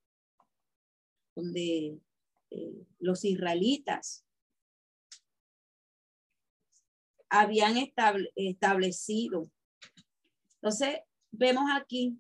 donde 1.35 1.99
los 2.99 3.25
israelitas 3.25 4.25
habían 7.29 7.75
establecido. 8.35 9.49
Entonces, 10.55 10.99
vemos 11.31 11.65
aquí 11.73 12.19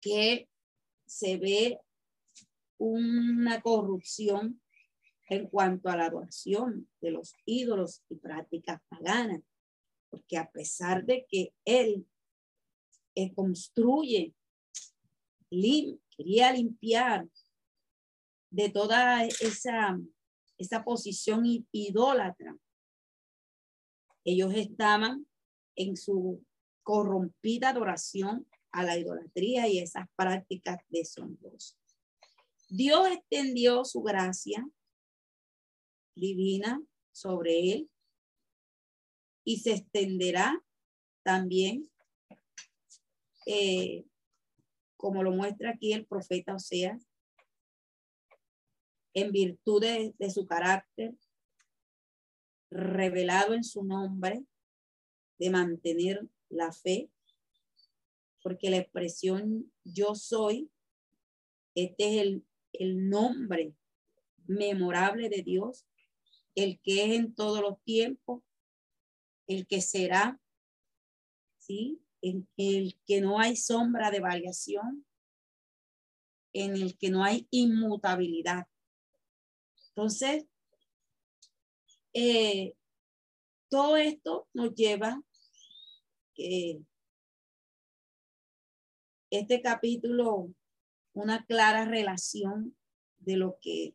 que 0.00 0.48
se 1.06 1.36
ve 1.36 1.78
una 2.78 3.60
corrupción 3.60 4.59
en 5.30 5.46
cuanto 5.46 5.88
a 5.88 5.96
la 5.96 6.06
adoración 6.06 6.90
de 7.00 7.12
los 7.12 7.36
ídolos 7.46 8.02
y 8.08 8.16
prácticas 8.16 8.82
paganas, 8.88 9.40
porque 10.10 10.36
a 10.36 10.50
pesar 10.50 11.04
de 11.04 11.24
que 11.28 11.54
él 11.64 12.04
eh, 13.14 13.32
construye, 13.32 14.34
quería 15.48 16.52
limpiar 16.52 17.28
de 18.50 18.70
toda 18.70 19.24
esa, 19.24 20.00
esa 20.58 20.82
posición 20.82 21.44
idólatra, 21.70 22.58
ellos 24.24 24.52
estaban 24.54 25.28
en 25.76 25.96
su 25.96 26.44
corrompida 26.82 27.68
adoración 27.68 28.48
a 28.72 28.82
la 28.82 28.98
idolatría 28.98 29.68
y 29.68 29.78
esas 29.78 30.08
prácticas 30.16 30.78
deshonrosas. 30.88 31.78
Dios 32.68 33.08
extendió 33.12 33.84
su 33.84 34.02
gracia 34.02 34.68
divina 36.14 36.82
sobre 37.12 37.72
él 37.72 37.90
y 39.44 39.58
se 39.58 39.72
extenderá 39.72 40.62
también, 41.22 41.90
eh, 43.46 44.04
como 44.96 45.22
lo 45.22 45.32
muestra 45.32 45.70
aquí 45.70 45.92
el 45.92 46.06
profeta 46.06 46.54
Oseas, 46.54 47.06
en 49.14 49.32
virtud 49.32 49.82
de 49.82 50.30
su 50.30 50.46
carácter, 50.46 51.16
revelado 52.70 53.54
en 53.54 53.64
su 53.64 53.82
nombre, 53.82 54.44
de 55.38 55.50
mantener 55.50 56.28
la 56.48 56.70
fe, 56.70 57.10
porque 58.42 58.70
la 58.70 58.76
expresión 58.76 59.72
yo 59.84 60.14
soy, 60.14 60.70
este 61.74 62.04
es 62.04 62.22
el, 62.22 62.46
el 62.72 63.08
nombre 63.08 63.74
memorable 64.46 65.28
de 65.28 65.42
Dios, 65.42 65.86
el 66.54 66.80
que 66.82 67.04
es 67.04 67.18
en 67.18 67.34
todos 67.34 67.60
los 67.60 67.82
tiempos, 67.82 68.42
el 69.46 69.66
que 69.66 69.80
será, 69.80 70.40
¿sí? 71.58 72.02
El 72.20 72.46
que 73.06 73.20
no 73.20 73.38
hay 73.38 73.56
sombra 73.56 74.10
de 74.10 74.20
variación, 74.20 75.06
en 76.52 76.72
el 76.72 76.98
que 76.98 77.10
no 77.10 77.24
hay 77.24 77.46
inmutabilidad. 77.50 78.66
Entonces, 79.88 80.46
eh, 82.12 82.74
todo 83.68 83.96
esto 83.96 84.48
nos 84.52 84.74
lleva 84.74 85.22
que 86.34 86.80
este 89.30 89.62
capítulo 89.62 90.52
una 91.12 91.44
clara 91.44 91.84
relación 91.84 92.76
de 93.18 93.36
lo 93.36 93.58
que 93.60 93.94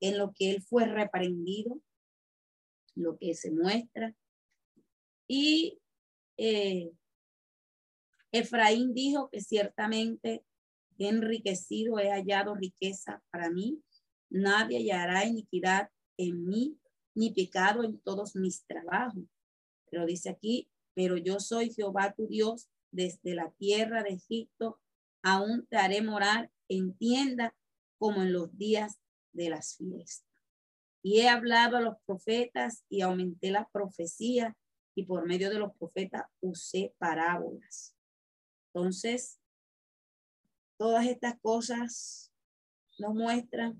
en 0.00 0.18
lo 0.18 0.32
que 0.32 0.50
él 0.50 0.62
fue 0.62 0.86
reprendido, 0.86 1.80
lo 2.94 3.18
que 3.18 3.34
se 3.34 3.50
muestra. 3.50 4.14
Y 5.26 5.80
eh, 6.36 6.90
Efraín 8.32 8.94
dijo 8.94 9.28
que 9.30 9.40
ciertamente 9.40 10.44
enriquecido 10.98 11.98
he 11.98 12.10
hallado 12.10 12.54
riqueza 12.54 13.22
para 13.30 13.50
mí, 13.50 13.82
nadie 14.30 14.78
hallará 14.78 15.24
iniquidad 15.26 15.90
en 16.16 16.44
mí, 16.44 16.78
ni 17.14 17.32
pecado 17.32 17.84
en 17.84 17.98
todos 18.00 18.34
mis 18.36 18.64
trabajos. 18.66 19.24
Pero 19.90 20.06
dice 20.06 20.30
aquí, 20.30 20.68
pero 20.94 21.16
yo 21.16 21.40
soy 21.40 21.72
Jehová 21.72 22.12
tu 22.16 22.26
Dios 22.26 22.68
desde 22.90 23.34
la 23.34 23.50
tierra 23.52 24.02
de 24.02 24.10
Egipto, 24.10 24.80
aún 25.22 25.66
te 25.66 25.76
haré 25.76 26.02
morar 26.02 26.50
en 26.68 26.96
tienda 26.96 27.54
como 27.98 28.22
en 28.22 28.32
los 28.32 28.56
días 28.56 28.98
de 29.32 29.50
las 29.50 29.76
fiestas. 29.76 30.26
Y 31.02 31.20
he 31.20 31.28
hablado 31.28 31.76
a 31.76 31.80
los 31.80 31.94
profetas 32.04 32.84
y 32.88 33.02
aumenté 33.02 33.50
la 33.50 33.68
profecía 33.68 34.56
y 34.94 35.04
por 35.04 35.26
medio 35.26 35.48
de 35.50 35.58
los 35.58 35.72
profetas 35.76 36.24
usé 36.40 36.92
parábolas. 36.98 37.94
Entonces, 38.74 39.38
todas 40.76 41.06
estas 41.06 41.38
cosas 41.40 42.32
nos 42.98 43.14
muestran 43.14 43.76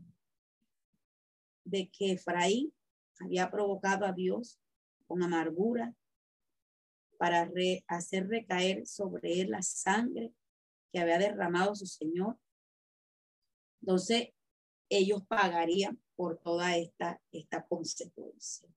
de 1.65 1.91
que 1.91 2.13
Efraín 2.13 2.73
había 3.21 3.51
provocado 3.51 4.07
a 4.07 4.13
Dios 4.13 4.61
con 5.07 5.23
amargura 5.23 5.95
para 7.19 7.51
hacer 7.89 8.29
recaer 8.29 8.87
sobre 8.87 9.41
él 9.41 9.51
la 9.51 9.63
sangre 9.63 10.33
que 10.93 11.01
había 11.01 11.19
derramado 11.19 11.75
su 11.75 11.87
Señor. 11.87 12.39
Entonces, 13.81 14.29
ellos 14.89 15.25
pagarían 15.27 16.01
por 16.17 16.39
toda 16.39 16.77
esta, 16.77 17.21
esta 17.33 17.67
consecuencia. 17.67 18.69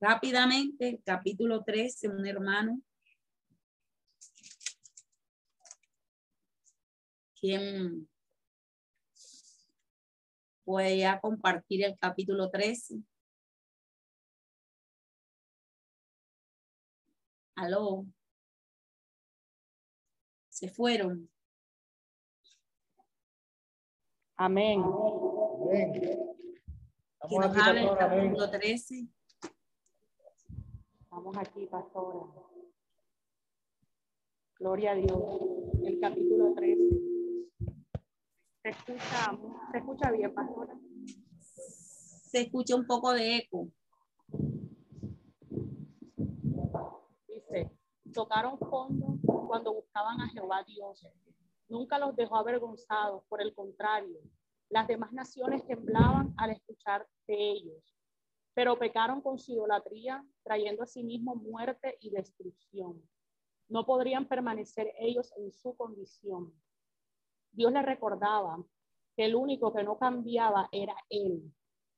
Rápidamente, 0.00 1.00
capítulo 1.04 1.64
13, 1.64 2.08
un 2.08 2.26
hermano. 2.26 2.82
¿Quién 7.40 8.08
puede 10.64 10.98
ya 10.98 11.20
compartir 11.20 11.84
el 11.84 11.96
capítulo 11.98 12.50
13? 12.50 13.02
Aló. 17.56 18.06
Se 20.48 20.68
fueron. 20.68 21.33
Amén. 24.46 24.84
Estamos 27.22 27.56
aquí, 27.56 27.78
el 27.78 27.96
capítulo 27.96 28.50
13. 28.50 29.08
Estamos 31.00 31.36
aquí, 31.38 31.66
pastora. 31.66 32.26
Gloria 34.58 34.90
a 34.90 34.94
Dios. 34.96 35.18
El 35.84 35.98
capítulo 35.98 36.52
13. 36.52 36.82
¿Se 38.62 38.68
escucha, 38.68 39.38
¿Se 39.72 39.78
escucha 39.78 40.10
bien, 40.10 40.34
pastora? 40.34 40.78
Se 42.26 42.40
escucha 42.42 42.76
un 42.76 42.86
poco 42.86 43.14
de 43.14 43.36
eco. 43.38 43.70
tocaron 48.12 48.58
fondo 48.58 49.18
cuando 49.48 49.72
buscaban 49.72 50.20
a 50.20 50.28
Jehová 50.28 50.62
Dios. 50.64 51.02
Nunca 51.74 51.98
los 51.98 52.14
dejó 52.14 52.36
avergonzados, 52.36 53.24
por 53.24 53.42
el 53.42 53.52
contrario, 53.52 54.20
las 54.70 54.86
demás 54.86 55.12
naciones 55.12 55.66
temblaban 55.66 56.32
al 56.36 56.52
escuchar 56.52 57.04
de 57.26 57.50
ellos, 57.50 57.82
pero 58.54 58.78
pecaron 58.78 59.20
con 59.20 59.40
su 59.40 59.54
idolatría, 59.54 60.24
trayendo 60.44 60.84
a 60.84 60.86
sí 60.86 61.02
mismo 61.02 61.34
muerte 61.34 61.98
y 62.00 62.10
destrucción. 62.10 63.02
No 63.68 63.84
podrían 63.84 64.28
permanecer 64.28 64.92
ellos 65.00 65.32
en 65.36 65.50
su 65.50 65.76
condición. 65.76 66.54
Dios 67.50 67.72
les 67.72 67.84
recordaba 67.84 68.64
que 69.16 69.24
el 69.24 69.34
único 69.34 69.74
que 69.74 69.82
no 69.82 69.98
cambiaba 69.98 70.68
era 70.70 70.94
Él. 71.08 71.42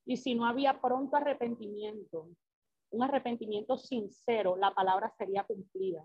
Y 0.07 0.17
si 0.17 0.33
no 0.33 0.47
había 0.47 0.81
pronto 0.81 1.17
arrepentimiento, 1.17 2.29
un 2.89 3.03
arrepentimiento 3.03 3.77
sincero, 3.77 4.57
la 4.57 4.73
palabra 4.73 5.13
sería 5.19 5.43
cumplida. 5.43 6.03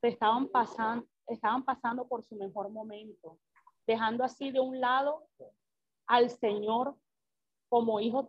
estaban 0.00 0.48
pasando, 0.48 1.06
estaban 1.26 1.64
pasando 1.64 2.08
por 2.08 2.24
su 2.24 2.36
mejor 2.36 2.70
momento, 2.70 3.38
dejando 3.86 4.24
así 4.24 4.50
de 4.50 4.60
un 4.60 4.80
lado 4.80 5.26
al 6.06 6.30
Señor 6.30 6.96
como 7.68 8.00
hijos 8.00 8.28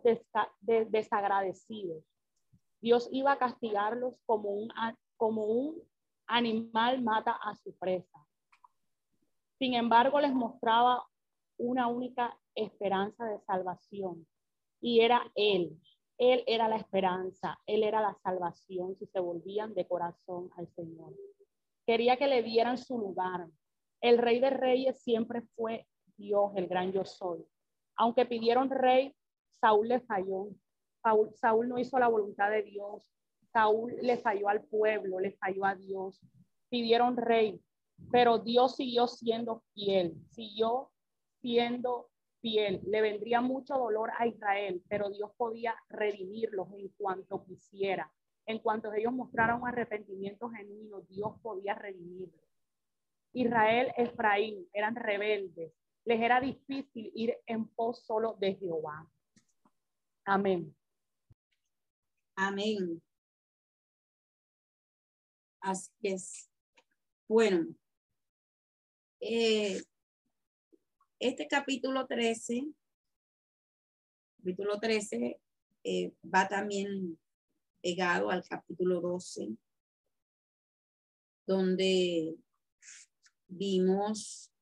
desagradecidos. 0.60 2.04
Dios 2.80 3.08
iba 3.12 3.32
a 3.32 3.38
castigarlos 3.38 4.20
como 4.26 4.50
un, 4.50 4.68
como 5.16 5.46
un 5.46 5.82
animal 6.26 7.02
mata 7.02 7.32
a 7.32 7.54
su 7.56 7.76
presa. 7.76 8.18
Sin 9.58 9.74
embargo, 9.74 10.20
les 10.20 10.32
mostraba 10.32 11.04
una 11.56 11.88
única 11.88 12.38
esperanza 12.54 13.24
de 13.24 13.40
salvación 13.40 14.26
y 14.80 15.00
era 15.00 15.30
Él, 15.34 15.80
él 16.18 16.42
era 16.48 16.68
la 16.68 16.76
esperanza, 16.76 17.60
Él 17.64 17.84
era 17.84 18.00
la 18.00 18.14
salvación 18.24 18.96
si 18.96 19.06
se 19.06 19.20
volvían 19.20 19.72
de 19.74 19.86
corazón 19.86 20.50
al 20.56 20.66
Señor. 20.74 21.12
Quería 21.88 22.18
que 22.18 22.26
le 22.26 22.42
dieran 22.42 22.76
su 22.76 22.98
lugar. 22.98 23.46
El 24.02 24.18
rey 24.18 24.40
de 24.40 24.50
reyes 24.50 25.00
siempre 25.00 25.40
fue 25.56 25.86
Dios, 26.18 26.52
el 26.54 26.68
gran 26.68 26.92
yo 26.92 27.06
soy. 27.06 27.42
Aunque 27.96 28.26
pidieron 28.26 28.68
rey, 28.68 29.16
Saúl 29.58 29.88
le 29.88 30.00
falló. 30.00 30.48
Saúl, 31.02 31.34
Saúl 31.34 31.66
no 31.66 31.78
hizo 31.78 31.98
la 31.98 32.08
voluntad 32.08 32.50
de 32.50 32.62
Dios. 32.62 33.02
Saúl 33.54 33.96
le 34.02 34.18
falló 34.18 34.50
al 34.50 34.64
pueblo, 34.64 35.18
le 35.18 35.32
falló 35.32 35.64
a 35.64 35.76
Dios. 35.76 36.20
Pidieron 36.68 37.16
rey, 37.16 37.58
pero 38.12 38.38
Dios 38.38 38.76
siguió 38.76 39.08
siendo 39.08 39.62
fiel, 39.72 40.14
siguió 40.32 40.90
siendo 41.40 42.10
fiel. 42.42 42.82
Le 42.84 43.00
vendría 43.00 43.40
mucho 43.40 43.78
dolor 43.78 44.10
a 44.18 44.26
Israel, 44.26 44.82
pero 44.90 45.08
Dios 45.08 45.30
podía 45.38 45.74
redimirlos 45.88 46.68
en 46.74 46.88
cuanto 46.98 47.42
quisiera. 47.44 48.12
En 48.48 48.60
cuanto 48.60 48.90
ellos 48.94 49.12
mostraran 49.12 49.60
un 49.60 49.68
arrepentimiento 49.68 50.48
genuino, 50.48 51.02
Dios 51.02 51.38
podía 51.42 51.74
redimirlos. 51.74 52.48
Israel, 53.34 53.92
Efraín 53.94 54.66
eran 54.72 54.96
rebeldes. 54.96 55.70
Les 56.06 56.18
era 56.18 56.40
difícil 56.40 57.12
ir 57.14 57.36
en 57.44 57.68
pos 57.68 58.06
solo 58.06 58.38
de 58.40 58.54
Jehová. 58.54 59.06
Amén. 60.24 60.74
Amén. 62.36 63.02
Así 65.60 65.92
es. 66.00 66.50
Bueno, 67.28 67.66
eh, 69.20 69.82
este 71.18 71.46
capítulo 71.48 72.06
13, 72.06 72.64
capítulo 74.38 74.80
13 74.80 75.38
eh, 75.84 76.14
va 76.24 76.48
también 76.48 77.18
pegado 77.82 78.30
al 78.30 78.44
capítulo 78.46 79.00
12, 79.00 79.56
donde 81.46 82.36
vimos 83.46 84.52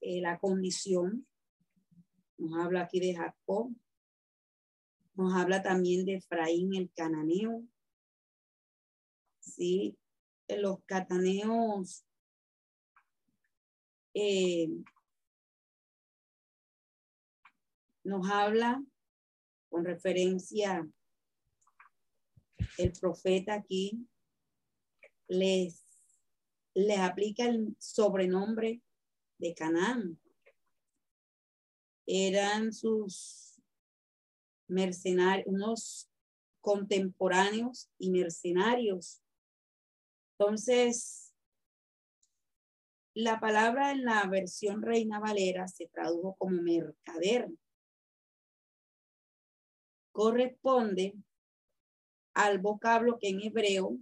eh, 0.00 0.20
la 0.20 0.38
condición, 0.38 1.26
nos 2.38 2.58
habla 2.64 2.82
aquí 2.82 2.98
de 2.98 3.14
Jacob, 3.14 3.72
nos 5.14 5.34
habla 5.34 5.62
también 5.62 6.04
de 6.04 6.14
Efraín 6.14 6.74
el 6.74 6.90
cananeo, 6.92 7.64
¿sí? 9.40 9.96
Los 10.48 10.82
cataneos 10.84 12.04
eh, 14.14 14.68
nos 18.04 18.28
habla 18.28 18.82
con 19.68 19.84
referencia 19.84 20.86
el 22.82 22.92
profeta 22.92 23.54
aquí, 23.54 24.06
les, 25.28 25.84
les 26.74 26.98
aplica 26.98 27.46
el 27.46 27.76
sobrenombre 27.78 28.82
de 29.38 29.54
Canaán. 29.54 30.20
Eran 32.06 32.72
sus 32.72 33.60
mercenarios, 34.68 35.46
unos 35.46 36.10
contemporáneos 36.60 37.88
y 37.98 38.10
mercenarios. 38.10 39.22
Entonces, 40.38 41.34
la 43.14 43.40
palabra 43.40 43.92
en 43.92 44.04
la 44.04 44.26
versión 44.26 44.82
Reina 44.82 45.20
Valera 45.20 45.68
se 45.68 45.86
tradujo 45.86 46.34
como 46.38 46.62
mercader 46.62 47.48
corresponde 50.12 51.14
al 52.34 52.58
vocablo 52.58 53.18
que 53.18 53.28
en 53.28 53.40
hebreo 53.40 53.98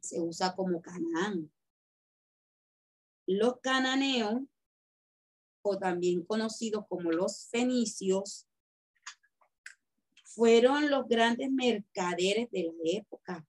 se 0.00 0.20
usa 0.20 0.54
como 0.54 0.80
Canaán. 0.80 1.50
Los 3.26 3.60
cananeos, 3.60 4.42
o 5.62 5.78
también 5.78 6.24
conocidos 6.24 6.84
como 6.88 7.10
los 7.10 7.48
fenicios, 7.50 8.46
fueron 10.22 10.90
los 10.90 11.08
grandes 11.08 11.50
mercaderes 11.50 12.50
de 12.50 12.64
la 12.64 12.72
época. 12.84 13.46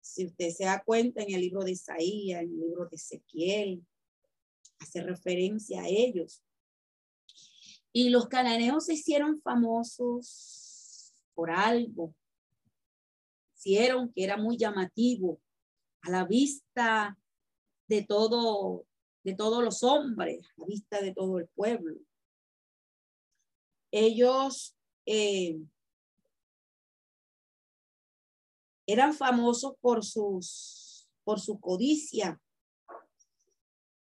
Si 0.00 0.26
usted 0.26 0.50
se 0.50 0.64
da 0.64 0.82
cuenta 0.82 1.22
en 1.22 1.34
el 1.34 1.40
libro 1.40 1.62
de 1.62 1.72
Isaías, 1.72 2.42
en 2.42 2.50
el 2.50 2.60
libro 2.60 2.86
de 2.86 2.96
Ezequiel, 2.96 3.86
hace 4.78 5.02
referencia 5.02 5.82
a 5.82 5.88
ellos. 5.88 6.42
Y 7.92 8.08
los 8.08 8.28
cananeos 8.28 8.86
se 8.86 8.94
hicieron 8.94 9.40
famosos 9.40 10.63
por 11.34 11.50
algo. 11.50 12.14
Hicieron 13.56 14.12
que 14.12 14.24
era 14.24 14.36
muy 14.36 14.56
llamativo 14.56 15.40
a 16.02 16.10
la 16.10 16.24
vista 16.24 17.18
de 17.88 18.02
todo, 18.02 18.86
de 19.22 19.34
todos 19.34 19.62
los 19.62 19.82
hombres, 19.82 20.46
a 20.46 20.60
la 20.60 20.66
vista 20.66 21.00
de 21.00 21.14
todo 21.14 21.38
el 21.38 21.48
pueblo. 21.48 21.98
Ellos 23.90 24.76
eh, 25.06 25.58
eran 28.86 29.14
famosos 29.14 29.74
por 29.80 30.04
sus, 30.04 31.08
por 31.24 31.40
su 31.40 31.58
codicia, 31.60 32.40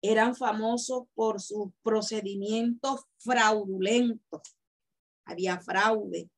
eran 0.02 0.36
famosos 0.36 1.04
por 1.14 1.40
sus 1.40 1.72
procedimientos 1.82 3.04
fraudulentos. 3.18 4.42
Había 5.24 5.60
fraude, 5.60 6.30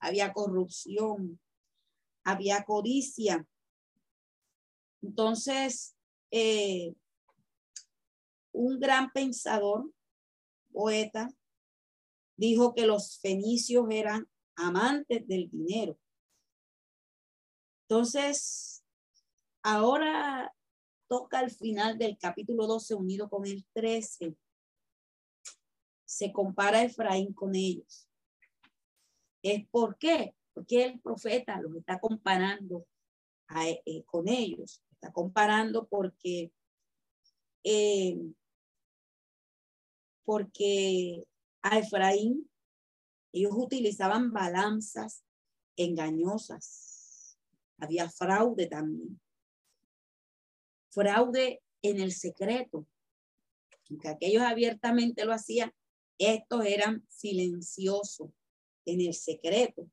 había 0.00 0.32
corrupción, 0.32 1.40
había 2.24 2.64
codicia. 2.64 3.46
Entonces, 5.02 5.96
eh, 6.30 6.94
un 8.52 8.80
gran 8.80 9.10
pensador, 9.12 9.90
poeta, 10.72 11.28
dijo 12.36 12.74
que 12.74 12.86
los 12.86 13.18
fenicios 13.20 13.86
eran 13.90 14.28
amantes 14.56 15.26
del 15.26 15.50
dinero. 15.50 15.98
Entonces, 17.88 18.84
ahora 19.62 20.54
toca 21.08 21.40
el 21.40 21.50
final 21.50 21.98
del 21.98 22.16
capítulo 22.18 22.66
12 22.66 22.94
unido 22.94 23.28
con 23.28 23.46
el 23.46 23.66
13. 23.72 24.36
Se 26.04 26.32
compara 26.32 26.82
Efraín 26.82 27.32
con 27.32 27.54
ellos. 27.54 28.09
¿Es 29.42 29.66
por 29.68 29.98
qué? 29.98 30.34
Porque 30.52 30.84
el 30.84 31.00
profeta 31.00 31.60
los 31.60 31.76
está 31.76 31.98
comparando 31.98 32.86
eh, 33.84 34.04
con 34.04 34.28
ellos. 34.28 34.82
Está 34.92 35.12
comparando 35.12 35.86
porque, 35.88 36.52
eh, 37.64 38.18
porque 40.24 41.24
a 41.62 41.78
Efraín 41.78 42.50
ellos 43.32 43.52
utilizaban 43.54 44.32
balanzas 44.32 45.24
engañosas. 45.76 47.38
Había 47.78 48.10
fraude 48.10 48.66
también 48.66 49.20
fraude 50.90 51.62
en 51.82 52.00
el 52.00 52.12
secreto. 52.12 52.86
Aunque 53.88 54.08
aquellos 54.08 54.42
abiertamente 54.42 55.24
lo 55.24 55.32
hacían, 55.32 55.72
estos 56.18 56.64
eran 56.64 57.04
silenciosos 57.08 58.30
en 58.84 59.00
el 59.00 59.14
secreto. 59.14 59.88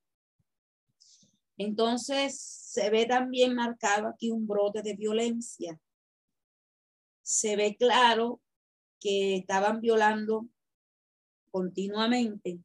Entonces 1.58 2.40
se 2.40 2.90
ve 2.90 3.06
también 3.06 3.56
marcado 3.56 4.08
aquí 4.08 4.30
un 4.30 4.48
brote 4.48 4.82
de 4.82 4.96
violencia. 4.96 5.80
Se 7.22 7.56
ve 7.56 7.76
claro 7.76 8.42
que 9.00 9.38
estaban 9.38 9.82
violando 9.82 10.48
continuamente 11.52 12.60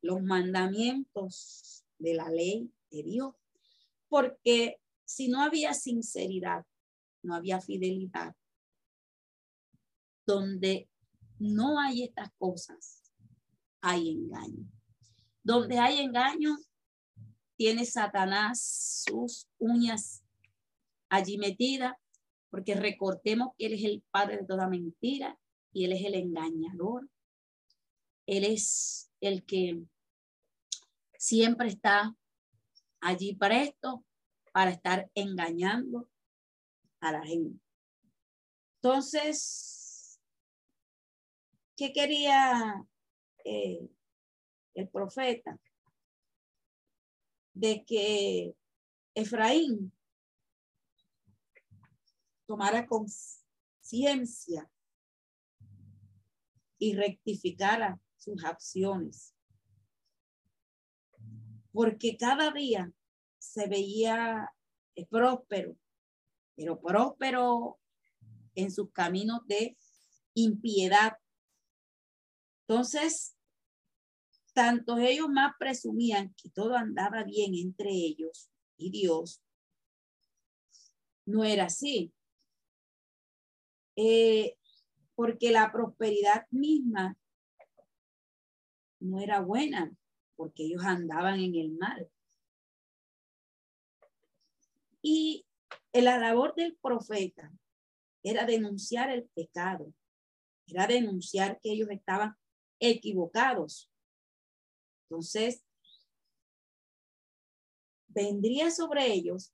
los 0.00 0.22
mandamientos 0.22 1.84
de 1.98 2.14
la 2.14 2.28
ley 2.28 2.72
de 2.90 3.02
Dios, 3.04 3.34
porque 4.08 4.80
si 5.04 5.28
no 5.28 5.40
había 5.40 5.74
sinceridad, 5.74 6.66
no 7.22 7.34
había 7.34 7.60
fidelidad. 7.60 8.34
Donde 10.26 10.88
no 11.38 11.78
hay 11.78 12.04
estas 12.04 12.30
cosas, 12.38 13.12
hay 13.80 14.10
engaño. 14.10 14.68
Donde 15.42 15.78
hay 15.78 16.00
engaño, 16.00 16.56
tiene 17.56 17.84
Satanás 17.84 19.04
sus 19.06 19.48
uñas 19.58 20.24
allí 21.08 21.38
metidas, 21.38 21.94
porque 22.50 22.74
recortemos 22.74 23.50
que 23.56 23.66
Él 23.66 23.74
es 23.74 23.84
el 23.84 24.02
padre 24.10 24.38
de 24.38 24.46
toda 24.46 24.68
mentira 24.68 25.38
y 25.72 25.84
Él 25.84 25.92
es 25.92 26.04
el 26.04 26.14
engañador. 26.14 27.08
Él 28.26 28.44
es 28.44 29.10
el 29.20 29.44
que 29.44 29.82
siempre 31.18 31.68
está 31.68 32.16
allí 33.00 33.34
presto 33.34 34.04
para 34.52 34.70
estar 34.70 35.10
engañando, 35.14 36.08
a 37.02 37.12
la 37.12 37.22
gente. 37.24 37.60
Entonces, 38.76 40.20
¿qué 41.76 41.92
quería 41.92 42.86
eh, 43.44 43.88
el 44.74 44.88
profeta? 44.88 45.58
De 47.54 47.84
que 47.84 48.54
Efraín 49.14 49.92
tomara 52.46 52.86
conciencia 52.86 54.70
y 56.78 56.94
rectificara 56.94 58.00
sus 58.16 58.44
acciones. 58.44 59.34
Porque 61.72 62.16
cada 62.16 62.50
día 62.50 62.92
se 63.38 63.68
veía 63.68 64.52
próspero 65.08 65.76
pero 66.54 66.80
próspero 66.80 67.78
en 68.54 68.70
sus 68.70 68.90
caminos 68.92 69.40
de 69.46 69.76
impiedad. 70.34 71.16
Entonces, 72.66 73.36
tanto 74.52 74.98
ellos 74.98 75.28
más 75.28 75.54
presumían 75.58 76.34
que 76.34 76.50
todo 76.50 76.76
andaba 76.76 77.24
bien 77.24 77.54
entre 77.54 77.90
ellos 77.90 78.50
y 78.76 78.90
Dios. 78.90 79.42
No 81.26 81.44
era 81.44 81.64
así. 81.64 82.12
Eh, 83.96 84.56
porque 85.14 85.50
la 85.50 85.70
prosperidad 85.70 86.46
misma 86.50 87.16
no 89.00 89.20
era 89.20 89.40
buena, 89.40 89.94
porque 90.36 90.64
ellos 90.64 90.84
andaban 90.84 91.40
en 91.40 91.54
el 91.54 91.72
mal. 91.72 92.10
Y 95.02 95.46
la 95.92 96.18
labor 96.18 96.54
del 96.54 96.76
profeta 96.76 97.52
era 98.22 98.46
denunciar 98.46 99.10
el 99.10 99.28
pecado, 99.34 99.92
era 100.66 100.86
denunciar 100.86 101.60
que 101.60 101.72
ellos 101.72 101.88
estaban 101.90 102.36
equivocados. 102.78 103.91
Entonces, 105.12 105.62
vendría 108.08 108.70
sobre 108.70 109.12
ellos 109.12 109.52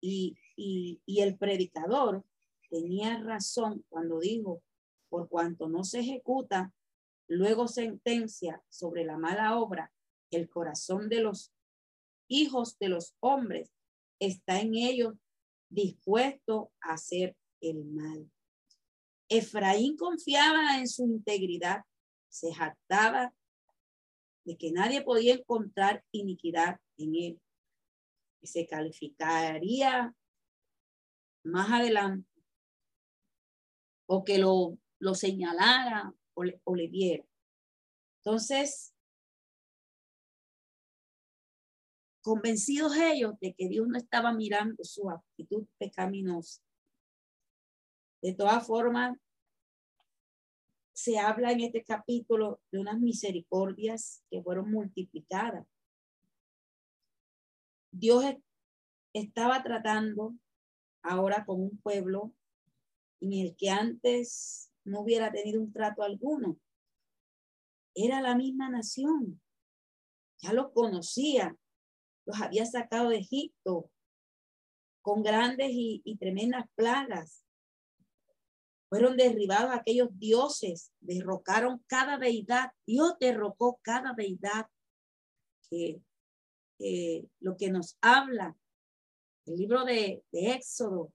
y, 0.00 0.38
y 0.56 1.20
el 1.20 1.36
predicador 1.36 2.24
tenía 2.70 3.18
razón 3.22 3.84
cuando 3.90 4.20
dijo, 4.20 4.62
por 5.10 5.28
cuanto 5.28 5.68
no 5.68 5.84
se 5.84 6.00
ejecuta, 6.00 6.72
luego 7.26 7.68
sentencia 7.68 8.62
sobre 8.70 9.04
la 9.04 9.18
mala 9.18 9.58
obra, 9.58 9.92
el 10.30 10.48
corazón 10.48 11.10
de 11.10 11.20
los 11.20 11.52
hijos 12.26 12.78
de 12.78 12.88
los 12.88 13.14
hombres 13.20 13.70
está 14.18 14.58
en 14.58 14.74
ellos 14.74 15.16
dispuesto 15.68 16.72
a 16.80 16.94
hacer 16.94 17.36
el 17.60 17.84
mal. 17.84 18.30
Efraín 19.28 19.98
confiaba 19.98 20.78
en 20.78 20.88
su 20.88 21.04
integridad, 21.04 21.84
se 22.30 22.54
jactaba 22.54 23.34
de 24.48 24.56
que 24.56 24.72
nadie 24.72 25.02
podía 25.02 25.34
encontrar 25.34 26.02
iniquidad 26.10 26.80
en 26.96 27.14
él. 27.14 27.42
Y 28.40 28.46
se 28.46 28.66
calificaría 28.66 30.16
más 31.44 31.70
adelante 31.70 32.30
o 34.06 34.24
que 34.24 34.38
lo, 34.38 34.78
lo 35.00 35.14
señalara 35.14 36.14
o 36.32 36.44
le, 36.44 36.62
o 36.64 36.74
le 36.74 36.88
viera. 36.88 37.26
Entonces, 38.20 38.94
convencidos 42.22 42.96
ellos 42.96 43.34
de 43.42 43.52
que 43.52 43.68
Dios 43.68 43.86
no 43.86 43.98
estaba 43.98 44.32
mirando 44.32 44.82
su 44.82 45.10
actitud 45.10 45.66
pecaminosa. 45.76 46.62
De 48.22 48.32
todas 48.32 48.66
formas, 48.66 49.14
se 50.98 51.16
habla 51.16 51.52
en 51.52 51.60
este 51.60 51.84
capítulo 51.84 52.60
de 52.72 52.80
unas 52.80 52.98
misericordias 52.98 54.24
que 54.28 54.42
fueron 54.42 54.68
multiplicadas. 54.68 55.64
Dios 57.92 58.24
estaba 59.12 59.62
tratando 59.62 60.34
ahora 61.04 61.44
con 61.44 61.62
un 61.62 61.78
pueblo 61.78 62.34
en 63.20 63.32
el 63.32 63.56
que 63.56 63.70
antes 63.70 64.72
no 64.84 65.02
hubiera 65.02 65.30
tenido 65.30 65.60
un 65.60 65.72
trato 65.72 66.02
alguno. 66.02 66.58
Era 67.94 68.20
la 68.20 68.34
misma 68.34 68.68
nación. 68.68 69.40
Ya 70.38 70.52
lo 70.52 70.72
conocía, 70.72 71.56
los 72.26 72.40
había 72.40 72.66
sacado 72.66 73.10
de 73.10 73.18
Egipto 73.18 73.88
con 75.00 75.22
grandes 75.22 75.68
y, 75.70 76.16
tremendas 76.18 76.66
plagas. 76.74 77.44
Fueron 78.88 79.16
derribados 79.16 79.70
aquellos 79.72 80.08
dioses, 80.18 80.92
derrocaron 81.00 81.82
cada 81.86 82.16
deidad. 82.16 82.72
Dios 82.86 83.14
derrocó 83.20 83.78
cada 83.82 84.14
deidad 84.14 84.66
que, 85.68 86.00
lo 87.40 87.56
que 87.56 87.70
nos 87.70 87.98
habla 88.00 88.56
el 89.44 89.56
libro 89.56 89.84
de, 89.84 90.22
de 90.30 90.52
Éxodo, 90.52 91.12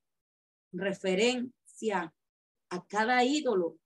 referencia 0.72 2.14
a 2.70 2.86
cada 2.88 3.24
ídolo 3.24 3.78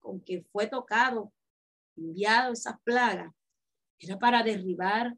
con 0.00 0.20
que 0.20 0.42
fue 0.52 0.66
tocado, 0.66 1.32
enviado 1.96 2.52
esas 2.52 2.80
plagas, 2.82 3.32
era 3.98 4.18
para 4.18 4.42
derribar 4.42 5.16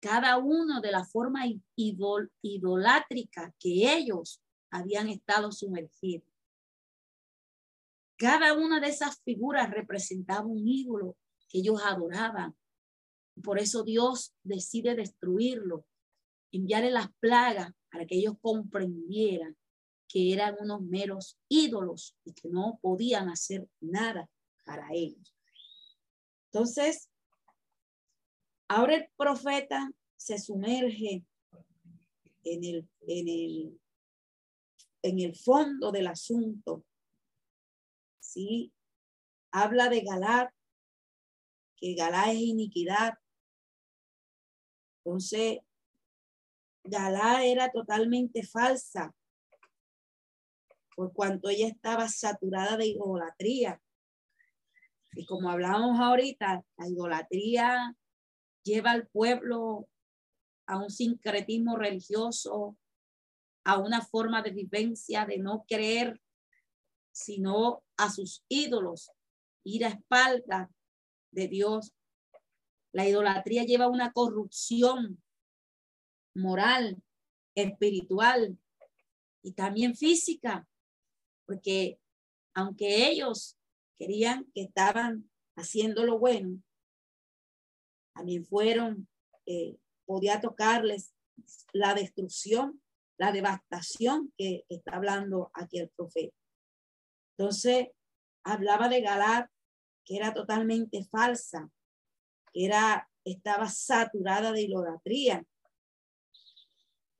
cada 0.00 0.38
uno 0.38 0.80
de 0.80 0.90
la 0.90 1.04
forma 1.04 1.44
idolátrica 1.76 3.54
que 3.60 3.94
ellos 3.94 4.42
habían 4.70 5.08
estado 5.08 5.52
sumergidos. 5.52 6.29
Cada 8.20 8.52
una 8.52 8.80
de 8.80 8.88
esas 8.88 9.18
figuras 9.22 9.70
representaba 9.70 10.44
un 10.44 10.68
ídolo 10.68 11.16
que 11.48 11.60
ellos 11.60 11.80
adoraban. 11.82 12.54
Por 13.42 13.58
eso 13.58 13.82
Dios 13.82 14.34
decide 14.42 14.94
destruirlo. 14.94 15.86
enviarle 16.52 16.90
las 16.90 17.08
plagas 17.18 17.72
para 17.90 18.04
que 18.04 18.16
ellos 18.16 18.34
comprendieran 18.42 19.56
que 20.06 20.34
eran 20.34 20.56
unos 20.60 20.82
meros 20.82 21.38
ídolos 21.48 22.14
y 22.24 22.34
que 22.34 22.50
no 22.50 22.78
podían 22.82 23.30
hacer 23.30 23.66
nada 23.80 24.28
para 24.66 24.88
ellos. 24.92 25.34
Entonces, 26.52 27.08
ahora 28.68 28.96
el 28.96 29.08
profeta 29.16 29.90
se 30.16 30.38
sumerge 30.38 31.24
en 32.44 32.64
el, 32.64 32.88
en 33.06 33.28
el, 33.28 33.80
en 35.00 35.20
el 35.20 35.34
fondo 35.36 35.90
del 35.90 36.08
asunto. 36.08 36.84
¿Sí? 38.30 38.72
Habla 39.52 39.88
de 39.88 40.02
Galat, 40.02 40.50
que 41.76 41.94
Galá 41.94 42.30
es 42.30 42.38
iniquidad. 42.38 43.14
Entonces, 45.04 45.58
Galá 46.84 47.44
era 47.44 47.70
totalmente 47.70 48.42
falsa, 48.44 49.14
por 50.94 51.12
cuanto 51.12 51.48
ella 51.48 51.68
estaba 51.68 52.08
saturada 52.08 52.76
de 52.76 52.86
idolatría. 52.88 53.80
Y 55.12 55.26
como 55.26 55.50
hablábamos 55.50 55.98
ahorita, 55.98 56.64
la 56.76 56.88
idolatría 56.88 57.96
lleva 58.62 58.92
al 58.92 59.08
pueblo 59.08 59.88
a 60.66 60.78
un 60.78 60.90
sincretismo 60.90 61.76
religioso, 61.76 62.76
a 63.64 63.78
una 63.78 64.02
forma 64.02 64.42
de 64.42 64.50
vivencia 64.50 65.26
de 65.26 65.38
no 65.38 65.64
creer, 65.68 66.20
sino 67.12 67.82
a 67.96 68.10
sus 68.10 68.44
ídolos, 68.48 69.10
ir 69.64 69.84
a 69.84 69.88
espalda 69.88 70.70
de 71.32 71.48
Dios. 71.48 71.92
La 72.92 73.08
idolatría 73.08 73.64
lleva 73.64 73.88
una 73.88 74.12
corrupción 74.12 75.22
moral, 76.34 77.02
espiritual 77.54 78.58
y 79.42 79.52
también 79.52 79.96
física, 79.96 80.68
porque 81.46 81.98
aunque 82.54 83.08
ellos 83.08 83.56
querían 83.98 84.50
que 84.54 84.62
estaban 84.62 85.30
haciendo 85.56 86.04
lo 86.04 86.18
bueno, 86.18 86.62
también 88.14 88.44
fueron, 88.44 89.08
eh, 89.46 89.76
podía 90.04 90.40
tocarles 90.40 91.14
la 91.72 91.94
destrucción, 91.94 92.82
la 93.18 93.32
devastación 93.32 94.32
que 94.36 94.64
está 94.68 94.96
hablando 94.96 95.50
aquí 95.54 95.78
el 95.78 95.88
profeta. 95.90 96.39
Entonces, 97.40 97.88
hablaba 98.44 98.90
de 98.90 99.00
Galar, 99.00 99.50
que 100.04 100.16
era 100.18 100.34
totalmente 100.34 101.04
falsa, 101.04 101.70
que 102.52 102.66
era, 102.66 103.08
estaba 103.24 103.66
saturada 103.66 104.52
de 104.52 104.60
idolatría. 104.60 105.42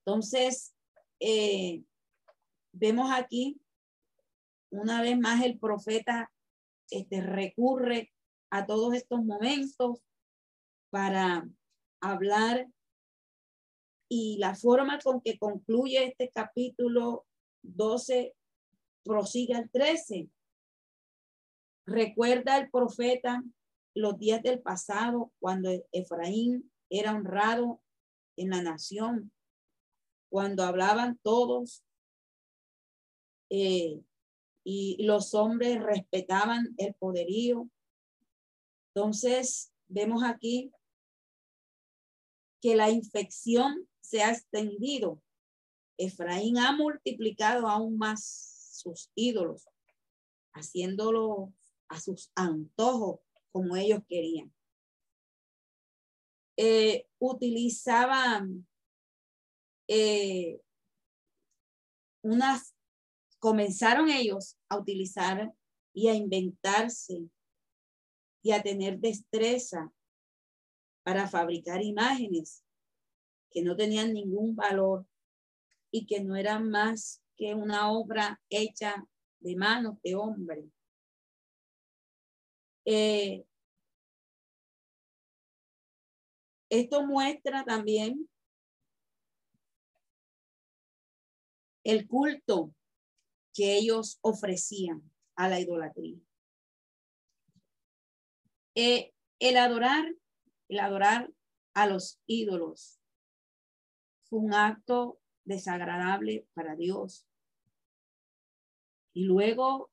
Entonces, 0.05 0.75
eh, 1.21 1.83
vemos 2.73 3.11
aquí 3.11 3.63
una 4.69 5.01
vez 5.01 5.19
más 5.19 5.43
el 5.43 5.59
profeta 5.59 6.31
este, 6.91 7.23
recurre 7.23 8.13
a 8.51 8.67
todos 8.67 8.93
estos 8.93 9.25
momentos 9.25 10.03
para 10.91 11.49
hablar 12.03 12.69
y 14.07 14.37
la 14.37 14.55
forma 14.55 14.99
con 14.99 15.23
que 15.23 15.39
concluye 15.39 16.05
este 16.05 16.31
capítulo 16.31 17.25
12 17.63 18.35
prosigue 19.05 19.55
al 19.55 19.71
13. 19.71 20.29
Recuerda 21.87 22.59
el 22.59 22.71
profeta 22.71 23.43
los 23.95 24.19
días 24.19 24.43
del 24.43 24.61
pasado 24.61 25.33
cuando 25.41 25.71
Efraín 25.93 26.71
era 26.89 27.15
honrado 27.15 27.81
en 28.37 28.51
la 28.51 28.63
nación, 28.63 29.33
cuando 30.31 30.65
hablaban 30.65 31.19
todos 31.23 31.85
eh, 33.51 34.01
y 34.65 35.03
los 35.03 35.35
hombres 35.35 35.83
respetaban 35.83 36.75
el 36.79 36.95
poderío. 36.95 37.69
Entonces, 38.95 39.73
vemos 39.89 40.23
aquí 40.23 40.71
que 42.61 42.77
la 42.77 42.91
infección 42.91 43.89
se 44.01 44.23
ha 44.23 44.33
extendido. 44.33 45.21
Efraín 45.99 46.59
ha 46.59 46.73
multiplicado 46.73 47.69
aún 47.69 47.99
más 47.99 48.60
sus 48.81 49.11
ídolos, 49.15 49.69
haciéndolo 50.53 51.53
a 51.89 52.01
sus 52.01 52.31
antojos 52.35 53.21
como 53.53 53.77
ellos 53.77 54.01
querían. 54.09 54.53
Eh, 56.57 57.07
utilizaban 57.19 58.67
eh, 59.89 60.61
unas 62.23 62.75
comenzaron 63.39 64.11
ellos 64.11 64.57
a 64.69 64.79
utilizar 64.79 65.53
y 65.93 66.09
a 66.09 66.15
inventarse 66.15 67.29
y 68.43 68.53
a 68.53 68.63
tener 68.63 68.99
destreza 68.99 69.93
para 71.03 71.27
fabricar 71.27 71.83
imágenes 71.83 72.63
que 73.51 73.63
no 73.63 73.75
tenían 73.75 74.13
ningún 74.13 74.55
valor 74.55 75.07
y 75.91 76.07
que 76.07 76.23
no 76.23 76.37
eran 76.37 76.71
más 76.71 77.23
que 77.41 77.55
una 77.55 77.91
obra 77.91 78.39
hecha 78.51 79.03
de 79.41 79.57
manos 79.57 79.97
de 80.03 80.15
hombre. 80.15 80.71
Eh, 82.85 83.47
esto 86.69 87.07
muestra 87.07 87.65
también 87.65 88.29
el 91.83 92.07
culto 92.07 92.75
que 93.55 93.79
ellos 93.79 94.19
ofrecían 94.21 95.03
a 95.35 95.49
la 95.49 95.61
idolatría. 95.61 96.21
Eh, 98.75 99.15
el 99.39 99.57
adorar, 99.57 100.15
el 100.69 100.79
adorar 100.79 101.33
a 101.73 101.87
los 101.87 102.21
ídolos 102.27 103.01
fue 104.25 104.41
un 104.41 104.53
acto 104.53 105.19
desagradable 105.45 106.47
para 106.53 106.77
Dios. 106.77 107.27
Y 109.13 109.25
luego, 109.25 109.91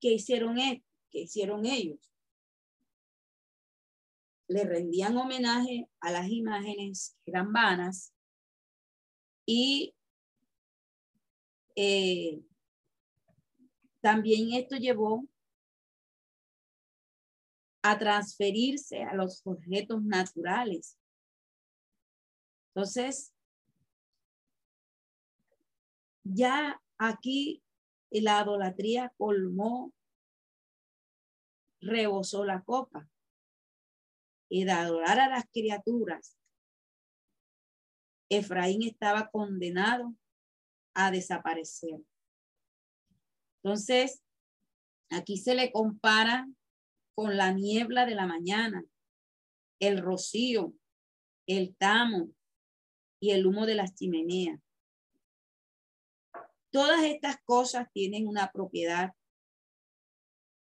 ¿qué 0.00 0.12
hicieron, 0.12 0.58
e-, 0.58 0.84
¿qué 1.10 1.20
hicieron 1.20 1.66
ellos? 1.66 2.12
Le 4.48 4.64
rendían 4.64 5.16
homenaje 5.16 5.88
a 6.00 6.10
las 6.10 6.28
imágenes 6.28 7.16
que 7.24 7.30
eran 7.30 7.52
vanas 7.52 8.14
y 9.46 9.94
eh, 11.76 12.42
también 14.00 14.52
esto 14.52 14.76
llevó 14.76 15.26
a 17.82 17.98
transferirse 17.98 19.02
a 19.02 19.14
los 19.14 19.40
objetos 19.46 20.02
naturales. 20.02 20.98
Entonces, 22.74 23.32
ya 26.24 26.80
aquí 26.98 27.62
la 28.10 28.42
idolatría 28.42 29.12
colmó, 29.16 29.92
rebosó 31.80 32.44
la 32.44 32.62
copa. 32.62 33.08
Y 34.50 34.64
de 34.64 34.72
adorar 34.72 35.20
a 35.20 35.28
las 35.28 35.44
criaturas, 35.52 36.38
Efraín 38.30 38.82
estaba 38.82 39.30
condenado 39.30 40.14
a 40.94 41.10
desaparecer. 41.10 42.00
Entonces, 43.62 44.22
aquí 45.10 45.36
se 45.36 45.54
le 45.54 45.70
compara 45.70 46.48
con 47.14 47.36
la 47.36 47.52
niebla 47.52 48.06
de 48.06 48.14
la 48.14 48.26
mañana, 48.26 48.84
el 49.80 49.98
rocío, 49.98 50.72
el 51.46 51.76
tamo 51.76 52.30
y 53.20 53.32
el 53.32 53.46
humo 53.46 53.66
de 53.66 53.74
las 53.74 53.94
chimeneas. 53.94 54.60
Todas 56.70 57.02
estas 57.04 57.36
cosas 57.44 57.88
tienen 57.92 58.26
una 58.26 58.50
propiedad 58.52 59.12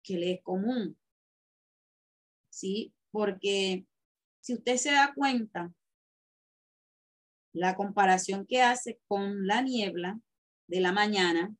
que 0.03 0.19
le 0.19 0.33
es 0.33 0.43
común. 0.43 0.99
¿Sí? 2.51 2.93
Porque 3.11 3.87
si 4.41 4.55
usted 4.55 4.77
se 4.77 4.93
da 4.93 5.13
cuenta, 5.15 5.73
la 7.55 7.77
comparación 7.77 8.47
que 8.47 8.63
hace 8.63 9.01
con 9.07 9.47
la 9.47 9.63
niebla 9.63 10.19
de 10.67 10.81
la 10.81 10.93
mañana 10.93 11.55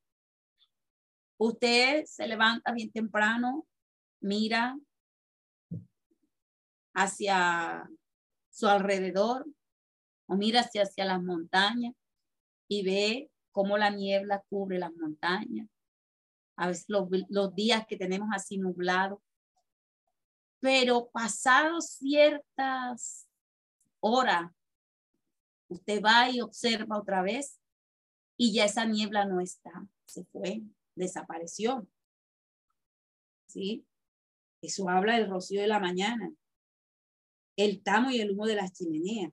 Usted 1.45 2.05
se 2.05 2.29
levanta 2.29 2.71
bien 2.71 2.93
temprano, 2.93 3.67
mira 4.21 4.79
hacia 6.95 7.91
su 8.49 8.69
alrededor 8.69 9.45
o 10.29 10.37
mira 10.37 10.61
hacia, 10.61 10.83
hacia 10.85 11.05
las 11.05 11.21
montañas 11.21 11.95
y 12.69 12.85
ve 12.85 13.31
cómo 13.53 13.79
la 13.79 13.91
niebla 13.91 14.43
cubre 14.49 14.79
las 14.79 14.93
montañas. 14.95 15.69
A 16.57 16.69
veces 16.69 16.87
los, 16.89 17.55
días 17.55 17.87
que 17.87 17.97
tenemos 17.97 18.29
así 18.33 18.59
nublados. 18.59 19.21
Pero 20.61 21.11
pasados 21.13 21.91
ciertas 21.93 23.29
horas 24.01 24.51
Usted 25.73 26.03
va 26.03 26.29
y 26.29 26.43
observa 26.43 26.99
otra 26.99 27.23
vez 27.23 27.59
y 28.37 28.53
ya 28.53 28.67
esa 28.67 28.85
niebla 28.85 29.25
no 29.25 29.41
está, 29.41 29.71
se 30.05 30.25
fue, 30.27 30.61
desapareció. 30.95 31.89
¿Sí? 33.47 33.87
Eso 34.61 34.89
habla 34.91 35.17
del 35.17 35.31
rocío 35.31 35.63
de 35.63 35.69
la 35.69 35.81
mañana, 35.81 36.31
el 37.57 37.83
tamo 37.83 38.11
y 38.11 38.21
el 38.21 38.33
humo 38.33 38.47
de 38.47 38.57
las 38.57 38.73
chimeneas. 38.75 39.33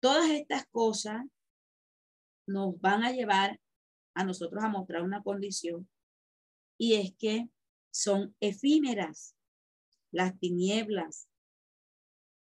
Todas 0.00 0.28
estas 0.30 0.66
cosas 0.66 1.24
nos 2.46 2.80
van 2.80 3.04
a 3.04 3.12
llevar 3.12 3.60
a 4.14 4.24
nosotros 4.24 4.62
a 4.62 4.68
mostrar 4.68 5.02
una 5.02 5.22
condición 5.22 5.88
y 6.78 6.94
es 6.94 7.14
que 7.16 7.48
son 7.92 8.34
efímeras. 8.40 9.36
Las 10.10 10.38
tinieblas 10.38 11.28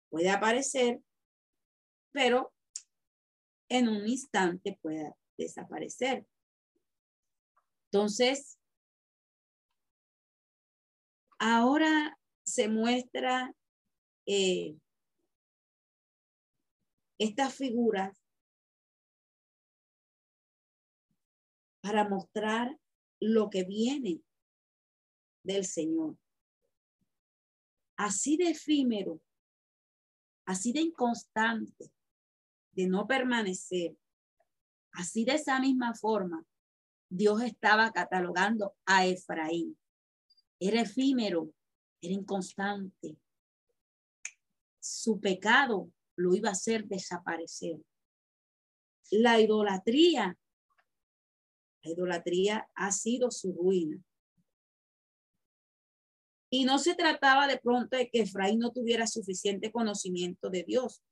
puede 0.09 0.29
aparecer, 0.29 1.01
pero 2.11 2.53
en 3.69 3.87
un 3.87 4.07
instante 4.07 4.77
puede 4.81 5.13
desaparecer. 5.37 6.25
Entonces, 7.85 8.57
ahora 11.39 12.17
se 12.43 12.67
muestra 12.67 13.53
eh, 14.25 14.75
estas 17.19 17.55
figuras 17.55 18.22
para 21.83 22.07
mostrar 22.07 22.79
lo 23.19 23.49
que 23.49 23.65
viene 23.65 24.23
del 25.43 25.65
Señor. 25.65 26.17
Así 27.97 28.37
de 28.37 28.51
efímero, 28.51 29.21
así 30.45 30.71
de 30.71 30.79
inconstante, 30.79 31.91
de 32.71 32.87
no 32.87 33.05
permanecer, 33.05 33.97
así 34.93 35.25
de 35.25 35.33
esa 35.33 35.59
misma 35.59 35.93
forma, 35.93 36.45
Dios 37.09 37.41
estaba 37.41 37.91
catalogando 37.91 38.75
a 38.85 39.05
Efraín. 39.05 39.77
Era 40.59 40.81
efímero, 40.81 41.53
era 42.01 42.13
inconstante. 42.13 43.17
Su 44.79 45.19
pecado 45.19 45.91
lo 46.15 46.33
iba 46.33 46.47
a 46.47 46.53
hacer 46.53 46.85
desaparecer. 46.85 47.77
La 49.11 49.41
idolatría 49.41 50.37
la 51.83 51.91
idolatría 51.91 52.69
ha 52.75 52.91
sido 52.91 53.29
su 53.31 53.53
ruina. 53.53 54.01
Y 56.49 56.65
no 56.65 56.77
se 56.79 56.95
trataba 56.95 57.47
de 57.47 57.57
pronto 57.57 57.97
de 57.97 58.09
que 58.09 58.21
Efraín 58.21 58.59
no 58.59 58.71
tuviera 58.71 59.07
suficiente 59.07 59.71
conocimiento 59.71 60.49
de 60.49 60.63
Dios. 60.63 61.03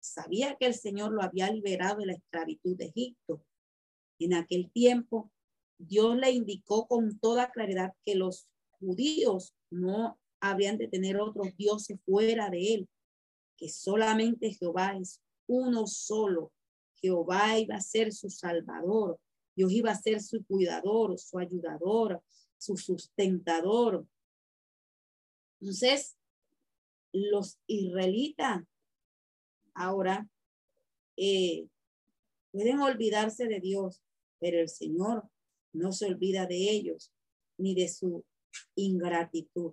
Sabía 0.00 0.56
que 0.56 0.66
el 0.66 0.74
Señor 0.74 1.12
lo 1.12 1.22
había 1.22 1.50
liberado 1.50 1.98
de 1.98 2.06
la 2.06 2.12
esclavitud 2.12 2.76
de 2.76 2.86
Egipto. 2.86 3.42
En 4.18 4.34
aquel 4.34 4.70
tiempo, 4.70 5.32
Dios 5.78 6.16
le 6.16 6.30
indicó 6.30 6.86
con 6.86 7.18
toda 7.18 7.50
claridad 7.50 7.94
que 8.04 8.14
los 8.14 8.46
judíos 8.78 9.54
no 9.70 10.20
habrían 10.40 10.76
de 10.76 10.88
tener 10.88 11.18
otros 11.18 11.56
dioses 11.56 11.98
fuera 12.04 12.50
de 12.50 12.74
él, 12.74 12.88
que 13.56 13.70
solamente 13.70 14.52
Jehová 14.52 14.96
es 15.00 15.22
uno 15.46 15.86
solo. 15.86 16.52
Jehová 16.96 17.58
iba 17.58 17.76
a 17.76 17.80
ser 17.80 18.12
su 18.12 18.28
salvador, 18.28 19.18
Dios 19.56 19.72
iba 19.72 19.90
a 19.90 20.00
ser 20.00 20.20
su 20.20 20.44
cuidador, 20.44 21.18
su 21.18 21.38
ayudador, 21.38 22.22
su 22.58 22.76
sustentador. 22.76 24.06
Entonces, 25.60 26.16
los 27.12 27.58
israelitas 27.66 28.64
ahora 29.74 30.28
eh, 31.16 31.68
pueden 32.50 32.80
olvidarse 32.80 33.46
de 33.46 33.60
Dios, 33.60 34.02
pero 34.40 34.58
el 34.60 34.68
Señor 34.68 35.28
no 35.72 35.92
se 35.92 36.06
olvida 36.06 36.46
de 36.46 36.70
ellos 36.70 37.12
ni 37.56 37.74
de 37.74 37.88
su 37.88 38.24
ingratitud. 38.74 39.72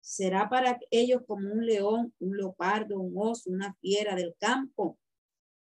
Será 0.00 0.48
para 0.48 0.78
ellos 0.90 1.22
como 1.26 1.52
un 1.52 1.66
león, 1.66 2.14
un 2.18 2.36
leopardo, 2.36 2.98
un 2.98 3.14
oso, 3.16 3.50
una 3.50 3.74
fiera 3.74 4.14
del 4.14 4.34
campo. 4.38 4.98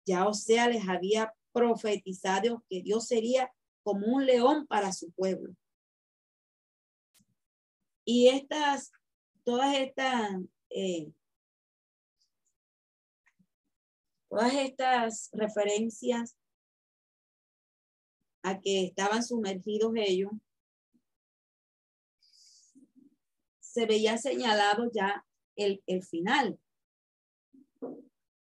Ya 0.07 0.27
o 0.27 0.35
sea, 0.35 0.69
les 0.69 0.89
había 0.89 1.35
profetizado 1.53 2.65
que 2.69 2.83
Dios 2.83 3.07
sería 3.07 3.53
como 3.83 4.07
un 4.07 4.27
león 4.27 4.67
para 4.67 4.93
su 4.93 5.11
pueblo. 5.13 5.55
Y 8.05 8.29
estas, 8.29 8.93
todas 9.45 9.77
estas, 9.77 10.41
eh, 10.71 11.13
todas 14.29 14.53
estas 14.55 15.31
referencias 15.33 16.37
a 18.43 18.59
que 18.59 18.87
estaban 18.87 19.23
sumergidos 19.23 19.93
ellos, 19.97 20.33
se 23.61 23.87
veía 23.87 24.19
señalado 24.19 24.91
ya 24.93 25.25
el, 25.55 25.83
el 25.87 26.03
final. 26.03 26.59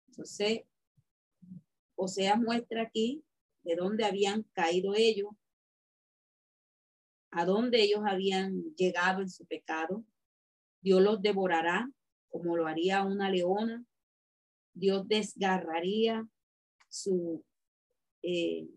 Entonces, 0.07 0.61
o 1.95 2.07
sea, 2.07 2.35
muestra 2.35 2.84
aquí 2.84 3.23
de 3.63 3.76
dónde 3.76 4.05
habían 4.05 4.43
caído 4.53 4.93
ellos, 4.95 5.30
a 7.31 7.45
dónde 7.45 7.81
ellos 7.81 8.01
habían 8.05 8.76
llegado 8.76 9.22
en 9.22 9.30
su 9.30 9.45
pecado. 9.45 10.05
Dios 10.81 11.01
los 11.01 11.22
devorará 11.22 11.89
como 12.30 12.55
lo 12.55 12.67
haría 12.67 13.03
una 13.03 13.30
leona. 13.30 13.84
Dios 14.73 15.07
desgarraría 15.07 16.27
su 16.89 17.43
eh, 18.22 18.67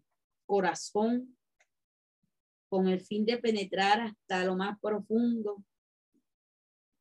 corazón 0.47 1.37
con 2.69 2.89
el 2.89 3.01
fin 3.01 3.25
de 3.25 3.39
penetrar 3.39 4.01
hasta 4.01 4.45
lo 4.45 4.57
más 4.57 4.79
profundo. 4.81 5.65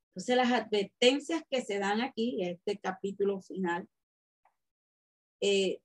Entonces 0.09 0.35
las 0.35 0.51
advertencias 0.51 1.43
que 1.49 1.61
se 1.61 1.77
dan 1.79 2.01
aquí, 2.01 2.41
en 2.41 2.55
este 2.55 2.79
capítulo 2.79 3.41
final, 3.41 3.87
eh, 5.41 5.79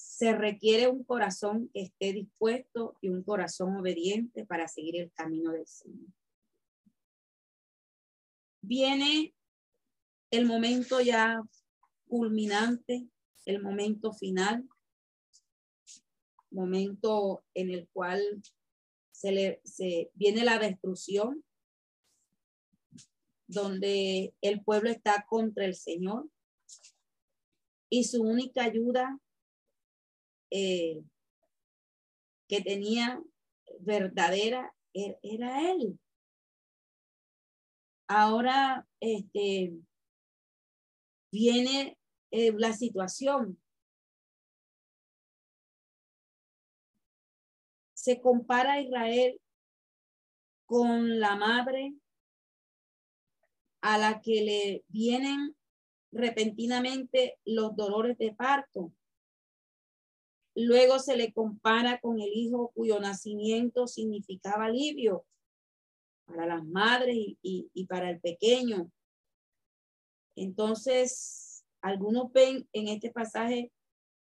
se 0.00 0.32
requiere 0.32 0.88
un 0.88 1.04
corazón 1.04 1.68
que 1.74 1.82
esté 1.82 2.14
dispuesto 2.14 2.96
y 3.02 3.10
un 3.10 3.22
corazón 3.22 3.76
obediente 3.76 4.46
para 4.46 4.66
seguir 4.66 4.96
el 4.96 5.12
camino 5.12 5.52
del 5.52 5.66
Señor. 5.66 6.08
Viene 8.62 9.34
el 10.30 10.46
momento 10.46 11.02
ya 11.02 11.42
culminante, 12.08 13.08
el 13.44 13.62
momento 13.62 14.12
final, 14.12 14.66
momento 16.50 17.44
en 17.52 17.70
el 17.70 17.86
cual 17.92 18.22
se 19.12 19.32
le 19.32 19.60
se 19.64 20.10
viene 20.14 20.44
la 20.44 20.58
destrucción, 20.58 21.44
donde 23.46 24.34
el 24.40 24.62
pueblo 24.62 24.88
está 24.88 25.26
contra 25.28 25.66
el 25.66 25.74
Señor 25.74 26.30
y 27.90 28.04
su 28.04 28.22
única 28.22 28.64
ayuda 28.64 29.20
eh, 30.50 31.02
que 32.48 32.60
tenía 32.62 33.22
verdadera 33.80 34.74
e-, 34.92 35.18
era 35.22 35.70
él. 35.70 35.98
Ahora 38.08 38.86
este, 38.98 39.72
viene 41.30 41.96
eh, 42.32 42.52
la 42.56 42.72
situación. 42.72 43.60
Se 47.94 48.20
compara 48.20 48.72
a 48.72 48.80
Israel 48.80 49.40
con 50.66 51.20
la 51.20 51.36
madre 51.36 51.94
a 53.82 53.98
la 53.98 54.20
que 54.20 54.42
le 54.42 54.84
vienen 54.88 55.56
repentinamente 56.12 57.38
los 57.44 57.76
dolores 57.76 58.18
de 58.18 58.34
parto 58.34 58.92
Luego 60.54 60.98
se 60.98 61.16
le 61.16 61.32
compara 61.32 62.00
con 62.00 62.20
el 62.20 62.30
hijo 62.32 62.72
cuyo 62.74 62.98
nacimiento 62.98 63.86
significaba 63.86 64.66
alivio 64.66 65.24
para 66.24 66.46
las 66.46 66.64
madres 66.64 67.16
y, 67.16 67.86
para 67.86 68.10
el 68.10 68.20
pequeño. 68.20 68.90
Entonces, 70.36 71.64
algunos 71.80 72.32
ven 72.32 72.68
en 72.72 72.88
este 72.88 73.10
pasaje 73.10 73.72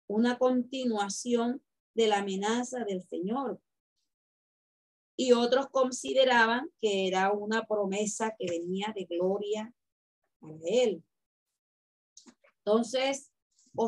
una 0.06 0.38
continuación 0.38 1.62
de 1.94 2.08
la 2.08 2.18
amenaza 2.18 2.84
del 2.84 3.02
Señor. 3.02 3.60
Y 5.16 5.32
otros 5.32 5.68
consideraban 5.68 6.70
que 6.80 7.08
era 7.08 7.32
una 7.32 7.66
promesa 7.66 8.34
que 8.38 8.46
venía 8.48 8.92
de 8.94 9.04
gloria 9.04 9.74
para 10.38 10.54
él. 10.64 11.02
Entonces, 12.58 13.32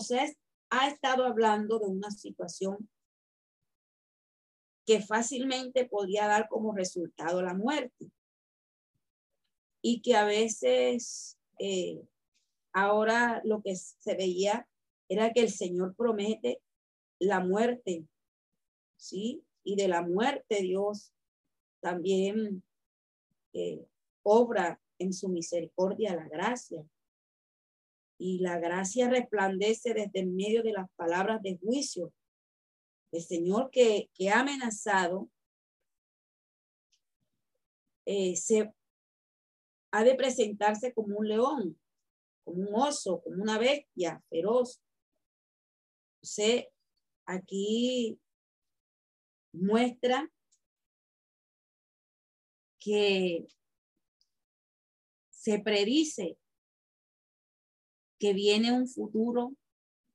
sea 0.01 0.25
ha 0.71 0.89
estado 0.89 1.25
hablando 1.25 1.79
de 1.79 1.87
una 1.87 2.11
situación 2.11 2.89
que 4.87 5.01
fácilmente 5.01 5.87
podría 5.87 6.27
dar 6.27 6.49
como 6.49 6.73
resultado 6.73 7.43
la 7.43 7.55
muerte 7.55 8.11
y 9.83 10.03
que 10.03 10.17
a 10.17 10.25
veces 10.25 11.39
eh, 11.59 12.01
ahora 12.73 13.41
lo 13.45 13.63
que 13.63 13.77
se 13.77 14.15
veía 14.15 14.69
era 15.09 15.33
que 15.33 15.41
el 15.41 15.51
Señor 15.51 15.95
promete 15.97 16.63
la 17.19 17.41
muerte, 17.41 18.07
¿sí? 18.97 19.45
Y 19.65 19.77
de 19.77 19.89
la 19.89 20.03
muerte 20.03 20.63
Dios 20.63 21.13
también 21.81 22.63
eh, 23.53 23.87
obra 24.23 24.81
en 24.99 25.13
su 25.13 25.29
misericordia 25.29 26.15
la 26.15 26.29
gracia. 26.29 26.85
Y 28.23 28.41
la 28.41 28.59
gracia 28.59 29.09
resplandece 29.09 29.95
desde 29.95 30.21
el 30.21 30.27
medio 30.27 30.63
de 30.63 30.73
las 30.73 30.91
palabras 30.95 31.41
de 31.43 31.57
juicio. 31.57 32.13
El 33.13 33.23
Señor 33.23 33.71
que, 33.71 34.11
que 34.15 34.29
ha 34.29 34.41
amenazado 34.41 35.31
eh, 38.05 38.37
se 38.37 38.71
ha 39.93 40.05
de 40.05 40.15
presentarse 40.17 40.93
como 40.93 41.17
un 41.17 41.29
león, 41.29 41.81
como 42.45 42.69
un 42.69 42.75
oso, 42.75 43.23
como 43.23 43.43
una 43.43 43.59
bestia 43.59 44.23
feroz. 44.29 44.83
Se 46.23 46.71
aquí 47.25 48.21
muestra 49.53 50.31
que 52.79 53.47
se 55.31 55.59
predice 55.61 56.37
que 58.21 58.35
viene 58.35 58.71
un 58.71 58.87
futuro 58.87 59.57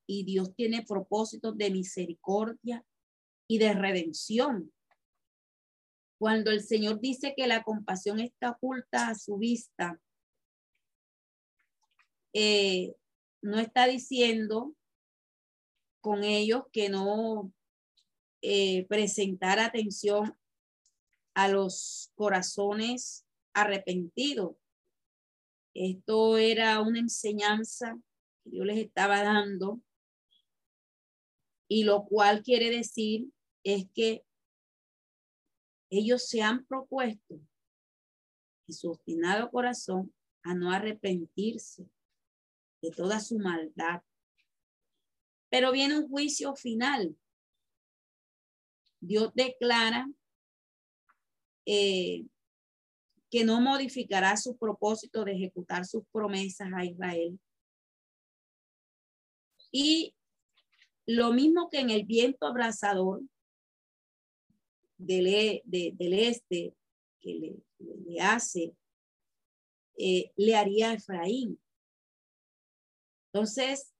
y 0.07 0.23
Dios 0.23 0.55
tiene 0.55 0.85
propósitos 0.85 1.57
de 1.57 1.71
misericordia 1.71 2.85
y 3.47 3.57
de 3.57 3.73
redención. 3.73 4.71
Cuando 6.17 6.51
el 6.51 6.61
Señor 6.61 7.01
dice 7.01 7.33
que 7.35 7.47
la 7.47 7.63
compasión 7.63 8.19
está 8.19 8.51
oculta 8.51 9.09
a 9.09 9.15
su 9.15 9.37
vista, 9.37 9.99
eh, 12.33 12.95
no 13.41 13.59
está 13.59 13.87
diciendo 13.87 14.75
con 15.99 16.23
ellos 16.23 16.63
que 16.71 16.89
no 16.89 17.51
eh, 18.41 18.85
presentar 18.87 19.59
atención 19.59 20.37
a 21.33 21.47
los 21.47 22.11
corazones 22.15 23.25
arrepentidos, 23.53 24.55
esto 25.75 26.37
era 26.37 26.79
una 26.79 26.99
enseñanza 26.99 27.99
que 28.43 28.51
Dios 28.51 28.65
les 28.65 28.77
estaba 28.77 29.21
dando 29.21 29.81
y 31.67 31.83
lo 31.83 32.05
cual 32.05 32.41
quiere 32.43 32.69
decir 32.69 33.27
es 33.63 33.85
que 33.93 34.23
ellos 35.89 36.27
se 36.27 36.41
han 36.41 36.65
propuesto 36.65 37.35
en 38.67 38.73
su 38.73 38.91
obstinado 38.91 39.51
corazón 39.51 40.15
a 40.43 40.55
no 40.55 40.71
arrepentirse 40.71 41.89
de 42.81 42.91
toda 42.91 43.19
su 43.19 43.37
maldad. 43.37 44.01
Pero 45.49 45.71
viene 45.71 45.97
un 45.97 46.07
juicio 46.07 46.55
final. 46.55 47.17
Dios 48.99 49.31
declara 49.33 50.07
eh, 51.65 52.25
que 53.35 53.43
no 53.43 53.59
modificará 53.59 54.37
su 54.37 54.55
propósito 54.55 55.25
de 55.25 55.33
ejecutar 55.33 55.85
sus 55.85 56.05
promesas 56.09 56.69
a 56.73 56.85
Israel. 56.85 57.37
Y 59.73 60.15
lo 61.05 61.33
mismo 61.33 61.69
que 61.69 61.81
en 61.81 61.89
el 61.89 62.05
viento 62.05 62.47
abrasador 62.47 63.23
del, 64.97 65.27
e, 65.27 65.61
del 65.65 66.13
este 66.13 66.73
que 67.19 67.57
le, 67.79 68.21
hace, 68.21 68.73
eh, 69.97 70.31
le 70.37 70.55
haría 70.55 70.91
a 70.91 70.93
Efraín. 70.93 71.59
Entonces, 73.33 73.93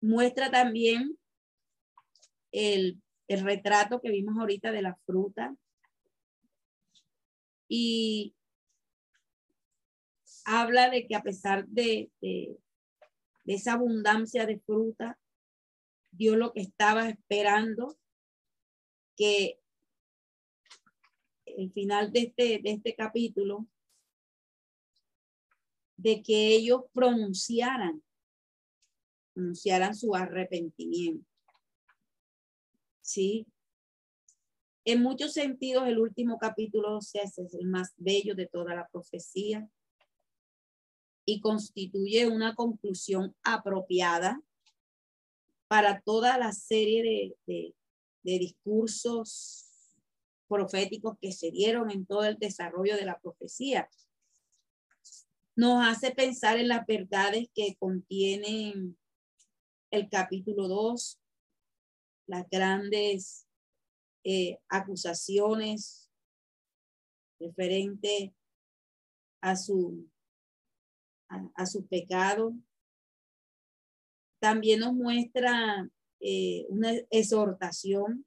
muestra 0.00 0.50
también 0.50 1.18
el, 2.52 3.02
el 3.28 3.40
retrato 3.42 4.00
que 4.00 4.10
vimos 4.10 4.34
ahorita 4.38 4.72
de 4.72 4.80
la 4.80 4.96
fruta 5.04 5.54
y 7.68 8.34
habla 10.44 10.90
de 10.90 11.06
que 11.06 11.14
a 11.14 11.22
pesar 11.22 11.66
de, 11.66 12.10
esa 13.46 13.74
abundancia 13.74 14.46
de 14.46 14.60
fruta, 14.60 15.18
Dios 16.10 16.36
lo 16.36 16.52
que 16.52 16.60
estaba 16.60 17.08
esperando, 17.08 17.98
que 19.16 19.60
el 21.46 21.72
final 21.72 22.12
de 22.12 22.20
este, 22.20 22.60
de 22.62 22.70
este 22.70 22.94
capítulo, 22.94 23.66
de 25.96 26.22
que 26.22 26.48
ellos 26.48 26.82
pronunciaran, 26.92 28.02
pronunciaran 29.32 29.94
su 29.94 30.14
arrepentimiento. 30.14 31.26
¿Sí? 33.00 33.46
En 34.86 35.02
muchos 35.02 35.32
sentidos, 35.32 35.88
el 35.88 35.98
último 35.98 36.36
capítulo 36.36 36.98
es 36.98 37.38
el 37.38 37.66
más 37.66 37.94
bello 37.96 38.34
de 38.34 38.46
toda 38.46 38.74
la 38.74 38.86
profecía 38.88 39.66
y 41.24 41.40
constituye 41.40 42.28
una 42.28 42.54
conclusión 42.54 43.34
apropiada 43.42 44.42
para 45.68 46.02
toda 46.02 46.36
la 46.36 46.52
serie 46.52 47.34
de, 47.46 47.74
discursos 48.22 49.66
proféticos 50.48 51.16
que 51.18 51.32
se 51.32 51.50
dieron 51.50 51.90
en 51.90 52.04
todo 52.04 52.24
el 52.24 52.38
desarrollo 52.38 52.96
de 52.96 53.06
la 53.06 53.18
profecía. 53.18 53.88
Nos 55.56 55.86
hace 55.86 56.10
pensar 56.10 56.58
en 56.58 56.68
las 56.68 56.86
verdades 56.86 57.48
que 57.54 57.74
contiene 57.76 58.94
el 59.90 60.08
capítulo 60.10 60.68
2, 60.68 61.20
las 62.26 62.48
grandes 62.50 63.43
eh, 64.24 64.58
acusaciones 64.68 66.10
referente 67.38 68.34
a 69.42 69.54
su, 69.54 70.08
a, 71.28 71.64
pecado. 71.88 72.54
También 74.40 74.80
nos 74.80 74.94
muestra 74.94 75.88
eh, 76.20 76.64
una 76.68 76.92
exhortación. 77.10 78.24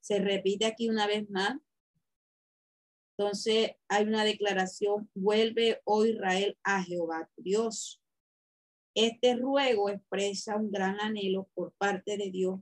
Se 0.00 0.18
repite 0.18 0.64
aquí 0.64 0.88
una 0.88 1.06
vez 1.06 1.28
más. 1.28 1.58
Entonces 3.16 3.72
hay 3.88 4.04
una 4.04 4.24
declaración, 4.24 5.10
vuelve, 5.14 5.82
oh 5.84 6.06
Israel, 6.06 6.58
a 6.64 6.82
Jehová 6.82 7.30
Dios. 7.36 8.02
Este 8.94 9.36
ruego 9.36 9.90
expresa 9.90 10.56
un 10.56 10.70
gran 10.70 10.98
anhelo 11.00 11.48
por 11.54 11.72
parte 11.74 12.16
de 12.16 12.30
Dios 12.30 12.60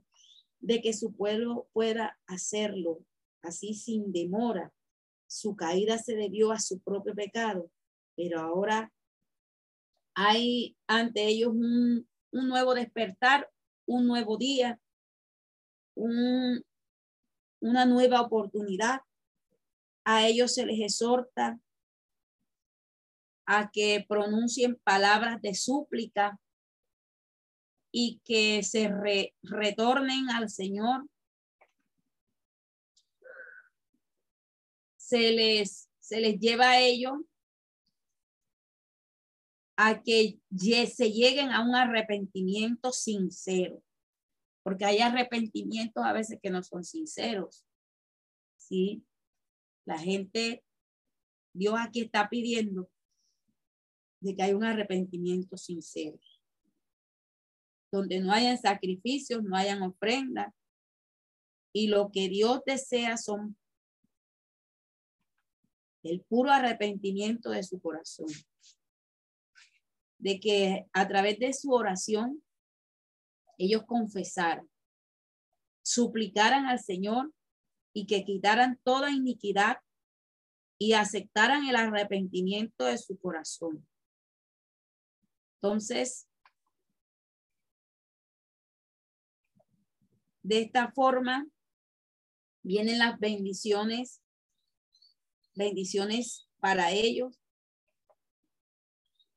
de 0.61 0.81
que 0.81 0.93
su 0.93 1.13
pueblo 1.13 1.67
pueda 1.73 2.17
hacerlo 2.27 3.03
así 3.41 3.73
sin 3.73 4.11
demora. 4.11 4.71
Su 5.27 5.55
caída 5.55 5.97
se 5.97 6.15
debió 6.15 6.51
a 6.51 6.59
su 6.59 6.79
propio 6.79 7.15
pecado, 7.15 7.69
pero 8.15 8.39
ahora 8.39 8.91
hay 10.13 10.77
ante 10.87 11.25
ellos 11.25 11.49
un, 11.49 12.07
nuevo 12.31 12.73
despertar, 12.73 13.49
un 13.85 14.07
nuevo 14.07 14.37
día, 14.37 14.79
una 15.95 16.63
nueva 17.85 18.21
oportunidad. 18.21 19.01
A 20.03 20.27
ellos 20.27 20.53
se 20.53 20.65
les 20.65 20.79
exhorta 20.79 21.59
a 23.45 23.69
que 23.71 24.05
pronuncien 24.07 24.79
palabras 24.83 25.41
de 25.41 25.53
súplica, 25.53 26.39
y 27.91 28.21
que 28.23 28.63
se 28.63 28.89
retornen 29.43 30.29
al 30.29 30.49
Señor. 30.49 31.07
Se 34.97 35.31
les, 35.31 35.89
se 35.99 36.21
les 36.21 36.39
lleva 36.39 36.71
a 36.71 36.79
ellos 36.79 37.13
a 39.75 40.01
que 40.03 40.39
se 40.87 41.11
lleguen 41.11 41.49
a 41.49 41.61
un 41.61 41.75
arrepentimiento 41.75 42.91
sincero, 42.91 43.83
porque 44.63 44.85
hay 44.85 44.99
arrepentimientos 44.99 46.03
a 46.03 46.13
veces 46.13 46.39
que 46.41 46.51
no 46.51 46.63
son 46.63 46.83
sinceros. 46.83 47.65
¿sí? 48.57 49.03
La 49.85 49.97
gente, 49.97 50.63
Dios 51.53 51.75
aquí 51.79 52.01
está 52.01 52.29
pidiendo 52.29 52.89
de 54.19 54.35
que 54.35 54.43
haya 54.43 54.55
un 54.55 54.63
arrepentimiento 54.63 55.57
sincero 55.57 56.19
donde 57.91 58.19
no 58.19 58.31
hayan 58.31 58.57
sacrificios, 58.57 59.43
no 59.43 59.55
hayan 59.55 59.81
ofrendas. 59.81 60.53
Y 61.73 61.87
lo 61.87 62.09
que 62.11 62.29
Dios 62.29 62.61
desea 62.65 63.17
son 63.17 63.57
el 66.03 66.21
puro 66.21 66.51
arrepentimiento 66.51 67.51
de 67.51 67.63
su 67.63 67.79
corazón. 67.81 68.27
De 70.17 70.39
que 70.39 70.87
a 70.93 71.07
través 71.07 71.39
de 71.39 71.53
su 71.53 71.71
oración 71.71 72.43
ellos 73.57 73.83
confesaran, 73.85 74.69
suplicaran 75.83 76.65
al 76.65 76.79
Señor 76.79 77.33
y 77.93 78.07
que 78.07 78.23
quitaran 78.23 78.79
toda 78.83 79.11
iniquidad 79.11 79.77
y 80.79 80.93
aceptaran 80.93 81.67
el 81.67 81.75
arrepentimiento 81.75 82.85
de 82.85 82.97
su 82.97 83.19
corazón. 83.19 83.87
Entonces, 85.61 86.27
De 90.43 90.61
esta 90.61 90.91
forma 90.91 91.47
vienen 92.63 92.99
las 92.99 93.19
bendiciones, 93.19 94.21
bendiciones 95.55 96.47
para 96.59 96.91
ellos, 96.91 97.39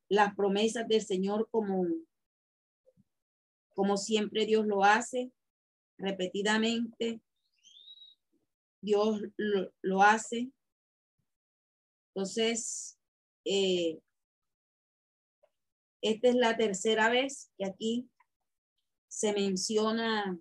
las 0.09 0.35
promesas 0.35 0.87
del 0.87 1.01
Señor 1.01 1.49
como, 1.49 1.85
como 3.73 3.97
siempre 3.97 4.45
Dios 4.45 4.65
lo 4.65 4.83
hace, 4.83 5.31
repetidamente. 5.97 7.21
Dios 8.81 9.19
lo, 9.37 10.03
hace. 10.03 10.51
Entonces, 12.13 12.99
eh, 13.43 13.99
esta 16.01 16.27
es 16.29 16.35
la 16.35 16.55
tercera 16.55 17.09
vez 17.09 17.51
que 17.57 17.65
aquí 17.65 18.09
se 19.07 19.33
menciona 19.33 20.39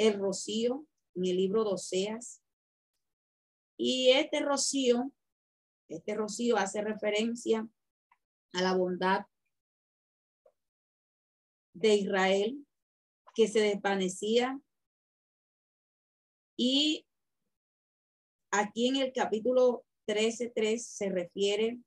el 0.00 0.18
rocío 0.18 0.86
en 1.14 1.26
el 1.26 1.36
libro 1.36 1.62
de 1.62 1.74
Oseas. 1.74 2.42
Y 3.76 4.10
este 4.12 4.40
rocío, 4.40 5.12
este 5.88 6.14
rocío 6.14 6.56
hace 6.56 6.80
referencia 6.80 7.68
a 8.54 8.62
la 8.62 8.74
bondad 8.74 9.26
de 11.74 11.96
Israel 11.96 12.66
que 13.34 13.46
se 13.46 13.60
desvanecía. 13.60 14.58
Y 16.56 17.06
aquí 18.50 18.88
en 18.88 18.96
el 18.96 19.12
capítulo 19.12 19.84
13.3 20.06 20.78
se 20.78 21.10
refiere 21.10 21.78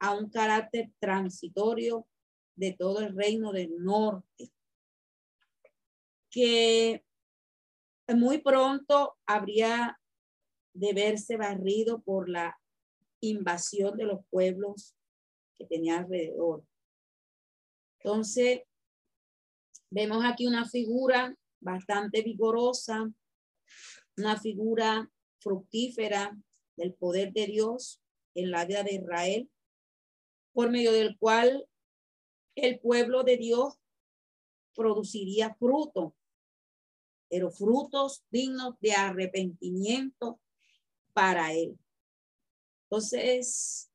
a 0.00 0.14
un 0.14 0.30
carácter 0.30 0.90
transitorio 0.98 2.06
de 2.56 2.72
todo 2.72 3.00
el 3.00 3.14
reino 3.14 3.52
del 3.52 3.76
norte, 3.78 4.50
que 6.30 7.04
muy 8.08 8.38
pronto 8.38 9.16
habría 9.26 9.98
de 10.74 10.92
verse 10.92 11.36
barrido 11.36 12.02
por 12.02 12.28
la 12.28 12.58
invasión 13.20 13.96
de 13.96 14.04
los 14.04 14.20
pueblos 14.30 14.94
que 15.56 15.66
tenía 15.66 15.98
alrededor. 15.98 16.64
Entonces, 17.98 18.62
vemos 19.90 20.24
aquí 20.24 20.46
una 20.46 20.68
figura 20.68 21.36
bastante 21.60 22.22
vigorosa, 22.22 23.12
una 24.16 24.40
figura 24.40 25.10
fructífera 25.40 26.36
del 26.76 26.94
poder 26.94 27.32
de 27.32 27.46
Dios 27.46 28.02
en 28.34 28.50
la 28.50 28.64
vida 28.64 28.82
de 28.82 28.94
Israel, 28.94 29.50
por 30.52 30.70
medio 30.70 30.92
del 30.92 31.16
cual 31.18 31.66
el 32.56 32.80
pueblo 32.80 33.22
de 33.22 33.36
Dios 33.36 33.78
produciría 34.74 35.54
fruto, 35.54 36.16
pero 37.32 37.50
frutos 37.50 38.22
dignos 38.30 38.78
de 38.80 38.92
arrepentimiento 38.92 40.38
para 41.14 41.54
él. 41.54 41.78
Entonces, 42.82 43.90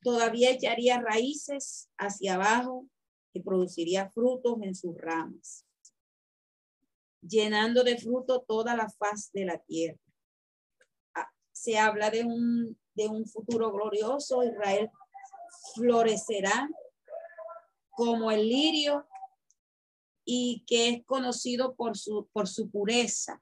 todavía 0.00 0.52
echaría 0.52 1.02
raíces 1.02 1.90
hacia 1.98 2.36
abajo 2.36 2.88
y 3.34 3.42
produciría 3.42 4.08
frutos 4.08 4.56
en 4.62 4.74
sus 4.74 4.96
ramas, 4.96 5.66
llenando 7.20 7.84
de 7.84 7.98
fruto 7.98 8.40
toda 8.40 8.74
la 8.74 8.88
faz 8.88 9.30
de 9.32 9.44
la 9.44 9.58
tierra. 9.58 10.00
Ah, 11.14 11.28
se 11.52 11.76
habla 11.76 12.08
de 12.08 12.24
un, 12.24 12.80
de 12.94 13.06
un 13.06 13.26
futuro 13.26 13.70
glorioso, 13.70 14.42
Israel 14.42 14.90
florecerá 15.74 16.70
como 17.90 18.30
el 18.30 18.48
lirio 18.48 19.06
y 20.26 20.64
que 20.66 20.88
es 20.88 21.04
conocido 21.06 21.76
por 21.76 21.96
su, 21.96 22.28
por 22.32 22.48
su 22.48 22.68
pureza. 22.68 23.40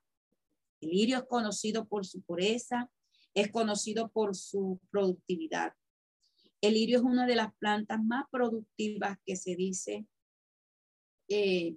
El 0.81 0.91
lirio 0.91 1.17
es 1.17 1.25
conocido 1.25 1.89
por 1.89 2.05
su 2.05 2.21
pureza, 2.23 2.91
es 3.33 3.51
conocido 3.51 4.11
por 4.11 4.37
su 4.37 4.79
productividad. 4.91 5.73
El 6.61 6.75
lirio 6.75 6.99
es 6.99 7.05
una 7.05 7.27
de 7.27 7.37
las 7.37 7.55
plantas 7.57 8.05
más 8.05 8.27
productivas 8.31 9.19
que 9.25 9.35
se 9.35 9.57
dice 9.57 10.07
eh, 11.29 11.77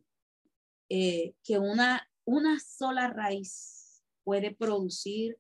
eh, 0.90 1.34
que 1.42 1.58
una, 1.58 2.10
una 2.26 2.60
sola 2.60 3.08
raíz 3.08 4.04
puede 4.24 4.54
producir 4.54 5.40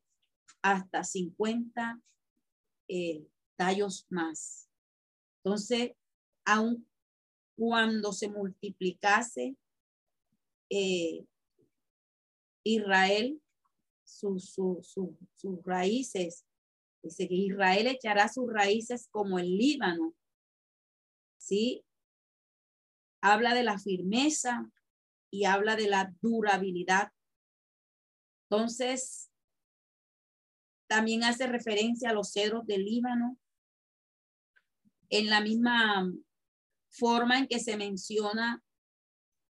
hasta 0.61 1.03
50 1.03 2.01
eh, 2.87 3.27
tallos 3.57 4.05
más. 4.09 4.69
Entonces, 5.43 5.91
aun 6.45 6.87
cuando 7.57 8.13
se 8.13 8.29
multiplicase 8.29 9.57
eh, 10.69 11.25
Israel, 12.63 13.41
sus 14.03 14.55
raíces, 15.65 16.45
dice 17.01 17.27
que 17.27 17.33
Israel 17.33 17.87
echará 17.87 18.29
sus 18.29 18.51
raíces 18.51 19.07
como 19.09 19.39
el 19.39 19.57
Líbano, 19.57 20.13
¿sí? 21.37 21.83
Habla 23.21 23.55
de 23.55 23.63
la 23.63 23.79
firmeza 23.79 24.71
y 25.31 25.45
habla 25.45 25.75
de 25.75 25.89
la 25.89 26.13
durabilidad. 26.21 27.11
Entonces, 28.49 29.31
también 30.87 31.23
hace 31.23 31.47
referencia 31.47 32.11
a 32.11 32.13
los 32.13 32.31
cedros 32.31 32.65
del 32.67 32.85
Líbano 32.85 33.37
en 35.09 35.29
la 35.29 35.41
misma 35.41 36.11
forma 36.97 37.37
en 37.37 37.47
que 37.47 37.59
se 37.59 37.77
menciona 37.77 38.63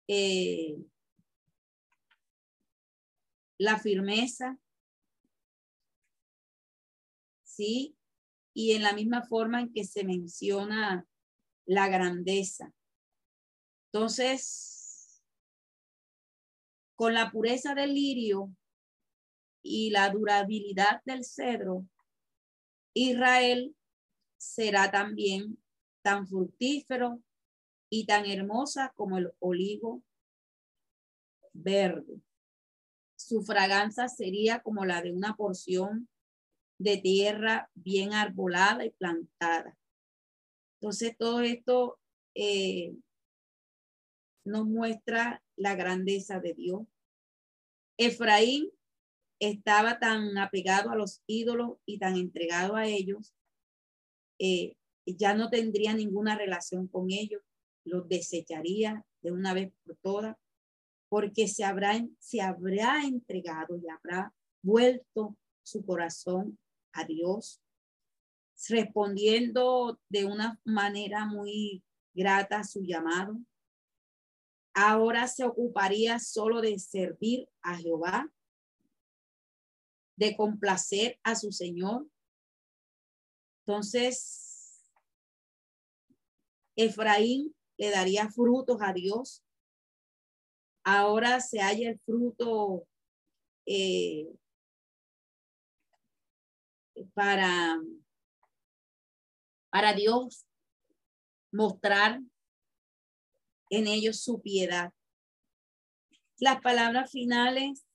eh, 0.08 0.78
la 3.58 3.80
firmeza, 3.80 4.58
¿sí? 7.44 7.96
Y 8.54 8.74
en 8.74 8.84
la 8.84 8.94
misma 8.94 9.24
forma 9.24 9.62
en 9.62 9.74
que 9.74 9.84
se 9.84 10.04
menciona 10.04 11.08
la 11.66 11.88
grandeza. 11.88 12.74
Entonces, 13.92 15.24
con 16.96 17.14
la 17.14 17.32
pureza 17.32 17.74
del 17.74 17.94
lirio 17.94 18.56
y 19.62 19.92
la 19.92 20.10
durabilidad 20.10 21.02
del 21.06 21.24
cedro, 21.24 21.86
Israel 22.94 23.76
será 24.38 24.92
también 24.92 25.58
tan 26.04 26.28
fructífero 26.28 27.24
y 27.94 28.08
tan 28.08 28.26
hermosa 28.26 28.92
como 28.96 29.20
el 29.20 29.32
olivo 29.38 30.02
verde. 31.54 32.24
Su 33.16 33.44
fragancia 33.44 34.08
sería 34.08 34.64
como 34.64 34.84
la 34.84 35.04
de 35.04 35.12
una 35.12 35.36
porción 35.36 36.10
de 36.80 36.98
tierra 36.98 37.70
bien 37.76 38.14
arbolada 38.14 38.84
y 38.84 38.90
plantada. 38.90 39.78
Entonces, 40.80 41.16
todo 41.16 41.42
esto 41.42 42.00
eh, 42.34 42.96
nos 44.44 44.66
muestra 44.66 45.44
la 45.56 45.76
grandeza 45.76 46.40
de 46.40 46.56
Dios. 46.56 46.88
Efraín 48.00 48.72
estaba 49.40 50.00
tan 50.00 50.36
apegado 50.40 50.90
a 50.90 50.96
los 50.96 51.22
ídolos 51.28 51.78
y 51.86 52.00
tan 52.00 52.18
entregado 52.18 52.76
a 52.76 52.88
ellos 52.88 53.36
eh, 54.40 54.78
ya 55.06 55.36
no 55.36 55.52
tendría 55.52 55.94
ninguna 55.94 56.36
relación 56.36 56.88
con 56.88 57.12
ellos, 57.12 57.44
los 57.86 58.08
desecharía 58.08 59.06
de 59.22 59.32
una 59.32 59.54
vez 59.54 59.72
por 59.84 59.96
todas, 59.98 60.38
porque 61.10 61.48
se 61.48 61.64
habrá, 61.64 62.00
se 62.20 62.42
habrá 62.42 63.04
entregado 63.06 63.78
y 63.78 63.88
habrá 63.88 64.34
vuelto 64.62 65.38
su 65.62 65.86
corazón 65.86 66.58
a 66.92 67.06
Dios, 67.06 67.62
respondiendo 68.70 70.00
de 70.10 70.26
una 70.26 70.60
manera 70.64 71.26
muy 71.26 71.84
grata 72.14 72.60
a 72.60 72.64
su 72.64 72.82
llamado. 72.82 73.38
Ahora 74.74 75.28
se 75.28 75.44
ocuparía 75.44 76.20
solo 76.20 76.62
de 76.62 76.80
servir 76.80 77.48
a 77.62 77.78
Jehová, 77.78 78.32
de 80.16 80.36
complacer 80.36 81.20
a 81.24 81.36
su 81.36 81.52
Señor. 81.52 82.08
Entonces, 83.66 84.82
Efraín 86.76 87.56
le 87.84 87.90
daría 87.90 88.30
frutos 88.30 88.78
a 88.82 88.94
Dios. 88.94 89.44
Ahora 90.86 91.42
se 91.42 91.60
halla 91.60 91.90
el 91.90 92.00
fruto 92.00 92.88
eh, 93.66 94.34
para, 97.14 97.78
para 99.70 99.94
Dios 99.94 100.46
mostrar 101.52 102.22
en 103.70 103.88
ellos 103.88 104.22
su 104.22 104.42
piedad. 104.42 104.94
Las 106.40 106.62
palabras 106.62 107.12
finales 107.12 107.86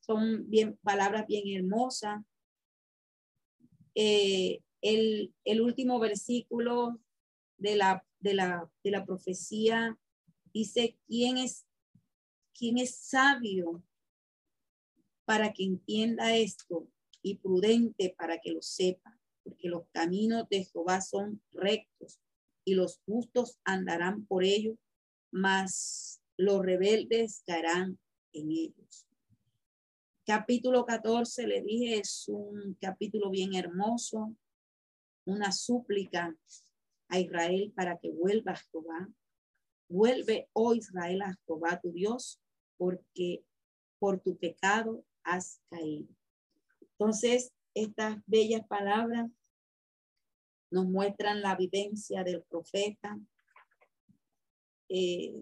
son 0.00 0.50
bien, 0.50 0.76
palabras 0.82 1.26
bien 1.26 1.44
hermosas. 1.58 2.22
Eh, 3.94 4.60
el, 4.82 5.34
el 5.44 5.62
último 5.62 5.98
versículo 5.98 7.00
de 7.56 7.76
la, 7.76 8.04
de 8.24 8.34
la, 8.34 8.68
de 8.82 8.90
la 8.90 9.04
profecía 9.04 9.96
dice 10.52 10.98
quién 11.06 11.36
es, 11.36 11.66
¿quién 12.58 12.78
es 12.78 12.96
sabio 12.96 13.84
para 15.26 15.52
que 15.52 15.64
entienda 15.64 16.34
esto 16.34 16.88
y 17.22 17.36
prudente 17.36 18.14
para 18.16 18.40
que 18.40 18.50
lo 18.50 18.62
sepa? 18.62 19.20
Porque 19.42 19.68
los 19.68 19.86
caminos 19.92 20.48
de 20.48 20.64
Jehová 20.64 21.02
son 21.02 21.42
rectos 21.52 22.18
y 22.64 22.74
los 22.74 23.02
justos 23.04 23.58
andarán 23.62 24.24
por 24.24 24.42
ellos, 24.42 24.78
mas 25.30 26.22
los 26.38 26.64
rebeldes 26.64 27.42
caerán 27.46 27.98
en 28.32 28.50
ellos. 28.50 29.06
Capítulo 30.24 30.86
14, 30.86 31.46
le 31.46 31.60
dije, 31.60 31.98
es 31.98 32.26
un 32.28 32.74
capítulo 32.80 33.28
bien 33.28 33.54
hermoso, 33.54 34.34
una 35.26 35.52
súplica 35.52 36.34
a 37.14 37.20
Israel 37.20 37.72
para 37.76 37.98
que 37.98 38.10
vuelva 38.10 38.52
a 38.52 38.56
Jehová. 38.56 39.08
Vuelve, 39.88 40.48
oh 40.52 40.74
Israel, 40.74 41.22
a 41.22 41.34
Jehová 41.46 41.80
tu 41.80 41.92
Dios, 41.92 42.40
porque 42.76 43.44
por 44.00 44.20
tu 44.20 44.36
pecado 44.36 45.04
has 45.22 45.60
caído. 45.70 46.08
Entonces, 46.80 47.52
estas 47.74 48.18
bellas 48.26 48.66
palabras 48.66 49.30
nos 50.70 50.86
muestran 50.86 51.40
la 51.40 51.54
vivencia 51.54 52.24
del 52.24 52.42
profeta. 52.42 53.18
Eh, 54.88 55.34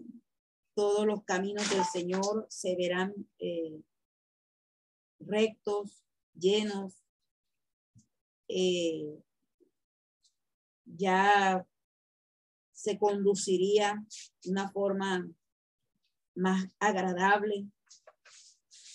todos 0.75 1.05
los 1.05 1.23
caminos 1.23 1.69
del 1.69 1.83
Señor 1.85 2.45
se 2.49 2.75
verán 2.75 3.13
eh, 3.39 3.81
rectos, 5.19 6.03
llenos. 6.33 7.03
Eh, 8.47 9.19
ya 10.85 11.65
se 12.71 12.97
conduciría 12.97 14.03
de 14.43 14.51
una 14.51 14.69
forma 14.71 15.27
más 16.35 16.67
agradable. 16.79 17.67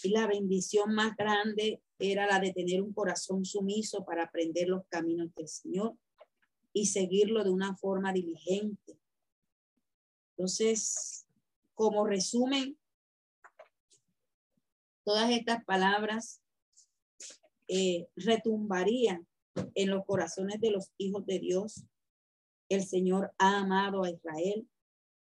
Y 0.02 0.10
la 0.10 0.26
bendición 0.26 0.94
más 0.94 1.16
grande 1.16 1.82
era 1.98 2.26
la 2.26 2.38
de 2.38 2.52
tener 2.52 2.82
un 2.82 2.92
corazón 2.92 3.44
sumiso 3.44 4.04
para 4.04 4.24
aprender 4.24 4.68
los 4.68 4.84
caminos 4.88 5.34
del 5.34 5.48
Señor 5.48 5.96
y 6.72 6.86
seguirlo 6.86 7.42
de 7.42 7.50
una 7.50 7.76
forma 7.76 8.12
diligente. 8.12 8.98
Entonces, 10.36 11.26
como 11.74 12.06
resumen, 12.06 12.78
todas 15.04 15.30
estas 15.30 15.64
palabras 15.64 16.40
eh, 17.66 18.08
retumbarían 18.14 19.26
en 19.74 19.90
los 19.90 20.04
corazones 20.04 20.60
de 20.60 20.70
los 20.70 20.90
hijos 20.98 21.24
de 21.26 21.38
Dios. 21.38 21.84
El 22.68 22.84
Señor 22.84 23.32
ha 23.38 23.58
amado 23.58 24.04
a 24.04 24.10
Israel, 24.10 24.68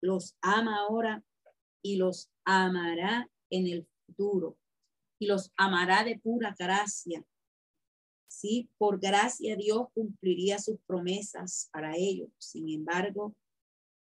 los 0.01 0.37
ama 0.41 0.79
ahora 0.79 1.23
y 1.83 1.97
los 1.97 2.31
amará 2.45 3.29
en 3.51 3.67
el 3.67 3.87
futuro 4.07 4.57
y 5.19 5.27
los 5.27 5.53
amará 5.57 6.05
de 6.05 6.19
pura 6.19 6.55
gracia. 6.59 7.25
Sí, 8.29 8.69
por 8.79 8.99
gracia 8.99 9.57
Dios 9.57 9.89
cumpliría 9.95 10.59
sus 10.59 10.79
promesas 10.87 11.69
para 11.73 11.97
ellos. 11.97 12.31
Sin 12.39 12.69
embargo, 12.69 13.35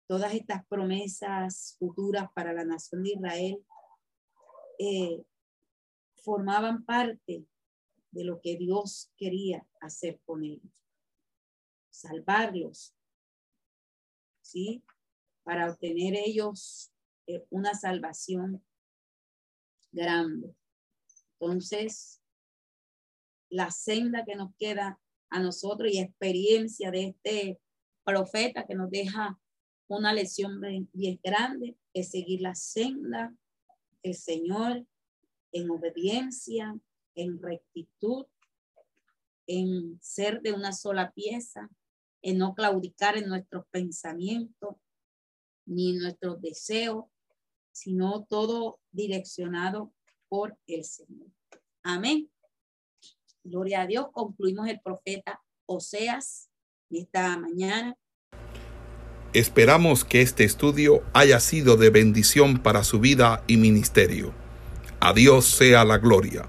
todas 0.06 0.34
estas 0.34 0.64
promesas 0.66 1.76
futuras 1.78 2.30
para 2.34 2.52
la 2.52 2.64
nación 2.64 3.02
de 3.02 3.10
Israel 3.10 3.64
eh, 4.78 5.22
formaban 6.22 6.84
parte 6.84 7.44
de 8.12 8.24
lo 8.24 8.40
que 8.40 8.56
Dios 8.56 9.10
quería 9.16 9.66
hacer 9.80 10.20
con 10.24 10.44
ellos. 10.44 10.70
Salvarlos, 11.90 12.94
¿sí? 14.42 14.84
Para 15.42 15.70
obtener 15.70 16.14
ellos 16.14 16.92
eh, 17.26 17.44
una 17.50 17.74
salvación 17.74 18.64
grande. 19.90 20.54
Entonces, 21.40 22.22
la 23.50 23.70
senda 23.70 24.24
que 24.24 24.36
nos 24.36 24.54
queda 24.56 25.00
a 25.30 25.40
nosotros 25.40 25.92
y 25.92 25.98
experiencia 25.98 26.90
de 26.90 27.08
este 27.08 27.60
profeta 28.04 28.66
que 28.66 28.74
nos 28.74 28.90
deja 28.90 29.38
una 29.88 30.12
lección 30.12 30.60
bien 30.92 31.20
grande 31.22 31.76
es 31.92 32.10
seguir 32.10 32.40
la 32.40 32.54
senda 32.54 33.34
del 34.02 34.14
Señor 34.14 34.86
en 35.52 35.70
obediencia, 35.70 36.74
en 37.14 37.40
rectitud, 37.40 38.26
en 39.46 39.98
ser 40.00 40.40
de 40.42 40.52
una 40.52 40.72
sola 40.72 41.12
pieza, 41.12 41.68
en 42.22 42.38
no 42.38 42.54
claudicar 42.54 43.16
en 43.16 43.28
nuestros 43.28 43.66
pensamientos 43.70 44.76
ni 45.66 45.92
nuestros 45.94 46.40
deseos, 46.40 47.06
sino 47.72 48.24
todo 48.24 48.80
direccionado 48.90 49.92
por 50.28 50.56
el 50.66 50.84
Señor. 50.84 51.28
Amén. 51.82 52.30
Gloria 53.44 53.82
a 53.82 53.86
Dios. 53.86 54.06
Concluimos 54.12 54.68
el 54.68 54.80
profeta 54.80 55.42
Oseas 55.66 56.50
esta 56.90 57.36
mañana. 57.38 57.96
Esperamos 59.32 60.04
que 60.04 60.20
este 60.20 60.44
estudio 60.44 61.02
haya 61.14 61.40
sido 61.40 61.76
de 61.76 61.88
bendición 61.88 62.62
para 62.62 62.84
su 62.84 63.00
vida 63.00 63.42
y 63.46 63.56
ministerio. 63.56 64.34
A 65.00 65.14
Dios 65.14 65.46
sea 65.46 65.84
la 65.84 65.98
gloria. 65.98 66.48